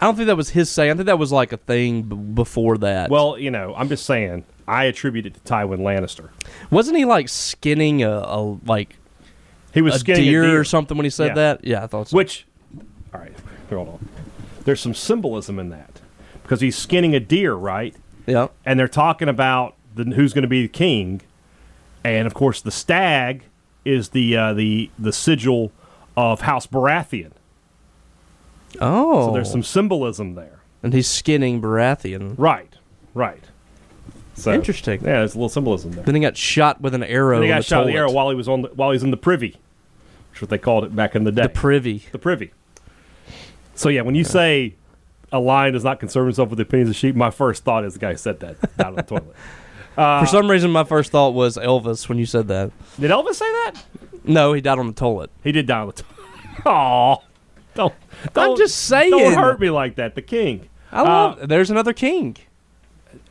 I 0.00 0.06
don't 0.06 0.16
think 0.16 0.26
that 0.26 0.36
was 0.36 0.50
his 0.50 0.70
saying. 0.70 0.90
I 0.90 0.94
think 0.94 1.06
that 1.06 1.18
was 1.18 1.32
like 1.32 1.52
a 1.52 1.56
thing 1.56 2.02
b- 2.02 2.16
before 2.16 2.76
that. 2.78 3.08
Well, 3.10 3.38
you 3.38 3.50
know, 3.50 3.74
I'm 3.76 3.88
just 3.88 4.04
saying, 4.04 4.44
I 4.66 4.84
attribute 4.84 5.26
it 5.26 5.34
to 5.34 5.40
Tywin 5.40 5.78
Lannister. 5.78 6.30
wasn't 6.70 6.96
he 6.98 7.04
like 7.04 7.28
skinning 7.28 8.02
a, 8.02 8.10
a 8.10 8.58
like 8.66 8.96
He 9.76 9.82
was 9.82 9.94
a 9.94 9.98
skinning 10.00 10.24
deer, 10.24 10.42
a 10.42 10.46
deer 10.48 10.60
or 10.60 10.64
something 10.64 10.96
when 10.96 11.04
he 11.04 11.10
said 11.10 11.28
Yeah. 11.28 11.34
that? 11.34 11.64
Yeah, 11.64 11.84
I 11.84 11.86
thought 11.86 12.08
so. 12.08 12.16
Which, 12.16 12.46
all 13.14 13.20
right, 13.20 13.32
hold 13.70 13.88
on. 13.88 14.08
There's 14.64 14.80
some 14.80 14.94
symbolism 14.94 15.58
in 15.60 15.68
that 15.68 16.00
because 16.42 16.60
he's 16.60 16.76
skinning 16.76 17.14
a 17.14 17.20
deer, 17.20 17.54
right? 17.54 17.94
yeah, 18.26 18.48
and 18.64 18.80
they're 18.80 18.88
talking 18.88 19.28
about 19.28 19.74
the, 19.94 20.02
who's 20.04 20.32
going 20.32 20.42
to 20.42 20.48
be 20.48 20.62
the 20.62 20.68
king, 20.68 21.20
and 22.02 22.26
of 22.26 22.34
course 22.34 22.60
the 22.60 22.72
stag 22.72 23.44
is 23.84 24.08
the 24.08 24.36
uh, 24.36 24.52
the 24.54 24.90
the 24.98 25.12
sigil 25.12 25.70
of 26.16 26.40
House 26.40 26.66
Baratheon. 26.66 27.30
oh, 28.80 29.26
So 29.28 29.32
there's 29.32 29.50
some 29.50 29.62
symbolism 29.62 30.34
there. 30.34 30.58
and 30.82 30.92
he's 30.92 31.08
skinning 31.08 31.60
Baratheon. 31.60 32.34
Right, 32.36 32.74
right. 33.14 33.44
So, 34.34 34.52
Interesting. 34.52 35.00
Yeah, 35.00 35.18
there's 35.20 35.34
a 35.34 35.38
little 35.38 35.48
symbolism 35.48 35.92
there. 35.92 36.04
Then 36.04 36.14
he 36.14 36.20
got 36.20 36.36
shot 36.36 36.80
with 36.80 36.94
an 36.94 37.02
arrow. 37.02 37.36
And 37.36 37.44
he 37.44 37.48
got 37.48 37.64
shot 37.64 37.82
in 37.82 37.86
the 37.86 37.92
toilet. 37.92 38.00
arrow 38.00 38.12
while 38.12 38.28
he 38.28 38.36
was 38.36 38.48
on 38.48 38.62
the, 38.62 38.68
while 38.68 38.90
he's 38.90 39.02
in 39.02 39.10
the 39.10 39.16
privy, 39.16 39.56
is 40.36 40.42
what 40.42 40.50
they 40.50 40.58
called 40.58 40.84
it 40.84 40.94
back 40.94 41.14
in 41.14 41.24
the 41.24 41.32
day. 41.32 41.42
The 41.42 41.48
privy. 41.48 42.02
the 42.12 42.18
privy. 42.18 42.52
So 43.74 43.88
yeah, 43.88 44.02
when 44.02 44.14
you 44.14 44.24
say 44.24 44.74
a 45.32 45.38
lion 45.40 45.72
does 45.74 45.84
not 45.84 46.00
concern 46.00 46.24
himself 46.24 46.48
with 46.50 46.56
the 46.58 46.62
opinions 46.62 46.90
of 46.90 46.96
sheep, 46.96 47.14
my 47.14 47.30
first 47.30 47.64
thought 47.64 47.84
is 47.84 47.94
the 47.94 47.98
guy 48.00 48.12
who 48.12 48.16
said 48.16 48.40
that 48.40 48.76
down 48.76 48.90
in 48.90 48.94
the 48.96 49.02
toilet. 49.02 49.34
Uh, 49.96 50.20
For 50.20 50.26
some 50.26 50.50
reason, 50.50 50.70
my 50.70 50.84
first 50.84 51.10
thought 51.10 51.30
was 51.34 51.56
Elvis 51.56 52.08
when 52.08 52.18
you 52.18 52.26
said 52.26 52.48
that. 52.48 52.70
Did 53.00 53.10
Elvis 53.10 53.34
say 53.34 53.46
that? 53.50 53.74
No, 54.24 54.52
he 54.52 54.60
died 54.60 54.78
on 54.78 54.86
the 54.86 54.92
toilet. 54.92 55.30
He 55.42 55.52
did 55.52 55.66
die 55.66 55.80
on 55.80 55.86
the 55.88 55.92
toilet. 55.94 56.66
Aw. 56.66 57.16
Don't, 57.74 57.94
don't, 58.32 58.50
I'm 58.52 58.56
just 58.56 58.76
saying. 58.84 59.10
Don't 59.10 59.34
hurt 59.34 59.60
me 59.60 59.70
like 59.70 59.96
that. 59.96 60.14
The 60.14 60.22
king. 60.22 60.68
I 60.90 61.02
love. 61.02 61.48
there's 61.48 61.70
another 61.70 61.92
king. 61.92 62.36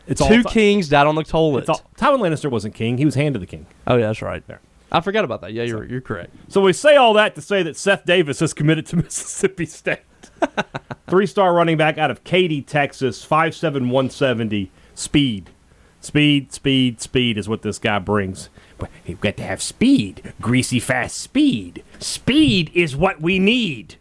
It's 0.08 0.22
all 0.22 0.28
Two 0.28 0.44
Ti- 0.44 0.50
kings 0.50 0.90
died 0.90 1.08
on 1.08 1.16
the 1.16 1.24
toilet. 1.24 1.68
All, 1.68 1.82
Tywin 1.98 2.20
Lannister 2.20 2.52
wasn't 2.52 2.76
king. 2.76 2.98
He 3.00 3.06
was 3.06 3.16
hand 3.16 3.36
of 3.36 3.42
the 3.42 3.48
king. 3.48 3.66
oh 3.88 3.96
yeah, 3.96 4.08
that's 4.08 4.22
right. 4.22 4.46
There. 4.48 4.62
I 4.92 5.02
forgot 5.02 5.26
about 5.26 5.42
that. 5.42 5.54
Yeah, 5.54 5.64
you're 5.64 5.84
you're 5.86 6.02
correct. 6.02 6.34
So 6.48 6.62
we 6.62 6.74
say 6.74 6.96
all 6.96 7.14
that 7.14 7.36
to 7.36 7.42
say 7.42 7.64
that 7.64 7.76
Seth 7.76 8.06
Davis 8.06 8.42
is 8.42 8.54
committed 8.54 8.86
to 8.88 8.96
Mississippi 8.98 9.66
State. 9.66 10.00
Three 11.08 11.26
star 11.28 11.54
running 11.54 11.78
back 11.78 11.98
out 11.98 12.12
of 12.12 12.24
Katy, 12.24 12.62
Texas, 12.62 13.26
5'7, 13.26 13.74
170, 13.74 14.72
speed. 14.94 15.50
Speed, 16.02 16.54
speed, 16.54 17.02
speed 17.02 17.38
is 17.38 17.50
what 17.50 17.64
this 17.64 17.80
guy 17.80 18.00
brings. 18.00 18.50
But 18.78 18.90
you've 19.06 19.22
got 19.22 19.38
to 19.38 19.44
have 19.44 19.62
speed. 19.62 20.34
Greasy, 20.40 20.80
fast 20.80 21.18
speed. 21.18 21.84
Speed 22.00 22.72
is 22.74 22.96
what 22.96 23.22
we 23.22 23.40
need. 23.40 23.96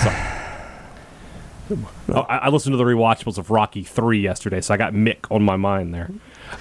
So. 0.00 0.10
I, 2.08 2.20
I 2.42 2.48
listened 2.50 2.74
to 2.74 2.76
the 2.76 2.84
rewatchables 2.84 3.38
of 3.38 3.50
Rocky 3.50 3.82
3 3.82 4.20
yesterday, 4.20 4.60
so 4.60 4.74
I 4.74 4.76
got 4.76 4.92
Mick 4.92 5.24
on 5.30 5.42
my 5.42 5.56
mind 5.56 5.94
there. 5.94 6.10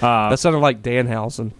Uh, 0.01 0.29
that 0.29 0.39
sounded 0.39 0.59
like 0.59 0.81
Danhausen. 0.81 1.51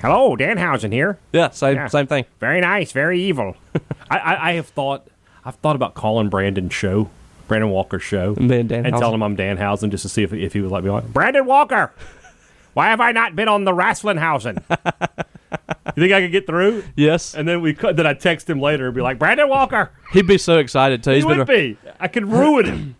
Hello, 0.00 0.36
Danhausen 0.36 0.92
here. 0.92 1.18
Yeah, 1.32 1.50
same 1.50 1.76
Yeah. 1.76 1.86
same 1.88 2.06
thing. 2.06 2.24
Very 2.40 2.60
nice, 2.60 2.92
very 2.92 3.20
evil. 3.22 3.56
I, 4.10 4.18
I, 4.18 4.48
I 4.50 4.52
have 4.54 4.66
thought, 4.68 5.06
I've 5.44 5.54
thought 5.56 5.76
about 5.76 5.94
calling 5.94 6.28
Brandon 6.28 6.68
show, 6.70 7.08
Brandon 7.48 7.70
Walker's 7.70 8.02
show, 8.02 8.34
And 8.36 8.50
then 8.50 8.68
Danhausen. 8.68 8.86
and 8.86 8.96
telling 8.96 9.14
him 9.14 9.22
I'm 9.22 9.36
Danhausen 9.36 9.90
just 9.90 10.02
to 10.02 10.08
see 10.08 10.22
if, 10.22 10.32
if 10.32 10.52
he 10.54 10.60
would 10.60 10.70
let 10.72 10.82
me 10.84 10.90
on. 10.90 11.06
Brandon 11.12 11.46
Walker, 11.46 11.92
why 12.74 12.86
have 12.88 13.00
I 13.00 13.12
not 13.12 13.36
been 13.36 13.48
on 13.48 13.64
the 13.64 13.72
Wrestlinghausen? 13.72 14.62
you 15.96 16.02
think 16.02 16.12
I 16.12 16.20
could 16.22 16.32
get 16.32 16.46
through? 16.46 16.82
Yes, 16.96 17.34
And 17.34 17.46
then 17.46 17.60
we 17.62 17.72
could. 17.74 17.96
Then 17.96 18.06
I 18.06 18.14
text 18.14 18.50
him 18.50 18.60
later 18.60 18.86
and 18.86 18.94
be 18.94 19.02
like, 19.02 19.18
Brandon 19.18 19.48
Walker. 19.48 19.90
he'd 20.12 20.26
be 20.26 20.38
so 20.38 20.58
excited 20.58 21.04
too. 21.04 21.10
He 21.10 21.16
He's 21.16 21.26
been 21.26 21.38
would 21.38 21.46
be. 21.46 21.76
I 22.00 22.08
could 22.08 22.26
ruin 22.26 22.64
him. 22.66 22.96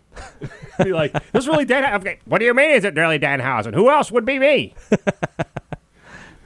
be 0.83 0.93
like, 0.93 1.11
this 1.31 1.43
is 1.43 1.47
really 1.47 1.65
Dan. 1.65 1.95
okay, 1.95 2.19
What 2.25 2.39
do 2.39 2.45
you 2.45 2.53
mean? 2.53 2.71
Is 2.71 2.85
it 2.85 2.95
really 2.95 3.19
Danhausen? 3.19 3.73
Who 3.73 3.89
else 3.89 4.11
would 4.11 4.25
be 4.25 4.39
me? 4.39 4.73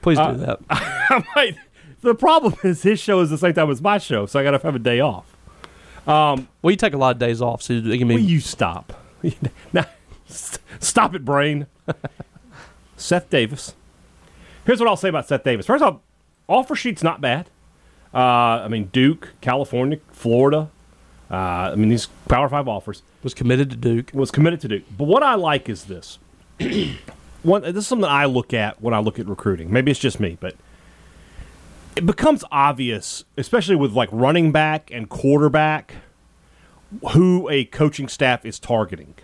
Please 0.06 0.18
do 0.18 0.22
Uh, 0.22 0.32
that. 0.34 0.60
I 0.70 1.24
might. 1.34 1.56
The 2.00 2.14
problem 2.14 2.54
is 2.62 2.84
his 2.84 3.00
show 3.00 3.18
is 3.22 3.28
the 3.30 3.36
same 3.38 3.54
time 3.54 3.68
as 3.72 3.82
my 3.82 3.98
show, 3.98 4.24
so 4.26 4.38
I 4.38 4.44
got 4.44 4.52
to 4.52 4.58
have 4.64 4.76
a 4.76 4.78
day 4.78 5.00
off. 5.00 5.36
Well, 6.06 6.38
you 6.62 6.76
take 6.76 6.94
a 6.94 6.96
lot 6.96 7.10
of 7.16 7.18
days 7.18 7.42
off, 7.42 7.60
so 7.60 7.72
it 7.72 7.98
can 7.98 8.06
be. 8.06 8.14
Will 8.14 8.20
you 8.22 8.38
stop? 8.38 8.92
now, 9.72 9.86
s- 10.28 10.60
stop 10.78 11.16
it, 11.16 11.24
brain. 11.24 11.66
Seth 12.96 13.28
Davis. 13.30 13.74
Here's 14.64 14.78
what 14.78 14.88
I'll 14.88 14.96
say 14.96 15.08
about 15.08 15.26
Seth 15.26 15.42
Davis. 15.42 15.66
First 15.66 15.82
off, 15.82 15.98
offer 16.48 16.76
sheet's 16.76 17.02
not 17.02 17.20
bad. 17.20 17.50
Uh, 18.14 18.18
I 18.62 18.68
mean, 18.68 18.90
Duke, 18.92 19.30
California, 19.40 19.98
Florida. 20.12 20.70
Uh, 21.28 21.34
I 21.34 21.74
mean, 21.74 21.88
these 21.88 22.06
Power 22.28 22.48
Five 22.48 22.68
offers 22.68 23.02
was 23.24 23.34
committed 23.34 23.70
to 23.70 23.76
Duke. 23.76 24.12
was 24.14 24.30
committed 24.30 24.60
to 24.60 24.68
Duke. 24.68 24.84
But 24.96 25.06
what 25.08 25.24
I 25.24 25.34
like 25.34 25.68
is 25.68 25.86
this. 25.86 26.20
One, 27.42 27.62
this 27.62 27.76
is 27.76 27.86
something 27.86 28.08
I 28.08 28.24
look 28.24 28.52
at 28.52 28.80
when 28.82 28.94
I 28.94 28.98
look 28.98 29.18
at 29.18 29.26
recruiting. 29.26 29.72
Maybe 29.72 29.90
it's 29.90 30.00
just 30.00 30.18
me, 30.18 30.36
but 30.40 30.56
it 31.94 32.04
becomes 32.04 32.44
obvious, 32.50 33.24
especially 33.36 33.76
with 33.76 33.92
like 33.92 34.08
running 34.12 34.52
back 34.52 34.90
and 34.92 35.08
quarterback, 35.08 35.94
who 37.12 37.48
a 37.48 37.64
coaching 37.64 38.08
staff 38.08 38.44
is 38.44 38.58
targeting. 38.58 39.14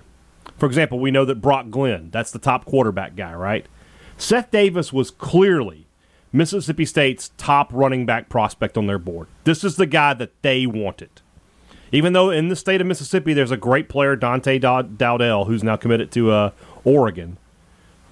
For 0.56 0.66
example, 0.66 1.00
we 1.00 1.10
know 1.10 1.24
that 1.24 1.40
Brock 1.40 1.70
Glenn, 1.70 2.10
that's 2.10 2.30
the 2.30 2.38
top 2.38 2.64
quarterback 2.64 3.16
guy, 3.16 3.34
right? 3.34 3.66
Seth 4.16 4.50
Davis 4.50 4.92
was 4.92 5.10
clearly 5.10 5.86
Mississippi 6.32 6.84
State's 6.84 7.30
top 7.36 7.70
running 7.72 8.06
back 8.06 8.28
prospect 8.28 8.78
on 8.78 8.86
their 8.86 8.98
board. 8.98 9.28
This 9.44 9.64
is 9.64 9.76
the 9.76 9.86
guy 9.86 10.14
that 10.14 10.30
they 10.42 10.66
wanted. 10.66 11.20
Even 11.90 12.14
though 12.14 12.30
in 12.30 12.48
the 12.48 12.56
state 12.56 12.80
of 12.80 12.86
Mississippi 12.86 13.34
there's 13.34 13.50
a 13.50 13.56
great 13.56 13.88
player, 13.88 14.16
Dante 14.16 14.58
Dow- 14.58 14.82
Dowdell, 14.82 15.46
who's 15.46 15.62
now 15.62 15.76
committed 15.76 16.10
to 16.12 16.30
uh, 16.30 16.50
Oregon. 16.84 17.36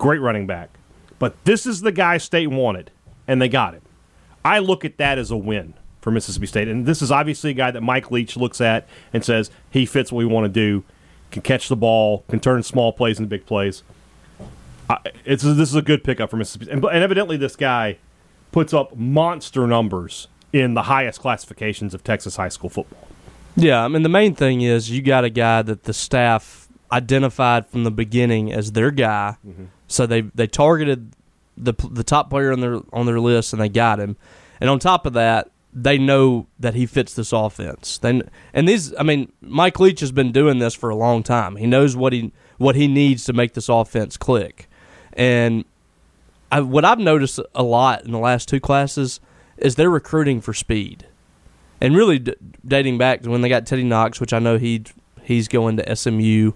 Great 0.01 0.21
running 0.21 0.47
back. 0.47 0.71
But 1.19 1.45
this 1.45 1.67
is 1.67 1.83
the 1.83 1.93
guy 1.93 2.17
State 2.17 2.47
wanted, 2.47 2.91
and 3.29 3.41
they 3.41 3.49
got 3.49 3.75
him. 3.75 3.83
I 4.43 4.59
look 4.59 4.87
at 4.87 4.97
that 4.97 5.19
as 5.19 5.31
a 5.31 5.37
win 5.37 5.75
for 6.01 6.11
Mississippi 6.11 6.47
State. 6.47 6.69
And 6.69 6.87
this 6.87 7.03
is 7.03 7.13
obviously 7.13 7.51
a 7.51 7.55
guy 7.55 7.71
that 7.71 7.83
Mike 7.83 8.11
Leach 8.11 8.35
looks 8.35 8.63
at 8.63 8.89
and 9.13 9.23
says 9.23 9.51
he 9.71 9.85
fits 9.85 10.11
what 10.11 10.21
we 10.21 10.25
want 10.25 10.47
to 10.47 10.49
do, 10.49 10.83
can 11.31 11.43
catch 11.43 11.69
the 11.69 11.77
ball, 11.77 12.25
can 12.31 12.41
turn 12.41 12.63
small 12.63 12.95
plays 12.95 13.19
into 13.19 13.29
big 13.29 13.45
plays. 13.45 13.83
I, 14.89 14.97
it's 15.27 15.43
this 15.43 15.69
is 15.69 15.75
a 15.75 15.83
good 15.83 16.03
pickup 16.03 16.31
for 16.31 16.39
Mississippi. 16.39 16.71
And, 16.71 16.83
and 16.83 17.05
evidently, 17.05 17.37
this 17.37 17.55
guy 17.55 17.99
puts 18.53 18.73
up 18.73 18.97
monster 18.97 19.67
numbers 19.67 20.29
in 20.53 20.73
the 20.73 20.85
highest 20.85 21.21
classifications 21.21 21.93
of 21.93 22.03
Texas 22.03 22.37
high 22.37 22.49
school 22.49 22.71
football. 22.71 23.07
Yeah, 23.55 23.85
I 23.85 23.89
mean 23.89 24.03
the 24.03 24.09
main 24.09 24.35
thing 24.35 24.63
is 24.63 24.91
you 24.91 25.03
got 25.03 25.25
a 25.25 25.31
guy 25.31 25.61
that 25.61 25.85
the 25.85 25.93
staff 25.93 26.69
identified 26.91 27.67
from 27.67 27.85
the 27.85 27.91
beginning 27.91 28.53
as 28.53 28.73
their 28.73 28.91
guy, 28.91 29.37
mm-hmm. 29.47 29.65
So 29.91 30.07
they 30.07 30.23
they 30.23 30.47
targeted 30.47 31.13
the 31.57 31.75
the 31.91 32.05
top 32.05 32.31
player 32.31 32.53
on 32.53 32.61
their 32.61 32.81
on 32.93 33.07
their 33.07 33.21
list 33.21 33.53
and 33.53 33.61
they 33.61 33.69
got 33.69 34.01
him, 34.01 34.17
and 34.61 34.71
on 34.71 34.79
top 34.79 35.07
of 35.07 35.13
that 35.13 35.51
they 35.73 35.99
know 35.99 36.49
that 36.59 36.75
he 36.75 36.85
fits 36.85 37.15
this 37.15 37.33
offense. 37.33 37.99
Then 37.99 38.29
and 38.53 38.69
these, 38.69 38.95
I 38.97 39.03
mean, 39.03 39.33
Mike 39.41 39.79
Leach 39.79 40.01
has 40.01 40.11
been 40.11 40.33
doing 40.33 40.59
this 40.59 40.75
for 40.75 40.91
a 40.91 40.97
long 40.97 41.23
time. 41.23 41.57
He 41.57 41.67
knows 41.67 41.97
what 41.97 42.13
he 42.13 42.33
what 42.59 42.77
he 42.77 42.89
needs 42.89 43.25
to 43.25 43.33
make 43.33 43.55
this 43.55 43.69
offense 43.69 44.17
click, 44.17 44.69
and 45.13 45.65
I, 46.51 46.61
what 46.61 46.85
I've 46.85 46.99
noticed 46.99 47.41
a 47.55 47.63
lot 47.63 48.05
in 48.05 48.13
the 48.13 48.19
last 48.19 48.49
two 48.49 48.61
classes 48.61 49.21
is 49.57 49.77
they're 49.77 49.91
recruiting 49.91 50.41
for 50.41 50.53
speed 50.55 51.07
and 51.81 51.97
really 51.97 52.19
d- 52.19 52.35
dating 52.67 52.99
back 52.99 53.23
to 53.23 53.31
when 53.31 53.41
they 53.41 53.49
got 53.49 53.67
Teddy 53.67 53.85
Knox, 53.85 54.21
which 54.21 54.33
I 54.33 54.39
know 54.39 54.59
he 54.59 54.85
he's 55.23 55.49
going 55.49 55.77
to 55.77 55.97
SMU, 55.97 56.53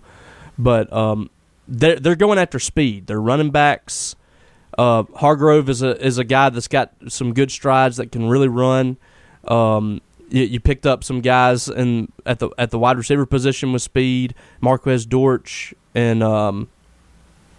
but 0.59 0.93
um, 0.93 1.31
they're 1.69 1.99
they're 1.99 2.17
going 2.17 2.39
after 2.39 2.59
speed. 2.59 3.07
They're 3.07 3.21
running 3.21 3.51
backs. 3.51 4.17
Uh, 4.77 5.05
Hargrove 5.17 5.69
is 5.69 5.83
a 5.83 6.05
is 6.05 6.19
a 6.19 6.25
guy 6.25 6.51
that's 6.51 6.69
got 6.69 6.93
some 7.09 7.33
good 7.33 7.51
strides 7.51 7.97
that 7.97 8.13
can 8.13 8.29
really 8.29 8.49
run. 8.49 8.97
Um, 9.47 10.01
you, 10.29 10.43
you 10.43 10.61
picked 10.61 10.87
up 10.87 11.05
some 11.05 11.21
guys 11.21 11.69
in 11.69 12.11
at 12.27 12.39
the 12.39 12.51
at 12.59 12.71
the 12.71 12.79
wide 12.79 12.97
receiver 12.97 13.27
position 13.27 13.73
with 13.73 13.83
speed. 13.83 14.35
Marquez 14.61 15.07
Dortch 15.07 15.75
and 15.95 16.23
um, 16.23 16.69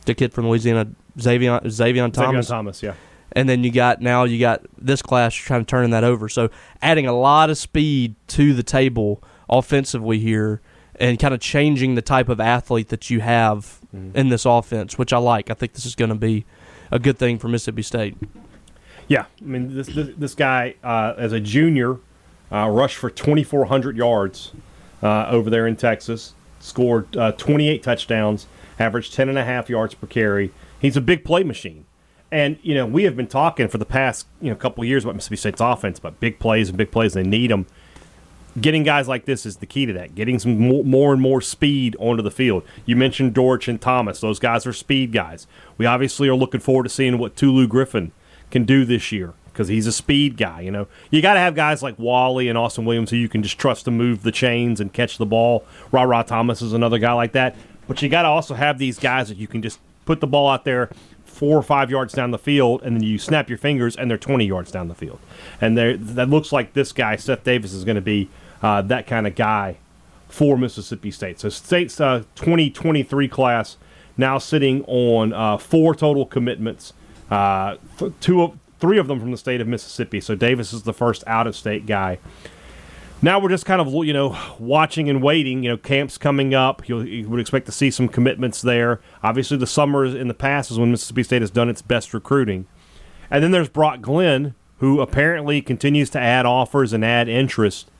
the 0.06 0.14
kid 0.14 0.34
from 0.34 0.48
Louisiana, 0.50 0.88
Xavier 1.20 1.62
Xavier 1.68 2.10
Thomas. 2.10 2.48
Xavier 2.48 2.58
Thomas, 2.58 2.84
yeah. 2.84 2.94
And 3.32 3.50
then 3.50 3.64
you 3.64 3.72
got 3.72 4.02
now 4.02 4.24
you 4.24 4.40
got 4.40 4.66
this 4.78 5.02
class 5.02 5.34
trying 5.34 5.62
to 5.62 5.66
turn 5.66 5.90
that 5.92 6.04
over. 6.04 6.30
So 6.30 6.50
adding 6.82 7.08
a 7.08 7.14
lot 7.14 7.50
of 7.50 7.58
speed 7.58 8.16
to 8.30 8.54
the 8.54 8.64
table 8.64 9.22
offensively 9.50 10.20
here 10.20 10.62
and 11.00 11.20
kind 11.20 11.34
of 11.34 11.40
changing 11.40 11.96
the 11.96 12.02
type 12.02 12.30
of 12.30 12.40
athlete 12.40 12.90
that 12.90 13.10
you 13.10 13.20
have 13.22 13.80
in 14.14 14.30
this 14.30 14.46
offense, 14.46 14.98
which 14.98 15.14
I 15.14 15.18
like. 15.18 15.50
I 15.50 15.54
think 15.54 15.74
this 15.74 15.86
is 15.86 15.96
going 15.96 16.10
to 16.10 16.16
be 16.16 16.46
a 16.92 17.00
good 17.00 17.18
thing 17.18 17.40
for 17.40 17.48
Mississippi 17.48 17.82
State. 17.82 18.16
Yeah, 19.08 19.26
I 19.42 19.46
mean 19.46 19.76
this 19.76 19.88
this, 19.88 20.10
this 20.18 20.36
guy 20.36 20.76
uh, 20.84 21.14
as 21.18 21.32
a 21.32 21.40
junior 21.40 22.00
uh, 22.52 22.70
rushed 22.70 22.98
for 22.98 23.10
2,400 23.10 23.98
yards 23.98 24.52
uh, 25.04 25.28
over 25.30 25.50
there 25.50 25.68
in 25.68 25.76
Texas. 25.76 26.34
Scored 26.60 27.16
uh, 27.16 27.32
28 27.34 27.84
touchdowns, 27.84 28.48
averaged 28.80 29.14
10 29.14 29.30
and 29.30 29.38
a 29.38 29.44
half 29.44 29.70
yards 29.70 29.94
per 29.94 30.08
carry. 30.08 30.52
He's 30.80 30.98
a 30.98 31.02
big 31.02 31.24
play 31.24 31.44
machine, 31.44 31.86
and 32.32 32.58
you 32.64 32.74
know 32.74 32.88
we 32.88 33.04
have 33.04 33.16
been 33.16 33.28
talking 33.28 33.68
for 33.68 33.78
the 33.78 33.86
past 33.86 34.26
you 34.42 34.50
know 34.50 34.56
couple 34.56 34.84
of 34.84 34.88
years 34.88 35.04
about 35.04 35.16
Mississippi 35.16 35.36
State's 35.38 35.62
offense, 35.62 36.00
about 36.00 36.20
big 36.20 36.40
plays 36.40 36.70
and 36.70 36.78
big 36.78 36.92
plays. 36.92 37.14
They 37.14 37.24
need 37.24 37.52
them. 37.52 37.68
Getting 38.60 38.84
guys 38.84 39.08
like 39.08 39.26
this 39.26 39.46
is 39.46 39.58
the 39.58 39.66
key 39.66 39.86
to 39.86 39.94
that. 39.94 40.16
Getting 40.16 40.40
some 40.40 40.58
more, 40.58 41.14
and 41.14 41.22
more 41.22 41.42
speed 41.42 41.96
onto 42.00 42.24
the 42.24 42.32
field. 42.32 42.64
You 42.86 42.96
mentioned 42.96 43.34
Dortch 43.34 43.68
and 43.68 43.82
Thomas; 43.82 44.22
those 44.22 44.40
guys 44.40 44.66
are 44.66 44.74
speed 44.74 45.12
guys. 45.12 45.46
We 45.78 45.86
obviously 45.86 46.30
are 46.30 46.36
looking 46.36 46.62
forward 46.62 46.84
to 46.84 46.90
seeing 46.90 47.18
what 47.18 47.36
Tulu 47.36 47.68
Griffin 47.68 48.14
can 48.52 48.64
do 48.64 48.86
this 48.86 49.12
year 49.12 49.34
because 49.52 49.68
he's 49.68 49.88
a 49.88 49.92
speed 49.92 50.38
guy. 50.38 50.62
You 50.62 50.72
know, 50.72 50.88
you 51.10 51.22
got 51.22 51.34
to 51.34 51.40
have 51.40 51.56
guys 51.56 51.84
like 51.84 52.00
Wally 52.00 52.48
and 52.48 52.58
Austin 52.58 52.86
Williams 52.86 53.10
who 53.10 53.18
you 53.18 53.30
can 53.30 53.44
just 53.44 53.58
trust 53.58 53.86
to 53.86 53.92
move 53.92 54.24
the 54.24 54.32
chains 54.32 54.80
and 54.80 54.92
catch 54.92 55.18
the 55.18 55.26
ball. 55.26 55.66
Rara 55.92 56.24
Thomas 56.24 56.62
is 56.62 56.74
another 56.74 56.98
guy 56.98 57.14
like 57.14 57.34
that. 57.34 57.56
But 57.88 58.02
you 58.02 58.10
got 58.10 58.24
to 58.24 58.30
also 58.30 58.54
have 58.54 58.78
these 58.78 59.00
guys 59.00 59.30
that 59.30 59.38
you 59.38 59.48
can 59.48 59.62
just 59.62 59.80
put 60.06 60.22
the 60.22 60.28
ball 60.28 60.50
out 60.50 60.66
there 60.66 60.90
four 61.24 61.58
or 61.58 61.64
five 61.64 61.92
yards 61.92 62.14
down 62.14 62.32
the 62.32 62.40
field, 62.40 62.82
and 62.84 62.96
then 62.96 63.04
you 63.04 63.18
snap 63.18 63.50
your 63.50 63.58
fingers, 63.58 63.96
and 63.96 64.10
they're 64.10 64.18
20 64.18 64.46
yards 64.46 64.72
down 64.72 64.88
the 64.88 64.96
field. 64.96 65.20
And 65.60 65.78
that 65.78 66.30
looks 66.30 66.52
like 66.54 66.74
this 66.74 66.94
guy, 66.94 67.18
Seth 67.18 67.44
Davis, 67.44 67.74
is 67.74 67.84
going 67.84 67.96
to 67.96 68.02
be 68.02 68.30
uh, 68.66 68.82
that 68.82 69.06
kind 69.06 69.28
of 69.28 69.36
guy 69.36 69.78
for 70.28 70.58
Mississippi 70.58 71.12
State. 71.12 71.40
So 71.40 71.50
State's 71.50 72.02
uh, 72.02 72.24
2023 72.34 73.28
class 73.28 73.78
now 74.18 74.40
sitting 74.40 74.84
on 74.86 75.34
uh, 75.34 75.58
four 75.60 75.94
total 75.94 76.26
commitments, 76.26 76.94
uh, 77.30 77.76
two 78.20 78.42
of 78.42 78.58
three 78.80 78.98
of 78.98 79.08
them 79.08 79.20
from 79.20 79.30
the 79.30 79.38
state 79.38 79.62
of 79.62 79.68
Mississippi. 79.68 80.20
So 80.20 80.34
Davis 80.34 80.74
is 80.74 80.82
the 80.82 80.94
first 80.94 81.24
out-of-state 81.28 81.86
guy. 81.86 82.18
Now 83.22 83.38
we're 83.38 83.50
just 83.50 83.68
kind 83.68 83.80
of 83.80 83.94
you 84.04 84.14
know 84.14 84.36
watching 84.58 85.12
and 85.12 85.22
waiting. 85.22 85.62
You 85.62 85.70
know, 85.70 85.78
camps 85.78 86.18
coming 86.18 86.56
up. 86.56 86.90
You'll, 86.90 87.08
you 87.08 87.30
would 87.30 87.40
expect 87.40 87.68
to 87.68 87.72
see 87.72 87.92
some 87.92 88.08
commitments 88.08 88.64
there. 88.64 89.00
Obviously, 89.22 89.58
the 89.58 89.68
summer 89.68 90.06
in 90.06 90.28
the 90.28 90.34
past 90.34 90.72
is 90.72 90.80
when 90.80 90.90
Mississippi 90.90 91.22
State 91.22 91.44
has 91.44 91.52
done 91.52 91.70
its 91.70 91.84
best 91.84 92.16
recruiting. 92.16 92.66
And 93.30 93.44
then 93.44 93.52
there's 93.52 93.70
Brock 93.70 94.02
Glenn, 94.02 94.56
who 94.80 95.02
apparently 95.02 95.62
continues 95.62 96.10
to 96.12 96.20
add 96.20 96.48
offers 96.48 96.94
and 96.94 97.06
add 97.06 97.30
interest. 97.30 97.92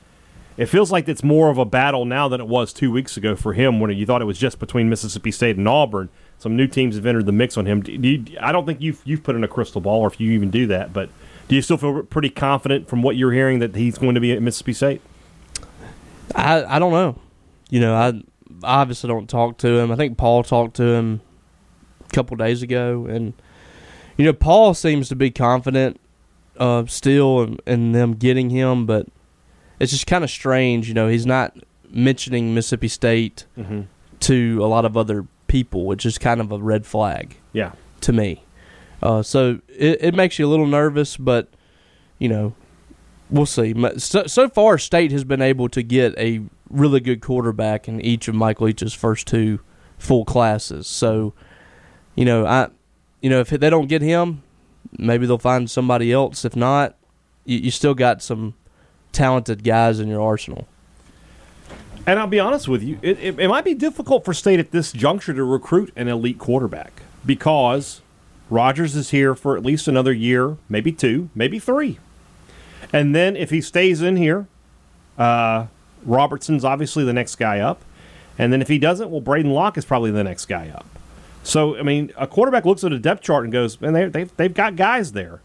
It 0.56 0.66
feels 0.66 0.90
like 0.90 1.08
it's 1.08 1.22
more 1.22 1.50
of 1.50 1.58
a 1.58 1.64
battle 1.66 2.06
now 2.06 2.28
than 2.28 2.40
it 2.40 2.48
was 2.48 2.72
two 2.72 2.90
weeks 2.90 3.16
ago 3.16 3.36
for 3.36 3.52
him 3.52 3.78
when 3.78 3.90
you 3.90 4.06
thought 4.06 4.22
it 4.22 4.26
was 4.26 4.38
just 4.38 4.58
between 4.58 4.88
Mississippi 4.88 5.30
State 5.30 5.56
and 5.56 5.68
Auburn. 5.68 6.08
Some 6.38 6.56
new 6.56 6.66
teams 6.66 6.96
have 6.96 7.04
entered 7.04 7.26
the 7.26 7.32
mix 7.32 7.56
on 7.56 7.66
him. 7.66 7.82
Do 7.82 7.92
you, 7.92 8.24
I 8.40 8.52
don't 8.52 8.64
think 8.64 8.80
you've, 8.80 9.02
you've 9.04 9.22
put 9.22 9.36
in 9.36 9.44
a 9.44 9.48
crystal 9.48 9.80
ball 9.80 10.00
or 10.00 10.08
if 10.08 10.18
you 10.18 10.32
even 10.32 10.50
do 10.50 10.66
that, 10.68 10.92
but 10.92 11.10
do 11.48 11.54
you 11.54 11.62
still 11.62 11.76
feel 11.76 12.02
pretty 12.02 12.30
confident 12.30 12.88
from 12.88 13.02
what 13.02 13.16
you're 13.16 13.32
hearing 13.32 13.58
that 13.60 13.76
he's 13.76 13.98
going 13.98 14.14
to 14.14 14.20
be 14.20 14.32
at 14.32 14.42
Mississippi 14.42 14.72
State? 14.72 15.00
I 16.34 16.64
I 16.64 16.78
don't 16.78 16.92
know. 16.92 17.18
You 17.70 17.80
know, 17.80 17.94
I 17.94 18.22
obviously 18.62 19.08
don't 19.08 19.28
talk 19.28 19.58
to 19.58 19.78
him. 19.78 19.90
I 19.92 19.96
think 19.96 20.16
Paul 20.18 20.42
talked 20.42 20.76
to 20.76 20.84
him 20.84 21.20
a 22.04 22.12
couple 22.12 22.36
days 22.36 22.62
ago, 22.62 23.06
and 23.06 23.32
you 24.16 24.24
know, 24.24 24.32
Paul 24.32 24.74
seems 24.74 25.08
to 25.08 25.16
be 25.16 25.30
confident 25.30 26.00
uh, 26.58 26.86
still 26.86 27.42
in, 27.42 27.58
in 27.66 27.92
them 27.92 28.14
getting 28.14 28.50
him, 28.50 28.86
but 28.86 29.06
it's 29.80 29.92
just 29.92 30.06
kind 30.06 30.24
of 30.24 30.30
strange. 30.30 30.88
You 30.88 30.94
know, 30.94 31.08
he's 31.08 31.26
not 31.26 31.56
mentioning 31.90 32.54
Mississippi 32.54 32.88
State 32.88 33.46
to 34.20 34.58
a 34.62 34.66
lot 34.66 34.84
of 34.84 34.96
other 34.96 35.26
people, 35.46 35.86
which 35.86 36.04
is 36.06 36.18
kind 36.18 36.40
of 36.40 36.50
a 36.52 36.58
red 36.58 36.86
flag 36.86 37.36
Yeah. 37.52 37.72
to 38.02 38.12
me. 38.12 38.42
Uh, 39.02 39.22
so 39.22 39.60
it, 39.68 39.98
it 40.02 40.14
makes 40.14 40.38
you 40.38 40.46
a 40.46 40.50
little 40.50 40.66
nervous, 40.66 41.16
but 41.16 41.48
you 42.18 42.28
know, 42.28 42.54
we'll 43.30 43.44
see. 43.46 43.74
So, 43.98 44.26
so 44.26 44.48
far, 44.48 44.78
State 44.78 45.12
has 45.12 45.22
been 45.24 45.42
able 45.42 45.68
to 45.68 45.82
get 45.82 46.16
a 46.18 46.40
really 46.70 47.00
good 47.00 47.20
quarterback 47.20 47.86
in 47.88 48.00
each 48.00 48.26
of 48.26 48.34
Mike 48.34 48.60
Leach's 48.60 48.94
first 48.94 49.26
two 49.26 49.60
full 49.98 50.24
classes. 50.24 50.86
So, 50.86 51.34
you 52.14 52.24
know, 52.24 52.46
I, 52.46 52.68
you 53.20 53.28
know, 53.30 53.40
if 53.40 53.50
they 53.50 53.70
don't 53.70 53.86
get 53.86 54.00
him, 54.02 54.42
maybe 54.98 55.26
they'll 55.26 55.38
find 55.38 55.70
somebody 55.70 56.10
else. 56.12 56.44
If 56.44 56.56
not, 56.56 56.96
you, 57.44 57.58
you 57.58 57.70
still 57.70 57.94
got 57.94 58.22
some 58.22 58.54
talented 59.16 59.64
guys 59.64 59.98
in 59.98 60.08
your 60.08 60.20
arsenal. 60.20 60.68
And 62.06 62.20
I'll 62.20 62.28
be 62.28 62.38
honest 62.38 62.68
with 62.68 62.82
you, 62.82 62.98
it, 63.02 63.18
it, 63.18 63.40
it 63.40 63.48
might 63.48 63.64
be 63.64 63.74
difficult 63.74 64.24
for 64.24 64.32
State 64.32 64.60
at 64.60 64.70
this 64.70 64.92
juncture 64.92 65.34
to 65.34 65.42
recruit 65.42 65.92
an 65.96 66.06
elite 66.06 66.38
quarterback 66.38 67.02
because 67.24 68.00
Rogers 68.48 68.94
is 68.94 69.10
here 69.10 69.34
for 69.34 69.56
at 69.56 69.64
least 69.64 69.88
another 69.88 70.12
year, 70.12 70.56
maybe 70.68 70.92
two, 70.92 71.30
maybe 71.34 71.58
three. 71.58 71.98
And 72.92 73.14
then 73.14 73.34
if 73.34 73.50
he 73.50 73.60
stays 73.60 74.02
in 74.02 74.16
here, 74.16 74.46
uh, 75.18 75.66
Robertson's 76.04 76.64
obviously 76.64 77.02
the 77.02 77.12
next 77.12 77.36
guy 77.36 77.58
up. 77.58 77.82
And 78.38 78.52
then 78.52 78.62
if 78.62 78.68
he 78.68 78.78
doesn't, 78.78 79.10
well, 79.10 79.22
Braedyn 79.22 79.52
Locke 79.52 79.78
is 79.78 79.84
probably 79.84 80.12
the 80.12 80.22
next 80.22 80.46
guy 80.46 80.68
up. 80.68 80.86
So, 81.42 81.76
I 81.76 81.82
mean, 81.82 82.12
a 82.16 82.26
quarterback 82.26 82.64
looks 82.64 82.84
at 82.84 82.92
a 82.92 82.98
depth 82.98 83.22
chart 83.22 83.44
and 83.44 83.52
goes, 83.52 83.80
man, 83.80 83.94
they, 83.94 84.04
they've, 84.06 84.36
they've 84.36 84.54
got 84.54 84.76
guys 84.76 85.12
there. 85.12 85.40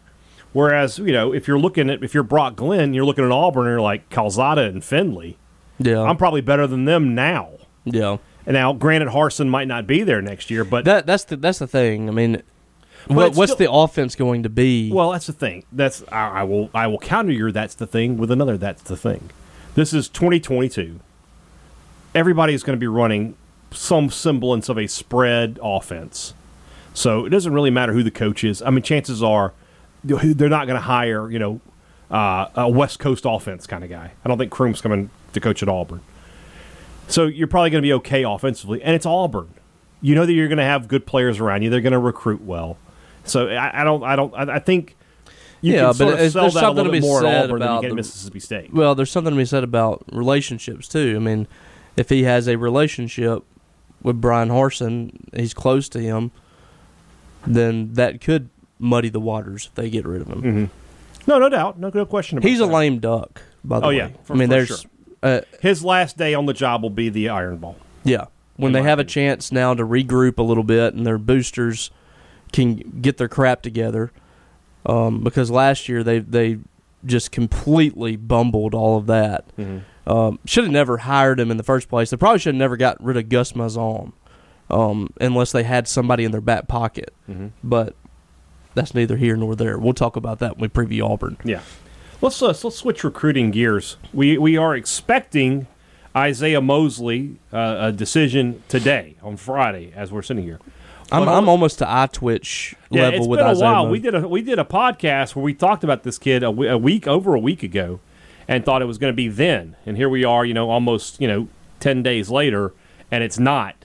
Whereas, 0.52 0.98
you 0.98 1.12
know, 1.12 1.32
if 1.32 1.48
you're 1.48 1.58
looking 1.58 1.88
at, 1.90 2.02
if 2.04 2.12
you're 2.14 2.22
Brock 2.22 2.56
Glenn, 2.56 2.92
you're 2.94 3.04
looking 3.06 3.24
at 3.24 3.30
Auburn 3.32 3.66
and 3.66 3.72
you're 3.72 3.80
like 3.80 4.10
Calzada 4.10 4.62
and 4.62 4.84
Finley. 4.84 5.38
Yeah, 5.78 6.02
I'm 6.02 6.16
probably 6.16 6.42
better 6.42 6.66
than 6.66 6.84
them 6.84 7.14
now. 7.14 7.50
yeah. 7.84 8.18
And 8.44 8.54
now, 8.54 8.72
granted, 8.72 9.08
Harsin 9.10 9.48
might 9.48 9.68
not 9.68 9.86
be 9.86 10.02
there 10.02 10.20
next 10.20 10.50
year, 10.50 10.64
but 10.64 10.84
That 10.84 11.06
that's 11.06 11.24
the 11.24 11.36
that's 11.36 11.60
the 11.60 11.66
thing. 11.68 12.08
I 12.08 12.12
mean, 12.12 12.42
what, 13.06 13.34
what's 13.36 13.52
still- 13.52 13.66
the 13.66 13.72
offense 13.72 14.14
going 14.16 14.42
to 14.42 14.48
be? 14.48 14.90
Well, 14.92 15.12
that's 15.12 15.26
the 15.28 15.32
thing. 15.32 15.64
That's 15.72 16.02
I, 16.10 16.28
I 16.28 16.42
will 16.42 16.68
I 16.74 16.86
will 16.88 16.98
counter 16.98 17.30
your 17.32 17.52
that's 17.52 17.74
the 17.76 17.86
thing 17.86 18.16
with 18.16 18.30
another 18.32 18.58
that's 18.58 18.82
the 18.82 18.96
thing. 18.96 19.30
This 19.76 19.94
is 19.94 20.08
2022. 20.08 20.98
Everybody 22.14 22.52
is 22.52 22.62
going 22.62 22.76
to 22.76 22.80
be 22.80 22.86
running 22.88 23.36
some 23.70 24.10
semblance 24.10 24.68
of 24.68 24.76
a 24.76 24.86
spread 24.86 25.58
offense. 25.62 26.34
So 26.94 27.24
it 27.24 27.30
doesn't 27.30 27.54
really 27.54 27.70
matter 27.70 27.92
who 27.94 28.02
the 28.02 28.10
coach 28.10 28.44
is. 28.44 28.60
I 28.60 28.70
mean, 28.70 28.82
chances 28.82 29.22
are 29.22 29.54
they're 30.04 30.48
not 30.48 30.66
going 30.66 30.76
to 30.76 30.82
hire 30.82 31.30
you 31.30 31.38
know 31.38 31.60
uh, 32.10 32.48
a 32.54 32.68
West 32.68 32.98
Coast 32.98 33.24
offense 33.26 33.66
kind 33.66 33.84
of 33.84 33.90
guy. 33.90 34.12
I 34.24 34.28
don't 34.28 34.38
think 34.38 34.52
Kroom's 34.52 34.80
coming 34.80 35.10
to 35.32 35.40
coach 35.40 35.62
at 35.62 35.68
Auburn. 35.68 36.00
So 37.08 37.26
you're 37.26 37.48
probably 37.48 37.70
going 37.70 37.82
to 37.82 37.86
be 37.86 37.92
okay 37.94 38.22
offensively, 38.24 38.82
and 38.82 38.94
it's 38.94 39.06
Auburn. 39.06 39.48
You 40.00 40.14
know 40.14 40.26
that 40.26 40.32
you're 40.32 40.48
going 40.48 40.58
to 40.58 40.64
have 40.64 40.88
good 40.88 41.06
players 41.06 41.38
around 41.40 41.62
you. 41.62 41.70
They're 41.70 41.80
going 41.80 41.92
to 41.92 41.98
recruit 41.98 42.42
well. 42.42 42.76
So 43.24 43.48
I, 43.48 43.82
I 43.82 43.84
don't. 43.84 44.02
I 44.02 44.16
don't. 44.16 44.34
I, 44.34 44.56
I 44.56 44.58
think 44.58 44.96
you 45.60 45.74
Yeah, 45.74 45.86
but 45.86 45.94
sort 45.94 46.14
of 46.14 46.32
sell 46.32 46.42
there's 46.42 46.54
something 46.54 46.84
to 46.84 46.90
be 46.90 47.00
more 47.00 47.20
said 47.20 47.44
Auburn 47.44 47.60
than 47.60 47.68
you 47.68 47.78
about 47.78 47.88
the- 47.88 47.94
Mississippi 47.94 48.40
State. 48.40 48.74
Well, 48.74 48.94
there's 48.94 49.10
something 49.10 49.32
to 49.32 49.36
be 49.36 49.44
said 49.44 49.64
about 49.64 50.04
relationships 50.12 50.88
too. 50.88 51.14
I 51.16 51.20
mean, 51.20 51.46
if 51.96 52.08
he 52.08 52.24
has 52.24 52.48
a 52.48 52.56
relationship 52.56 53.44
with 54.02 54.20
Bryan 54.20 54.48
Harsin, 54.48 55.12
he's 55.34 55.54
close 55.54 55.88
to 55.90 56.00
him, 56.00 56.32
then 57.46 57.94
that 57.94 58.20
could 58.20 58.50
muddy 58.82 59.08
the 59.08 59.20
waters 59.20 59.66
if 59.66 59.74
they 59.74 59.88
get 59.88 60.04
rid 60.06 60.20
of 60.20 60.28
him. 60.28 60.42
Mm-hmm. 60.42 60.64
No, 61.30 61.38
no 61.38 61.48
doubt, 61.48 61.78
no, 61.78 61.90
no 61.94 62.04
question 62.04 62.36
about 62.38 62.48
He's 62.48 62.60
a 62.60 62.66
lame 62.66 62.98
duck, 62.98 63.40
by 63.64 63.78
the 63.80 63.86
Oh, 63.86 63.88
way. 63.90 63.96
yeah, 63.96 64.08
for- 64.24 64.32
I 64.32 64.36
mean, 64.36 64.48
there's 64.48 64.68
sure. 64.80 64.90
uh, 65.22 65.40
His 65.60 65.84
last 65.84 66.16
day 66.18 66.34
on 66.34 66.46
the 66.46 66.52
job 66.52 66.82
will 66.82 66.90
be 66.90 67.08
the 67.08 67.28
Iron 67.28 67.56
Bowl. 67.58 67.76
yeah. 68.04 68.26
When 68.56 68.72
they 68.72 68.82
have 68.82 68.98
a 69.00 69.04
chance 69.04 69.50
now 69.50 69.74
to 69.74 69.82
regroup 69.84 70.38
a 70.38 70.42
little 70.42 70.62
bit 70.62 70.94
and 70.94 71.04
their 71.06 71.18
boosters 71.18 71.90
can 72.52 72.76
get 73.00 73.16
their 73.16 73.26
crap 73.26 73.62
together, 73.62 74.12
um, 74.86 75.24
because 75.24 75.50
last 75.50 75.88
year 75.88 76.04
they 76.04 76.18
they 76.20 76.58
just 77.04 77.32
completely 77.32 78.14
bumbled 78.14 78.74
all 78.74 78.98
of 78.98 79.06
that. 79.06 79.46
Um, 80.06 80.38
should 80.44 80.64
have 80.64 80.72
never 80.72 80.98
hired 80.98 81.40
him 81.40 81.50
in 81.50 81.56
the 81.56 81.62
first 81.64 81.88
place. 81.88 82.10
They 82.10 82.16
probably 82.16 82.38
should 82.38 82.54
have 82.54 82.58
never 82.58 82.76
got 82.76 83.02
rid 83.02 83.16
of 83.16 83.28
Gus 83.30 83.52
Malzahn, 83.52 84.12
um, 84.70 85.12
unless 85.20 85.50
they 85.50 85.62
had 85.64 85.88
somebody 85.88 86.22
in 86.24 86.30
their 86.30 86.40
back 86.40 86.68
pocket. 86.68 87.12
But 87.64 87.96
that's 88.74 88.94
neither 88.94 89.16
here 89.16 89.36
nor 89.36 89.54
there. 89.56 89.78
We'll 89.78 89.94
talk 89.94 90.16
about 90.16 90.38
that 90.40 90.58
when 90.58 90.62
we 90.62 90.68
preview 90.68 91.08
Auburn. 91.08 91.36
Yeah. 91.44 91.60
Let's 92.20 92.40
uh, 92.40 92.46
let's 92.48 92.76
switch 92.76 93.02
recruiting 93.04 93.50
gears. 93.50 93.96
We 94.12 94.38
we 94.38 94.56
are 94.56 94.76
expecting 94.76 95.66
Isiaih 96.14 96.64
Mosley 96.64 97.36
uh, 97.52 97.76
a 97.80 97.92
decision 97.92 98.62
today 98.68 99.16
on 99.22 99.36
Friday 99.36 99.92
as 99.94 100.12
we're 100.12 100.22
sitting 100.22 100.44
here. 100.44 100.60
I'm, 101.10 101.28
I'm 101.28 101.48
almost 101.48 101.78
to 101.80 101.90
eye 101.90 102.08
twitch 102.10 102.74
Yeah, 102.90 103.02
level 103.02 103.18
it's 103.18 103.28
with 103.28 103.38
been 103.38 103.46
a 103.46 103.50
Isaiah 103.50 103.64
while. 103.72 103.88
We 103.88 103.98
did 103.98 104.14
a 104.14 104.26
we 104.28 104.40
did 104.40 104.58
a 104.58 104.64
podcast 104.64 105.34
where 105.36 105.42
we 105.42 105.52
talked 105.52 105.84
about 105.84 106.04
this 106.04 106.16
kid 106.16 106.42
a, 106.42 106.46
a 106.46 106.78
week 106.78 107.06
over 107.06 107.34
a 107.34 107.40
week 107.40 107.62
ago, 107.62 108.00
and 108.48 108.64
thought 108.64 108.82
it 108.82 108.86
was 108.86 108.98
going 108.98 109.12
to 109.12 109.16
be 109.16 109.28
then. 109.28 109.76
And 109.84 109.96
here 109.96 110.08
we 110.08 110.24
are, 110.24 110.44
you 110.44 110.54
know, 110.54 110.70
almost 110.70 111.20
you 111.20 111.28
know 111.28 111.48
ten 111.80 112.02
days 112.02 112.30
later, 112.30 112.72
and 113.10 113.22
it's 113.22 113.38
not. 113.38 113.84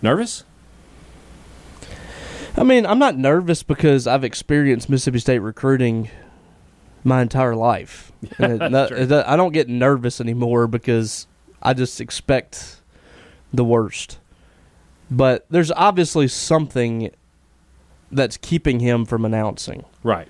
Nervous? 0.00 0.42
I 2.56 2.64
mean, 2.64 2.84
I'm 2.86 2.98
not 2.98 3.16
nervous 3.16 3.62
because 3.62 4.06
I've 4.06 4.24
experienced 4.24 4.88
Mississippi 4.88 5.18
State 5.18 5.38
recruiting 5.38 6.10
my 7.04 7.22
entire 7.22 7.56
life. 7.56 8.12
And 8.38 8.52
it- 8.62 8.70
that- 9.08 9.28
I 9.28 9.36
don't 9.36 9.52
get 9.52 9.68
nervous 9.68 10.20
anymore 10.20 10.66
because 10.66 11.26
I 11.62 11.74
just 11.74 12.00
expect 12.00 12.80
the 13.52 13.64
worst. 13.64 14.18
But 15.10 15.44
there's 15.50 15.70
obviously 15.72 16.28
something 16.28 17.10
that's 18.10 18.36
keeping 18.36 18.80
him 18.80 19.04
from 19.04 19.24
announcing. 19.24 19.84
Right. 20.02 20.28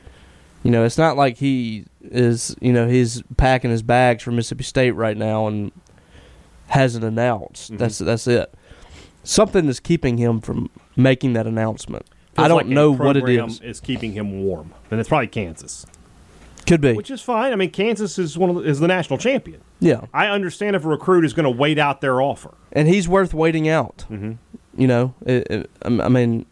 You 0.63 0.71
know, 0.71 0.85
it's 0.85 0.99
not 0.99 1.17
like 1.17 1.37
he 1.39 1.85
is, 2.03 2.55
you 2.61 2.73
know, 2.73 2.87
he's 2.89 3.23
packing 3.37 3.71
his 3.71 3.83
bags 3.83 4.23
for 4.23 4.31
Mississippi 4.31 4.65
State 4.65 4.93
right 4.93 5.17
now 5.17 5.47
and 5.49 5.73
hasn't 6.69 7.05
announced. 7.05 7.73
Mhm. 7.73 7.79
That's 7.79 7.99
that's 7.99 8.27
it. 8.29 8.53
Something 9.25 9.69
is 9.69 9.81
keeping 9.81 10.19
him 10.19 10.41
from 10.41 10.71
making 10.97 11.33
that 11.35 11.47
announcement. 11.47 12.07
I 12.37 12.49
don't 12.49 12.57
like 12.59 12.67
know 12.67 12.93
what 12.93 13.17
it 13.17 13.29
is. 13.29 13.61
is. 13.61 13.81
Keeping 13.81 14.13
him 14.13 14.43
warm, 14.45 14.73
and 14.91 14.99
it's 14.99 15.09
probably 15.09 15.27
Kansas, 15.27 15.85
Could 16.67 16.81
be. 16.81 16.95
which 16.95 17.11
is 17.11 17.21
fine. 17.21 17.53
I 17.53 17.57
mean, 17.57 17.71
Kansas 17.71 18.19
is 18.19 18.39
one 18.39 18.49
of 18.51 18.57
the, 18.57 18.63
is 18.63 18.81
the 18.81 18.89
national 18.89 19.19
champion. 19.19 19.61
yeah. 19.81 20.07
I 20.15 20.29
understand 20.29 20.75
if 20.75 20.85
a 20.85 20.89
recruit 20.89 21.25
is 21.27 21.35
going 21.35 21.45
to 21.45 21.51
wait 21.51 21.79
out 21.79 22.01
their 22.01 22.23
offer. 22.23 22.55
And 22.73 22.89
he's 22.89 23.07
worth 23.07 23.35
waiting 23.35 23.69
out. 23.69 24.07
Mhm. 24.11 24.39
You 24.77 24.87
know, 24.87 25.15
it, 25.27 25.47
it, 25.51 25.71
I 25.85 26.09
mean, 26.09 26.47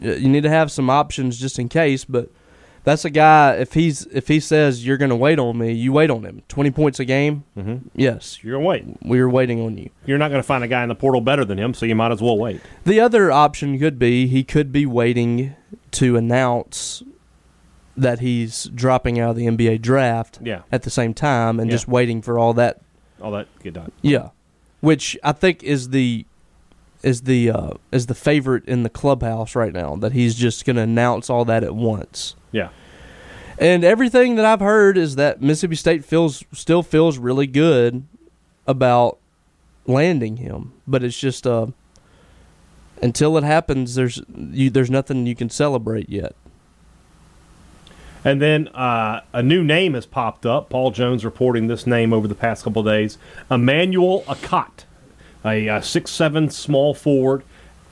you 0.00 0.28
need 0.28 0.42
to 0.42 0.50
have 0.50 0.72
some 0.72 0.90
options 0.90 1.38
just 1.38 1.58
in 1.60 1.68
case, 1.68 2.04
but 2.04 2.28
that's 2.90 3.04
a 3.04 3.10
guy 3.10 3.54
if 3.54 3.72
he's 3.74 4.06
if 4.06 4.28
he 4.28 4.40
says 4.40 4.84
you're 4.86 4.96
going 4.96 5.10
to 5.10 5.16
wait 5.16 5.38
on 5.38 5.56
me, 5.58 5.72
you 5.72 5.92
wait 5.92 6.10
on 6.10 6.24
him. 6.24 6.42
20 6.48 6.70
points 6.70 7.00
a 7.00 7.04
game? 7.04 7.44
Mhm. 7.56 7.82
Yes. 7.94 8.42
You're 8.42 8.54
going 8.60 8.64
to 8.64 8.68
wait. 8.68 8.96
We're 9.02 9.28
waiting 9.28 9.60
on 9.60 9.78
you. 9.78 9.90
You're 10.06 10.18
not 10.18 10.28
going 10.30 10.40
to 10.42 10.46
find 10.46 10.62
a 10.64 10.68
guy 10.68 10.82
in 10.82 10.88
the 10.88 10.94
portal 10.94 11.20
better 11.20 11.44
than 11.44 11.58
him, 11.58 11.72
so 11.74 11.86
you 11.86 11.94
might 11.94 12.12
as 12.12 12.20
well 12.20 12.36
wait. 12.36 12.60
The 12.84 13.00
other 13.00 13.30
option 13.30 13.78
could 13.78 13.98
be 13.98 14.26
he 14.26 14.42
could 14.44 14.72
be 14.72 14.86
waiting 14.86 15.54
to 15.92 16.16
announce 16.16 17.02
that 17.96 18.20
he's 18.20 18.64
dropping 18.74 19.18
out 19.20 19.30
of 19.30 19.36
the 19.36 19.46
NBA 19.46 19.80
draft 19.82 20.38
Yeah, 20.42 20.62
at 20.72 20.82
the 20.82 20.90
same 20.90 21.12
time 21.14 21.60
and 21.60 21.68
Yeah. 21.70 21.74
just 21.74 21.88
waiting 21.88 22.22
for 22.22 22.38
all 22.38 22.54
that. 22.54 22.80
all 23.20 23.30
that 23.32 23.46
get 23.62 23.74
done. 23.74 23.92
Yeah, 24.02 24.28
which 24.80 25.16
I 25.22 25.32
think 25.32 25.62
is 25.62 25.90
the 25.90 26.24
is 27.02 27.22
the 27.22 27.50
uh, 27.50 27.70
is 27.92 28.06
the 28.06 28.14
favorite 28.14 28.64
in 28.66 28.82
the 28.82 28.88
clubhouse 28.90 29.54
right 29.54 29.72
now. 29.72 29.96
That 29.96 30.12
he's 30.12 30.34
just 30.34 30.64
going 30.64 30.76
to 30.76 30.82
announce 30.82 31.28
all 31.30 31.44
that 31.46 31.62
at 31.64 31.74
once. 31.74 32.36
Yeah. 32.52 32.68
And 33.60 33.84
everything 33.84 34.36
that 34.36 34.46
I've 34.46 34.60
heard 34.60 34.96
is 34.96 35.16
that 35.16 35.42
Mississippi 35.42 35.76
State 35.76 36.02
feels 36.02 36.42
still 36.50 36.82
feels 36.82 37.18
really 37.18 37.46
good 37.46 38.06
about 38.66 39.18
landing 39.86 40.38
him, 40.38 40.72
but 40.86 41.04
it's 41.04 41.18
just 41.18 41.46
uh, 41.46 41.66
until 43.02 43.36
it 43.36 43.44
happens, 43.44 43.96
there's 43.96 44.22
you, 44.34 44.70
there's 44.70 44.90
nothing 44.90 45.26
you 45.26 45.36
can 45.36 45.50
celebrate 45.50 46.08
yet. 46.08 46.34
And 48.24 48.40
then 48.40 48.68
uh, 48.68 49.22
a 49.34 49.42
new 49.42 49.62
name 49.62 49.92
has 49.92 50.06
popped 50.06 50.46
up. 50.46 50.70
Paul 50.70 50.90
Jones 50.90 51.22
reporting 51.22 51.66
this 51.66 51.86
name 51.86 52.14
over 52.14 52.26
the 52.26 52.34
past 52.34 52.64
couple 52.64 52.82
days. 52.82 53.18
Emmanuel 53.50 54.22
Akot, 54.26 54.84
a 55.44 55.68
uh, 55.68 55.80
six-seven 55.82 56.50
small 56.50 56.94
forward, 56.94 57.42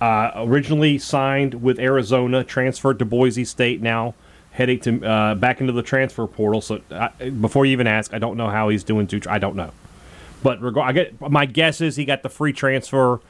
uh, 0.01 0.31
originally 0.35 0.99
signed 0.99 1.63
with 1.63 1.79
Arizona, 1.79 2.43
transferred 2.43 2.99
to 2.99 3.05
Boise 3.05 3.45
State, 3.45 3.83
now 3.83 4.15
heading 4.59 4.81
to 4.81 5.07
uh, 5.07 5.35
back 5.37 5.61
into 5.61 5.73
the 5.73 5.83
transfer 5.83 6.27
portal. 6.27 6.61
So 6.61 6.83
I, 6.91 7.09
before 7.31 7.65
you 7.65 7.73
even 7.73 7.87
ask, 7.87 8.13
I 8.13 8.19
don't 8.19 8.37
know 8.37 8.51
how 8.51 8.69
he's 8.69 8.85
doing. 8.85 9.09
I 9.29 9.39
don't 9.39 9.57
know, 9.57 9.71
but 10.43 10.61
reg- 10.61 10.77
I 10.77 10.93
get 10.93 11.21
my 11.21 11.47
guess 11.47 11.81
is 11.81 11.97
he 11.97 12.05
got 12.05 12.23
the 12.23 12.29
free 12.29 12.53
transfer 12.53 13.21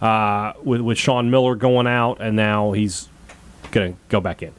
uh, 0.00 0.54
with 0.64 0.80
with 0.80 0.98
Sean 0.98 1.30
Miller 1.30 1.54
going 1.54 1.86
out, 1.86 2.20
and 2.20 2.34
now 2.34 2.72
he's 2.72 3.08
gonna 3.70 3.94
go 4.08 4.20
back 4.20 4.42
in 4.42 4.54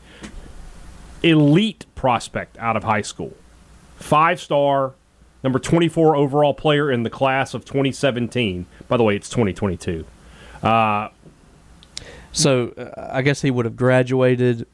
elite 1.23 1.85
prospect 1.95 2.57
out 2.59 2.77
of 2.77 2.83
high 2.83 3.01
school. 3.01 3.33
Five 3.97 4.39
star, 4.39 4.93
number 5.43 5.59
24 5.59 6.15
overall 6.15 6.53
player 6.53 6.89
in 6.91 7.03
the 7.03 7.09
class 7.09 7.53
of 7.53 7.65
2017. 7.65 8.65
By 8.87 8.97
the 8.97 9.03
way, 9.03 9.15
it's 9.15 9.29
2022. 9.29 10.05
So 12.31 12.69
uh, 12.69 13.09
I 13.11 13.21
guess 13.21 13.41
he 13.41 13.51
would 13.51 13.65
have 13.65 13.75
graduated, 13.75 14.67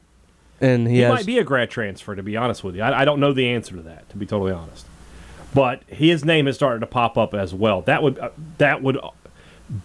and 0.60 0.86
he, 0.88 0.96
He 0.96 1.00
has 1.00 1.12
might 1.12 1.26
be 1.26 1.38
a 1.38 1.44
grad 1.44 1.70
transfer, 1.70 2.14
to 2.14 2.22
be 2.22 2.36
honest 2.36 2.64
with 2.64 2.76
you. 2.76 2.82
I, 2.82 3.02
I 3.02 3.04
don't 3.04 3.20
know 3.20 3.32
the 3.32 3.48
answer 3.48 3.76
to 3.76 3.82
that, 3.82 4.08
to 4.10 4.16
be 4.16 4.26
totally 4.26 4.52
honest. 4.52 4.86
But 5.54 5.82
his 5.86 6.24
name 6.24 6.46
has 6.46 6.56
started 6.56 6.80
to 6.80 6.86
pop 6.86 7.16
up 7.16 7.32
as 7.34 7.54
well. 7.54 7.82
That 7.82 8.02
would 8.02 8.18
uh, 8.18 8.30
that 8.58 8.82
would 8.82 8.98
uh, 8.98 9.10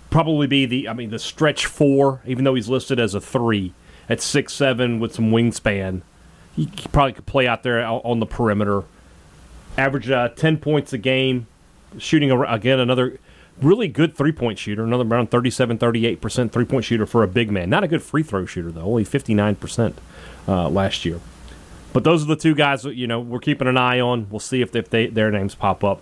probably 0.10 0.48
be 0.48 0.66
the 0.66 0.90
I 0.90 0.94
mean 0.94 1.10
the 1.10 1.20
stretch 1.20 1.66
four, 1.66 2.22
even 2.26 2.44
though 2.44 2.56
he's 2.56 2.70
listed 2.70 3.00
as 3.00 3.14
a 3.14 3.22
three 3.22 3.74
at 4.10 4.22
six 4.22 4.54
seven 4.54 5.00
with 5.00 5.14
some 5.16 5.32
wingspan. 5.32 6.02
He, 6.56 6.66
he 6.66 6.88
probably 6.90 7.14
could 7.14 7.26
play 7.26 7.48
out 7.48 7.64
there 7.64 7.86
on 7.86 8.20
the 8.20 8.26
perimeter. 8.26 8.84
Average 9.78 10.10
uh, 10.10 10.30
ten 10.30 10.58
points 10.58 10.92
a 10.92 10.98
game, 10.98 11.48
shooting 11.98 12.32
again 12.32 12.80
another 12.80 13.20
Really 13.60 13.88
good 13.88 14.16
three 14.16 14.32
point 14.32 14.58
shooter, 14.58 14.84
another 14.84 15.04
around 15.04 15.30
37, 15.30 15.78
38% 15.78 16.52
three 16.52 16.66
point 16.66 16.86
shooter 16.86 17.06
for 17.06 17.24
a 17.24 17.28
big 17.28 17.52
man. 17.52 17.70
Not 17.70 17.84
a 17.84 17.88
good 17.88 18.02
free 18.02 18.24
throw 18.24 18.46
shooter, 18.46 18.72
though, 18.72 18.82
only 18.82 19.06
59% 19.06 19.94
uh, 20.48 20.70
last 20.70 21.06
year. 21.06 21.20
But 21.94 22.04
those 22.04 22.24
are 22.24 22.28
the 22.28 22.36
two 22.36 22.56
guys 22.56 22.84
that, 22.84 22.96
you 22.96 23.06
know, 23.08 23.20
we're 23.20 23.40
keeping 23.40 23.68
an 23.68 23.78
eye 23.78 24.00
on. 24.00 24.28
We'll 24.30 24.40
see 24.40 24.62
if, 24.62 24.76
if 24.76 24.90
they, 24.90 25.08
their 25.08 25.30
names 25.30 25.56
pop 25.56 25.84
up. 25.84 26.02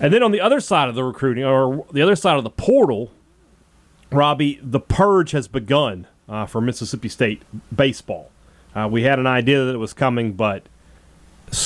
And 0.00 0.12
then 0.12 0.22
on 0.22 0.32
the 0.32 0.40
other 0.40 0.60
side 0.60 0.88
of 0.88 0.94
the 0.94 1.04
recruiting, 1.04 1.44
or 1.44 1.86
the 1.92 2.02
other 2.02 2.16
side 2.16 2.36
of 2.36 2.44
the 2.44 2.50
portal, 2.50 3.12
Robbie, 4.10 4.58
the 4.62 4.80
purge 4.80 5.30
has 5.30 5.46
begun 5.48 6.06
uh, 6.28 6.46
for 6.46 6.60
Mississippi 6.60 7.08
State 7.08 7.42
baseball. 7.74 8.30
Uh, 8.74 8.88
we 8.90 9.02
had 9.04 9.18
an 9.18 9.26
idea 9.26 9.64
that 9.64 9.74
it 9.74 9.78
was 9.78 9.92
coming, 9.92 10.32
but 10.32 10.64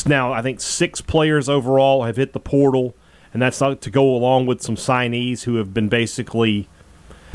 now 0.07 0.33
I 0.33 0.43
think 0.43 0.61
six 0.61 1.01
players 1.01 1.49
overall 1.49 2.05
have 2.05 2.17
hit 2.17 2.35
the 2.35 2.41
portal, 2.41 2.95
and 3.33 3.43
that's 3.43 3.61
not 3.61 3.81
to 3.83 3.91
go 3.91 4.15
along 4.15 4.47
with 4.47 4.63
some 4.63 4.77
signees 4.77 5.43
who 5.43 5.57
have 5.57 5.75
been 5.75 5.89
basically, 5.89 6.69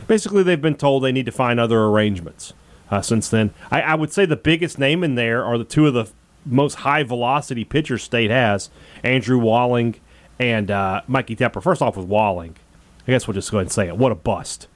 basically 0.08 0.44
they've 0.44 0.62
been 0.62 0.76
told 0.76 1.04
they 1.04 1.12
need 1.12 1.26
to 1.26 1.32
find 1.32 1.60
other 1.60 1.84
arrangements. 1.86 2.54
Uh, 2.90 3.02
since 3.02 3.30
then, 3.30 3.54
I, 3.72 3.82
I 3.82 3.96
would 3.96 4.12
say 4.12 4.26
the 4.26 4.36
biggest 4.36 4.78
name 4.78 5.04
in 5.04 5.16
there 5.16 5.44
are 5.44 5.58
the 5.58 5.64
two 5.64 5.88
of 5.88 5.94
the 5.94 6.10
most 6.46 6.76
high 6.76 7.04
velocity 7.04 7.64
pitchers 7.64 8.04
State 8.04 8.30
has, 8.30 8.70
Andrew 9.04 9.38
Walling 9.40 9.96
and 10.40 10.70
uh, 10.70 11.02
Mikey 11.08 11.36
Tepper. 11.36 11.64
First 11.64 11.82
off, 11.82 11.98
with 11.98 12.08
Walling, 12.08 12.56
I 13.08 13.12
guess 13.12 13.28
we'll 13.28 13.34
just 13.34 13.50
go 13.52 13.58
ahead 13.58 13.68
and 13.68 13.72
say 13.72 13.88
it. 13.88 13.98
What 13.98 14.12
a 14.12 14.16
bust! 14.16 14.68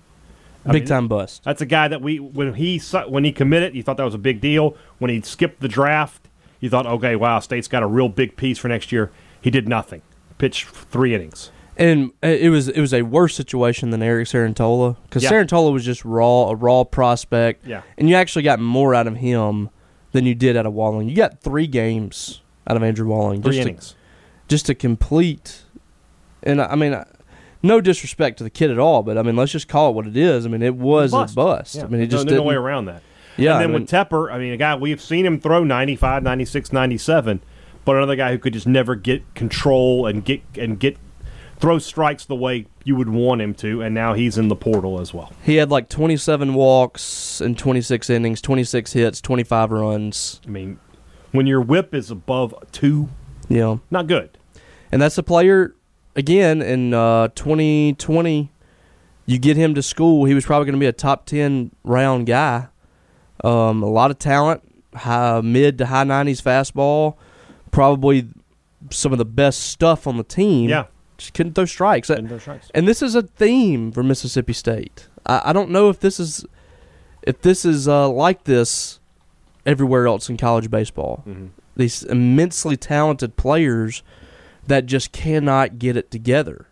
I 0.65 0.71
Big 0.71 0.83
mean, 0.83 0.87
time 0.87 1.07
bust. 1.07 1.43
That's 1.43 1.61
a 1.61 1.65
guy 1.65 1.87
that 1.87 2.01
we 2.01 2.19
when 2.19 2.53
he 2.55 2.79
when 3.07 3.23
he 3.23 3.31
committed, 3.31 3.75
you 3.75 3.83
thought 3.83 3.97
that 3.97 4.03
was 4.03 4.13
a 4.13 4.19
big 4.19 4.41
deal. 4.41 4.75
When 4.99 5.09
he 5.09 5.21
skipped 5.21 5.61
the 5.61 5.67
draft, 5.67 6.27
you 6.59 6.69
thought, 6.69 6.85
okay, 6.85 7.15
wow, 7.15 7.39
State's 7.39 7.67
got 7.67 7.83
a 7.83 7.87
real 7.87 8.09
big 8.09 8.35
piece 8.35 8.57
for 8.57 8.67
next 8.67 8.91
year. 8.91 9.11
He 9.39 9.49
did 9.49 9.67
nothing. 9.67 10.01
Pitched 10.37 10.65
three 10.67 11.15
innings. 11.15 11.51
And 11.77 12.11
uh, 12.23 12.27
it 12.27 12.49
was 12.49 12.67
it 12.69 12.79
was 12.81 12.93
a 12.93 13.03
worse 13.03 13.35
situation 13.35 13.91
than 13.91 14.01
Eric 14.01 14.27
Cerantola 14.27 14.95
because 15.03 15.23
Yeah. 15.23 15.31
Cerantola 15.31 15.71
was 15.71 15.85
just 15.85 16.03
raw, 16.05 16.49
a 16.49 16.55
raw 16.55 16.83
prospect. 16.83 17.65
Yeah. 17.67 17.81
And 17.97 18.09
you 18.09 18.15
actually 18.15 18.43
got 18.43 18.59
more 18.59 18.95
out 18.95 19.05
of 19.07 19.17
him 19.17 19.69
than 20.11 20.25
you 20.25 20.33
did 20.35 20.57
out 20.57 20.65
of 20.65 20.73
Walling. 20.73 21.07
You 21.09 21.15
got 21.15 21.39
three 21.41 21.67
games 21.67 22.41
out 22.67 22.77
of 22.77 22.83
Andrew 22.83 23.07
Walling. 23.07 23.41
Three 23.43 23.51
just 23.57 23.63
to- 23.65 23.69
innings. 23.69 23.95
just 24.47 24.65
to 24.67 24.75
complete. 24.75 25.63
And 26.43 26.61
I 26.61 26.75
mean, 26.75 26.95
no 27.61 27.81
disrespect 27.81 28.37
to 28.39 28.43
the 28.43 28.49
kid 28.49 28.71
at 28.71 28.79
all, 28.79 29.03
but 29.03 29.17
I 29.17 29.21
mean, 29.21 29.35
let's 29.35 29.51
just 29.51 29.67
call 29.67 29.89
it 29.91 29.93
what 29.93 30.07
it 30.07 30.17
is. 30.17 30.45
I 30.45 30.49
mean, 30.49 30.61
it 30.63 30.75
was 30.75 31.11
Bust. 31.11 31.33
a 31.33 31.35
bust. 31.35 31.75
Yeah. 31.75 31.83
I 31.83 31.87
mean, 31.87 32.01
it 32.01 32.07
just 32.07 32.25
no, 32.25 32.29
didn't. 32.31 32.45
way 32.45 32.55
around 32.55 32.85
that. 32.85 33.01
Yeah, 33.37 33.51
and 33.53 33.61
then 33.61 33.69
I 33.69 33.71
mean- 33.73 33.81
with 33.81 33.89
Tepper, 33.91 34.31
I 34.31 34.39
mean, 34.39 34.53
a 34.53 34.57
guy 34.57 34.75
we've 34.75 35.01
seen 35.01 35.25
him 35.25 35.39
throw 35.39 35.63
95, 35.63 36.23
96, 36.23 36.73
97, 36.73 37.41
but 37.87 37.95
another 37.95 38.17
guy 38.17 38.31
who 38.31 38.37
could 38.37 38.51
just 38.51 38.67
never 38.67 38.95
get 38.95 39.33
control 39.33 40.07
and 40.07 40.25
get 40.25 40.41
and 40.57 40.77
get 40.77 40.97
throw 41.57 41.79
strikes 41.79 42.25
the 42.25 42.35
way 42.35 42.65
you 42.83 42.97
would 42.97 43.07
want 43.07 43.39
him 43.39 43.53
to, 43.53 43.81
and 43.81 43.95
now 43.95 44.13
he's 44.13 44.37
in 44.37 44.49
the 44.49 44.57
portal 44.57 44.99
as 44.99 45.13
well. 45.13 45.31
He 45.41 45.55
had 45.55 45.71
like 45.71 45.87
27 45.87 46.53
walks 46.53 47.39
and 47.39 47.57
26 47.57 48.09
innings, 48.09 48.41
26 48.41 48.91
hits, 48.91 49.21
25 49.21 49.71
runs. 49.71 50.41
I 50.45 50.49
mean, 50.49 50.79
when 51.31 51.47
your 51.47 51.61
whip 51.61 51.93
is 51.93 52.11
above 52.11 52.53
two, 52.73 53.07
know, 53.49 53.79
not 53.89 54.07
good. 54.07 54.37
and 54.91 55.01
that's 55.01 55.17
a 55.17 55.23
player 55.23 55.73
again 56.13 56.61
in 56.61 56.93
uh, 56.93 57.29
2020. 57.35 58.51
You 59.25 59.39
get 59.39 59.55
him 59.55 59.75
to 59.75 59.81
school, 59.81 60.25
he 60.25 60.33
was 60.33 60.45
probably 60.45 60.65
going 60.65 60.75
to 60.75 60.79
be 60.79 60.87
a 60.87 60.91
top 60.91 61.25
10 61.25 61.71
round 61.85 62.27
guy. 62.27 62.67
Um, 63.45 63.81
a 63.81 63.89
lot 63.89 64.11
of 64.11 64.19
talent, 64.19 64.61
high, 64.93 65.39
mid 65.39 65.77
to 65.77 65.85
high 65.85 66.03
90s 66.03 66.41
fastball, 66.41 67.15
probably 67.71 68.27
some 68.91 69.11
of 69.11 69.17
the 69.17 69.25
best 69.25 69.61
stuff 69.61 70.07
on 70.07 70.17
the 70.17 70.23
team. 70.23 70.69
Yeah. 70.69 70.85
just 71.17 71.33
couldn't 71.33 71.53
throw 71.53 71.65
strikes. 71.65 72.07
Couldn't 72.07 72.27
throw 72.27 72.39
strikes. 72.39 72.69
And 72.73 72.87
this 72.87 73.01
is 73.01 73.15
a 73.15 73.23
theme 73.23 73.91
for 73.91 74.03
Mississippi 74.03 74.53
State. 74.53 75.07
I, 75.25 75.41
I 75.45 75.53
don't 75.53 75.69
know 75.69 75.89
if 75.89 75.99
this 75.99 76.19
is 76.19 76.45
if 77.23 77.41
this 77.41 77.65
is 77.65 77.87
uh, 77.87 78.09
like 78.09 78.45
this 78.45 78.99
everywhere 79.65 80.07
else 80.07 80.29
in 80.29 80.37
college 80.37 80.71
baseball. 80.71 81.23
Mm-hmm. 81.27 81.47
These 81.75 82.03
immensely 82.03 82.77
talented 82.77 83.35
players 83.35 84.01
that 84.65 84.85
just 84.85 85.11
cannot 85.11 85.77
get 85.77 85.95
it 85.97 86.09
together. 86.09 86.67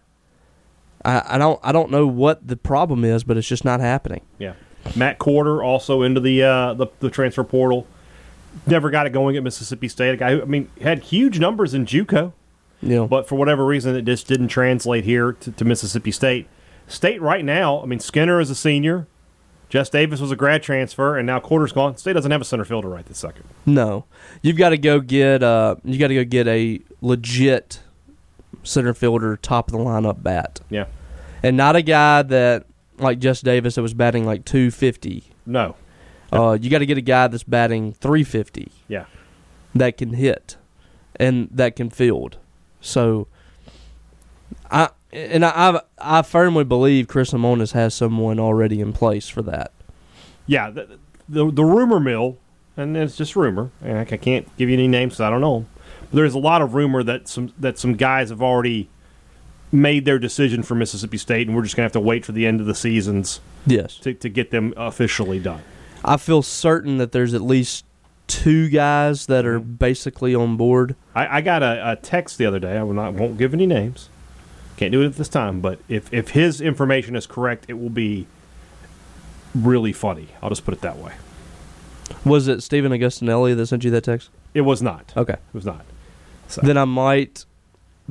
I, 1.03 1.21
I 1.35 1.37
don't 1.37 1.59
I 1.63 1.71
don't 1.71 1.91
know 1.91 2.07
what 2.07 2.47
the 2.47 2.57
problem 2.57 3.03
is, 3.03 3.23
but 3.23 3.37
it's 3.37 3.47
just 3.47 3.65
not 3.65 3.79
happening. 3.79 4.21
Yeah. 4.39 4.53
Matt 4.95 5.17
Quarter 5.19 5.63
also 5.63 6.01
into 6.01 6.19
the 6.21 6.43
uh, 6.43 6.73
the, 6.73 6.87
the 6.99 7.09
transfer 7.09 7.43
portal. 7.43 7.87
Never 8.67 8.89
got 8.89 9.05
it 9.05 9.11
going 9.11 9.35
at 9.37 9.43
Mississippi 9.43 9.87
State. 9.87 10.13
A 10.13 10.17
guy 10.17 10.31
who 10.31 10.41
I 10.41 10.45
mean 10.45 10.69
had 10.81 10.99
huge 11.03 11.39
numbers 11.39 11.73
in 11.73 11.85
JUCO, 11.85 12.33
know, 12.81 13.07
but 13.07 13.27
for 13.27 13.35
whatever 13.35 13.65
reason 13.65 13.95
it 13.95 14.03
just 14.03 14.27
didn't 14.27 14.47
translate 14.47 15.03
here 15.03 15.33
to, 15.33 15.51
to 15.51 15.65
Mississippi 15.65 16.11
State. 16.11 16.47
State 16.87 17.21
right 17.21 17.43
now, 17.43 17.81
I 17.81 17.85
mean 17.85 17.99
Skinner 17.99 18.39
is 18.39 18.49
a 18.49 18.55
senior, 18.55 19.07
Jess 19.69 19.89
Davis 19.89 20.19
was 20.21 20.31
a 20.31 20.35
grad 20.35 20.61
transfer, 20.63 21.17
and 21.17 21.25
now 21.27 21.39
Quarter's 21.39 21.71
gone. 21.71 21.97
State 21.97 22.13
doesn't 22.13 22.31
have 22.31 22.41
a 22.41 22.45
center 22.45 22.65
fielder 22.65 22.87
right 22.89 23.05
this 23.05 23.17
second. 23.17 23.43
no, 23.65 24.05
you've 24.41 24.57
got 24.57 24.69
to 24.69 24.77
go 24.77 24.99
get 24.99 25.43
uh 25.43 25.75
you 25.83 25.97
got 25.99 26.07
to 26.09 26.15
go 26.15 26.23
get 26.23 26.47
a 26.47 26.79
legit 27.01 27.81
center 28.63 28.93
fielder, 28.93 29.37
top 29.37 29.67
of 29.67 29.73
the 29.73 29.83
lineup 29.83 30.23
bat. 30.23 30.61
Yeah. 30.69 30.85
and 31.43 31.57
not 31.57 31.75
a 31.75 31.81
guy 31.81 32.21
that 32.23 32.65
like 32.97 33.19
Jess 33.19 33.41
Davis 33.41 33.75
that 33.75 33.81
was 33.81 33.93
batting 33.93 34.25
like 34.25 34.45
250. 34.45 35.23
No. 35.45 35.75
Uh, 36.35 36.57
you 36.59 36.69
got 36.69 36.79
to 36.79 36.85
get 36.85 36.97
a 36.97 37.01
guy 37.01 37.27
that's 37.27 37.43
batting 37.43 37.93
350 37.93 38.71
Yeah. 38.87 39.05
that 39.73 39.97
can 39.97 40.13
hit 40.13 40.57
and 41.17 41.47
that 41.51 41.75
can 41.75 41.89
field. 41.89 42.37
So 42.81 43.27
I 44.69 44.89
and 45.11 45.45
I 45.45 45.49
I, 45.49 45.81
I 46.19 46.21
firmly 46.21 46.63
believe 46.63 47.07
Chris 47.07 47.31
Lemonis 47.31 47.71
has 47.73 47.93
someone 47.93 48.39
already 48.39 48.81
in 48.81 48.93
place 48.93 49.29
for 49.29 49.41
that. 49.43 49.71
Yeah. 50.47 50.69
The, 50.69 50.99
the, 51.27 51.49
the 51.51 51.63
rumor 51.63 51.99
mill, 51.99 52.37
and 52.77 52.95
it's 52.95 53.15
just 53.17 53.35
rumor, 53.35 53.71
and 53.81 53.97
I 53.97 54.05
can't 54.05 54.45
give 54.57 54.69
you 54.69 54.73
any 54.75 54.87
names 54.87 55.13
'cause 55.13 55.21
I 55.21 55.29
don't 55.29 55.41
know. 55.41 55.65
But 56.01 56.11
there's 56.17 56.33
a 56.35 56.39
lot 56.39 56.61
of 56.61 56.73
rumor 56.75 57.01
that 57.03 57.27
some 57.27 57.51
that 57.59 57.79
some 57.79 57.93
guys 57.95 58.29
have 58.29 58.41
already 58.41 58.89
made 59.71 60.05
their 60.05 60.19
decision 60.19 60.61
for 60.63 60.75
Mississippi 60.75 61.17
State, 61.17 61.47
and 61.47 61.55
we're 61.55 61.63
just 61.63 61.75
gonna 61.75 61.85
have 61.85 61.91
to 61.93 61.99
wait 61.99 62.23
for 62.25 62.31
the 62.31 62.45
end 62.45 62.59
of 62.59 62.67
the 62.67 62.75
seasons 62.75 63.39
Yes. 63.65 63.97
to, 63.99 64.13
to 64.13 64.29
get 64.29 64.51
them 64.51 64.73
officially 64.77 65.39
done. 65.39 65.61
I 66.05 66.17
feel 66.17 66.41
certain 66.41 66.97
that 66.99 67.11
there's 67.11 67.33
at 67.33 67.41
least 67.41 67.83
two 68.27 68.69
guys 68.69 69.25
that 69.25 69.45
are 69.45 69.59
mm-hmm. 69.59 69.73
basically 69.73 70.35
on 70.35 70.55
board. 70.55 70.95
I, 71.13 71.37
I 71.37 71.41
got 71.41 71.63
a, 71.63 71.91
a 71.91 71.95
text 71.95 72.37
the 72.37 72.45
other 72.45 72.59
day. 72.59 72.77
I 72.77 72.83
will 72.83 72.93
not 72.93 73.13
won't 73.13 73.37
give 73.37 73.53
any 73.53 73.65
names. 73.65 74.09
Can't 74.77 74.91
do 74.91 75.01
it 75.01 75.07
at 75.07 75.15
this 75.15 75.29
time. 75.29 75.61
But 75.61 75.79
if 75.89 76.13
if 76.13 76.29
his 76.29 76.61
information 76.61 77.15
is 77.15 77.25
correct, 77.25 77.65
it 77.67 77.73
will 77.73 77.89
be 77.89 78.27
really 79.55 79.93
funny. 79.93 80.27
I'll 80.41 80.49
just 80.49 80.65
put 80.65 80.73
it 80.73 80.81
that 80.81 80.97
way. 80.97 81.13
Was 82.23 82.47
it 82.47 82.61
Stephen 82.61 82.91
Augustinelli 82.91 83.55
that 83.55 83.65
sent 83.67 83.83
you 83.83 83.91
that 83.91 84.03
text? 84.03 84.29
It 84.53 84.61
was 84.61 84.81
not. 84.81 85.13
Okay. 85.17 85.33
It 85.33 85.53
was 85.53 85.65
not. 85.65 85.85
So. 86.47 86.61
Then 86.61 86.77
I 86.77 86.85
might 86.85 87.45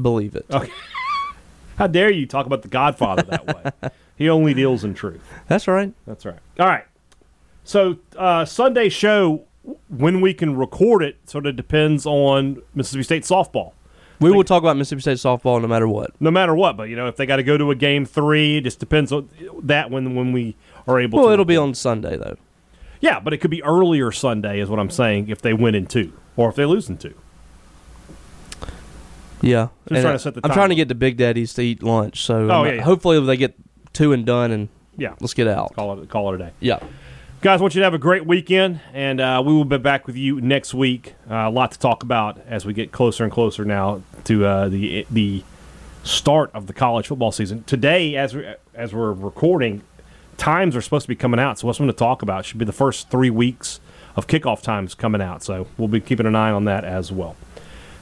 believe 0.00 0.34
it. 0.34 0.46
Okay. 0.50 0.72
How 1.76 1.86
dare 1.86 2.10
you 2.10 2.26
talk 2.26 2.46
about 2.46 2.62
the 2.62 2.68
Godfather 2.68 3.22
that 3.22 3.46
way? 3.46 3.90
he 4.16 4.28
only 4.28 4.54
deals 4.54 4.84
in 4.84 4.94
truth. 4.94 5.22
That's 5.48 5.68
right. 5.68 5.92
That's 6.06 6.24
right. 6.24 6.38
All 6.58 6.66
right. 6.66 6.84
So 7.64 7.96
uh, 8.16 8.44
Sunday 8.44 8.88
show 8.88 9.44
when 9.88 10.20
we 10.20 10.34
can 10.34 10.56
record 10.56 11.02
it 11.02 11.16
sort 11.28 11.46
of 11.46 11.56
depends 11.56 12.04
on 12.06 12.62
Mississippi 12.74 13.02
State 13.02 13.22
softball. 13.22 13.72
We 14.20 14.30
will 14.30 14.44
talk 14.44 14.62
about 14.62 14.76
Mississippi 14.76 15.00
State 15.00 15.16
softball 15.18 15.60
no 15.60 15.66
matter 15.66 15.88
what. 15.88 16.12
no 16.20 16.30
matter 16.30 16.54
what. 16.54 16.76
But 16.76 16.84
you 16.84 16.96
know, 16.96 17.08
if 17.08 17.16
they 17.16 17.26
got 17.26 17.36
to 17.36 17.42
go 17.42 17.56
to 17.58 17.70
a 17.70 17.74
game 17.74 18.04
three, 18.04 18.58
it 18.58 18.60
just 18.64 18.78
depends 18.78 19.12
on 19.12 19.28
that 19.62 19.90
when 19.90 20.14
when 20.14 20.32
we 20.32 20.56
are 20.86 21.00
able. 21.00 21.18
Well, 21.18 21.28
to 21.28 21.32
it'll 21.34 21.44
be 21.44 21.56
on 21.56 21.74
Sunday 21.74 22.16
though. 22.16 22.36
Yeah, 23.00 23.20
but 23.20 23.32
it 23.34 23.38
could 23.38 23.50
be 23.50 23.62
earlier 23.62 24.10
Sunday, 24.12 24.60
is 24.60 24.70
what 24.70 24.78
I'm 24.78 24.88
saying. 24.90 25.28
If 25.28 25.42
they 25.42 25.52
win 25.52 25.74
in 25.74 25.86
two, 25.86 26.12
or 26.36 26.48
if 26.48 26.54
they 26.56 26.64
lose 26.64 26.88
in 26.88 26.96
two. 26.96 27.14
Yeah, 29.42 29.68
trying 29.88 30.02
to 30.04 30.18
set 30.18 30.34
the 30.34 30.40
I'm 30.44 30.52
trying 30.52 30.70
to 30.70 30.74
get 30.74 30.88
to 30.88 30.94
Big 30.94 31.18
Daddy's 31.18 31.52
to 31.54 31.62
eat 31.62 31.82
lunch, 31.82 32.22
so 32.22 32.48
Oh, 32.50 32.64
yeah, 32.64 32.72
yeah. 32.74 32.82
hopefully 32.82 33.20
they 33.20 33.36
get 33.36 33.54
two 33.92 34.12
and 34.14 34.24
done, 34.24 34.50
and 34.52 34.68
Yeah, 34.96 35.14
let's 35.20 35.34
get 35.34 35.48
out. 35.48 35.74
call 35.74 35.98
it 36.00 36.08
call 36.08 36.32
it 36.32 36.36
a 36.40 36.44
day. 36.46 36.50
Yeah, 36.60 36.78
Guys, 37.44 37.60
I 37.60 37.62
want 37.62 37.74
you 37.74 37.80
to 37.80 37.84
have 37.84 37.92
a 37.92 37.98
great 37.98 38.24
weekend, 38.24 38.80
and 38.94 39.20
uh, 39.20 39.42
we 39.44 39.52
will 39.52 39.66
be 39.66 39.76
back 39.76 40.06
with 40.06 40.16
you 40.16 40.40
next 40.40 40.72
week. 40.72 41.14
Uh, 41.30 41.34
a 41.34 41.50
lot 41.50 41.72
to 41.72 41.78
talk 41.78 42.02
about 42.02 42.40
as 42.46 42.64
we 42.64 42.72
get 42.72 42.90
closer 42.90 43.22
and 43.22 43.30
closer 43.30 43.66
now 43.66 44.00
to 44.24 44.46
uh, 44.46 44.70
the 44.70 45.06
the 45.10 45.44
start 46.04 46.50
of 46.54 46.68
the 46.68 46.72
college 46.72 47.06
football 47.06 47.32
season. 47.32 47.62
Today, 47.64 48.16
as 48.16 48.34
we 48.34 48.46
as 48.72 48.94
we're 48.94 49.12
recording, 49.12 49.82
times 50.38 50.74
are 50.74 50.80
supposed 50.80 51.04
to 51.04 51.08
be 51.08 51.16
coming 51.16 51.38
out. 51.38 51.58
So 51.58 51.66
what's 51.66 51.78
going 51.78 51.90
to 51.90 51.94
talk 51.94 52.22
about 52.22 52.46
should 52.46 52.56
be 52.56 52.64
the 52.64 52.72
first 52.72 53.10
three 53.10 53.28
weeks 53.28 53.78
of 54.16 54.26
kickoff 54.26 54.62
times 54.62 54.94
coming 54.94 55.20
out. 55.20 55.42
So 55.42 55.66
we'll 55.76 55.88
be 55.88 56.00
keeping 56.00 56.24
an 56.24 56.34
eye 56.34 56.50
on 56.50 56.64
that 56.64 56.86
as 56.86 57.12
well. 57.12 57.36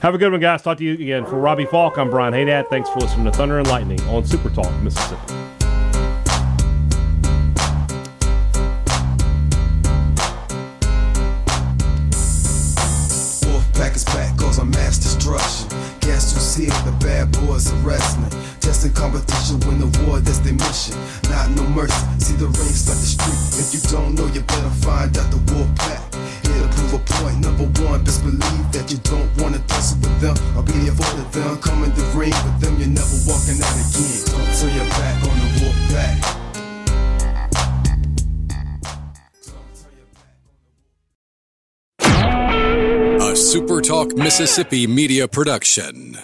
Have 0.03 0.15
a 0.15 0.19
good 0.19 0.31
one, 0.31 0.41
guys. 0.41 0.63
Talk 0.63 0.79
to 0.79 0.85
you 0.85 0.93
again. 0.93 1.27
For 1.27 1.35
Robbie 1.35 1.67
Faulk, 1.67 1.99
I'm 1.99 2.11
Brian 2.11 2.33
Haydad. 2.33 2.69
Thanks 2.69 2.89
for 2.91 3.01
listening 3.01 3.25
to 3.25 3.33
Thunder 3.33 3.59
and 3.59 3.67
Lightning 3.67 4.01
on 4.03 4.25
Super 4.25 4.51
Talk, 4.51 4.73
Mississippi. 4.83 5.62
The 16.85 16.97
bad 17.01 17.33
boys 17.33 17.73
of 17.73 17.85
wrestling. 17.85 18.31
Competition, 18.95 19.61
win 19.61 19.79
the 19.79 19.87
war, 20.03 20.19
that's 20.19 20.39
their 20.41 20.55
mission. 20.55 20.97
Not 21.31 21.51
no 21.51 21.63
mercy, 21.71 21.95
see 22.19 22.35
the 22.35 22.49
the 22.99 23.07
street. 23.15 23.39
If 23.63 23.71
you 23.75 23.81
don't 23.95 24.17
know, 24.17 24.27
you 24.27 24.41
better 24.41 24.71
find 24.83 25.17
out 25.17 25.31
the 25.31 25.39
wolf 25.53 25.71
pack. 25.77 26.03
Here 26.43 26.63
to 26.63 26.69
prove 26.75 26.95
a 26.95 26.99
point, 26.99 27.39
number 27.39 27.69
one, 27.87 28.03
believe 28.03 28.73
that 28.73 28.91
you 28.91 28.99
don't 29.07 29.31
wanna 29.41 29.61
tussle 29.69 29.99
with 30.01 30.21
them 30.21 30.35
or 30.57 30.65
be 30.65 30.89
avoid 30.89 31.19
of 31.21 31.31
them. 31.33 31.59
Come 31.59 31.85
in 31.85 31.95
the 31.95 32.03
ring 32.17 32.35
with 32.43 32.59
them, 32.61 32.77
you're 32.81 32.89
never 32.89 33.17
walking 33.29 33.63
out 33.63 33.77
again. 33.79 34.25
Back 34.99 35.23
on 35.31 35.37
the 35.39 35.49
wolf 35.63 35.79
pack. 35.93 36.17
A 43.21 43.35
SuperTalk 43.35 44.17
Mississippi 44.17 44.87
media 44.87 45.29
production. 45.29 46.19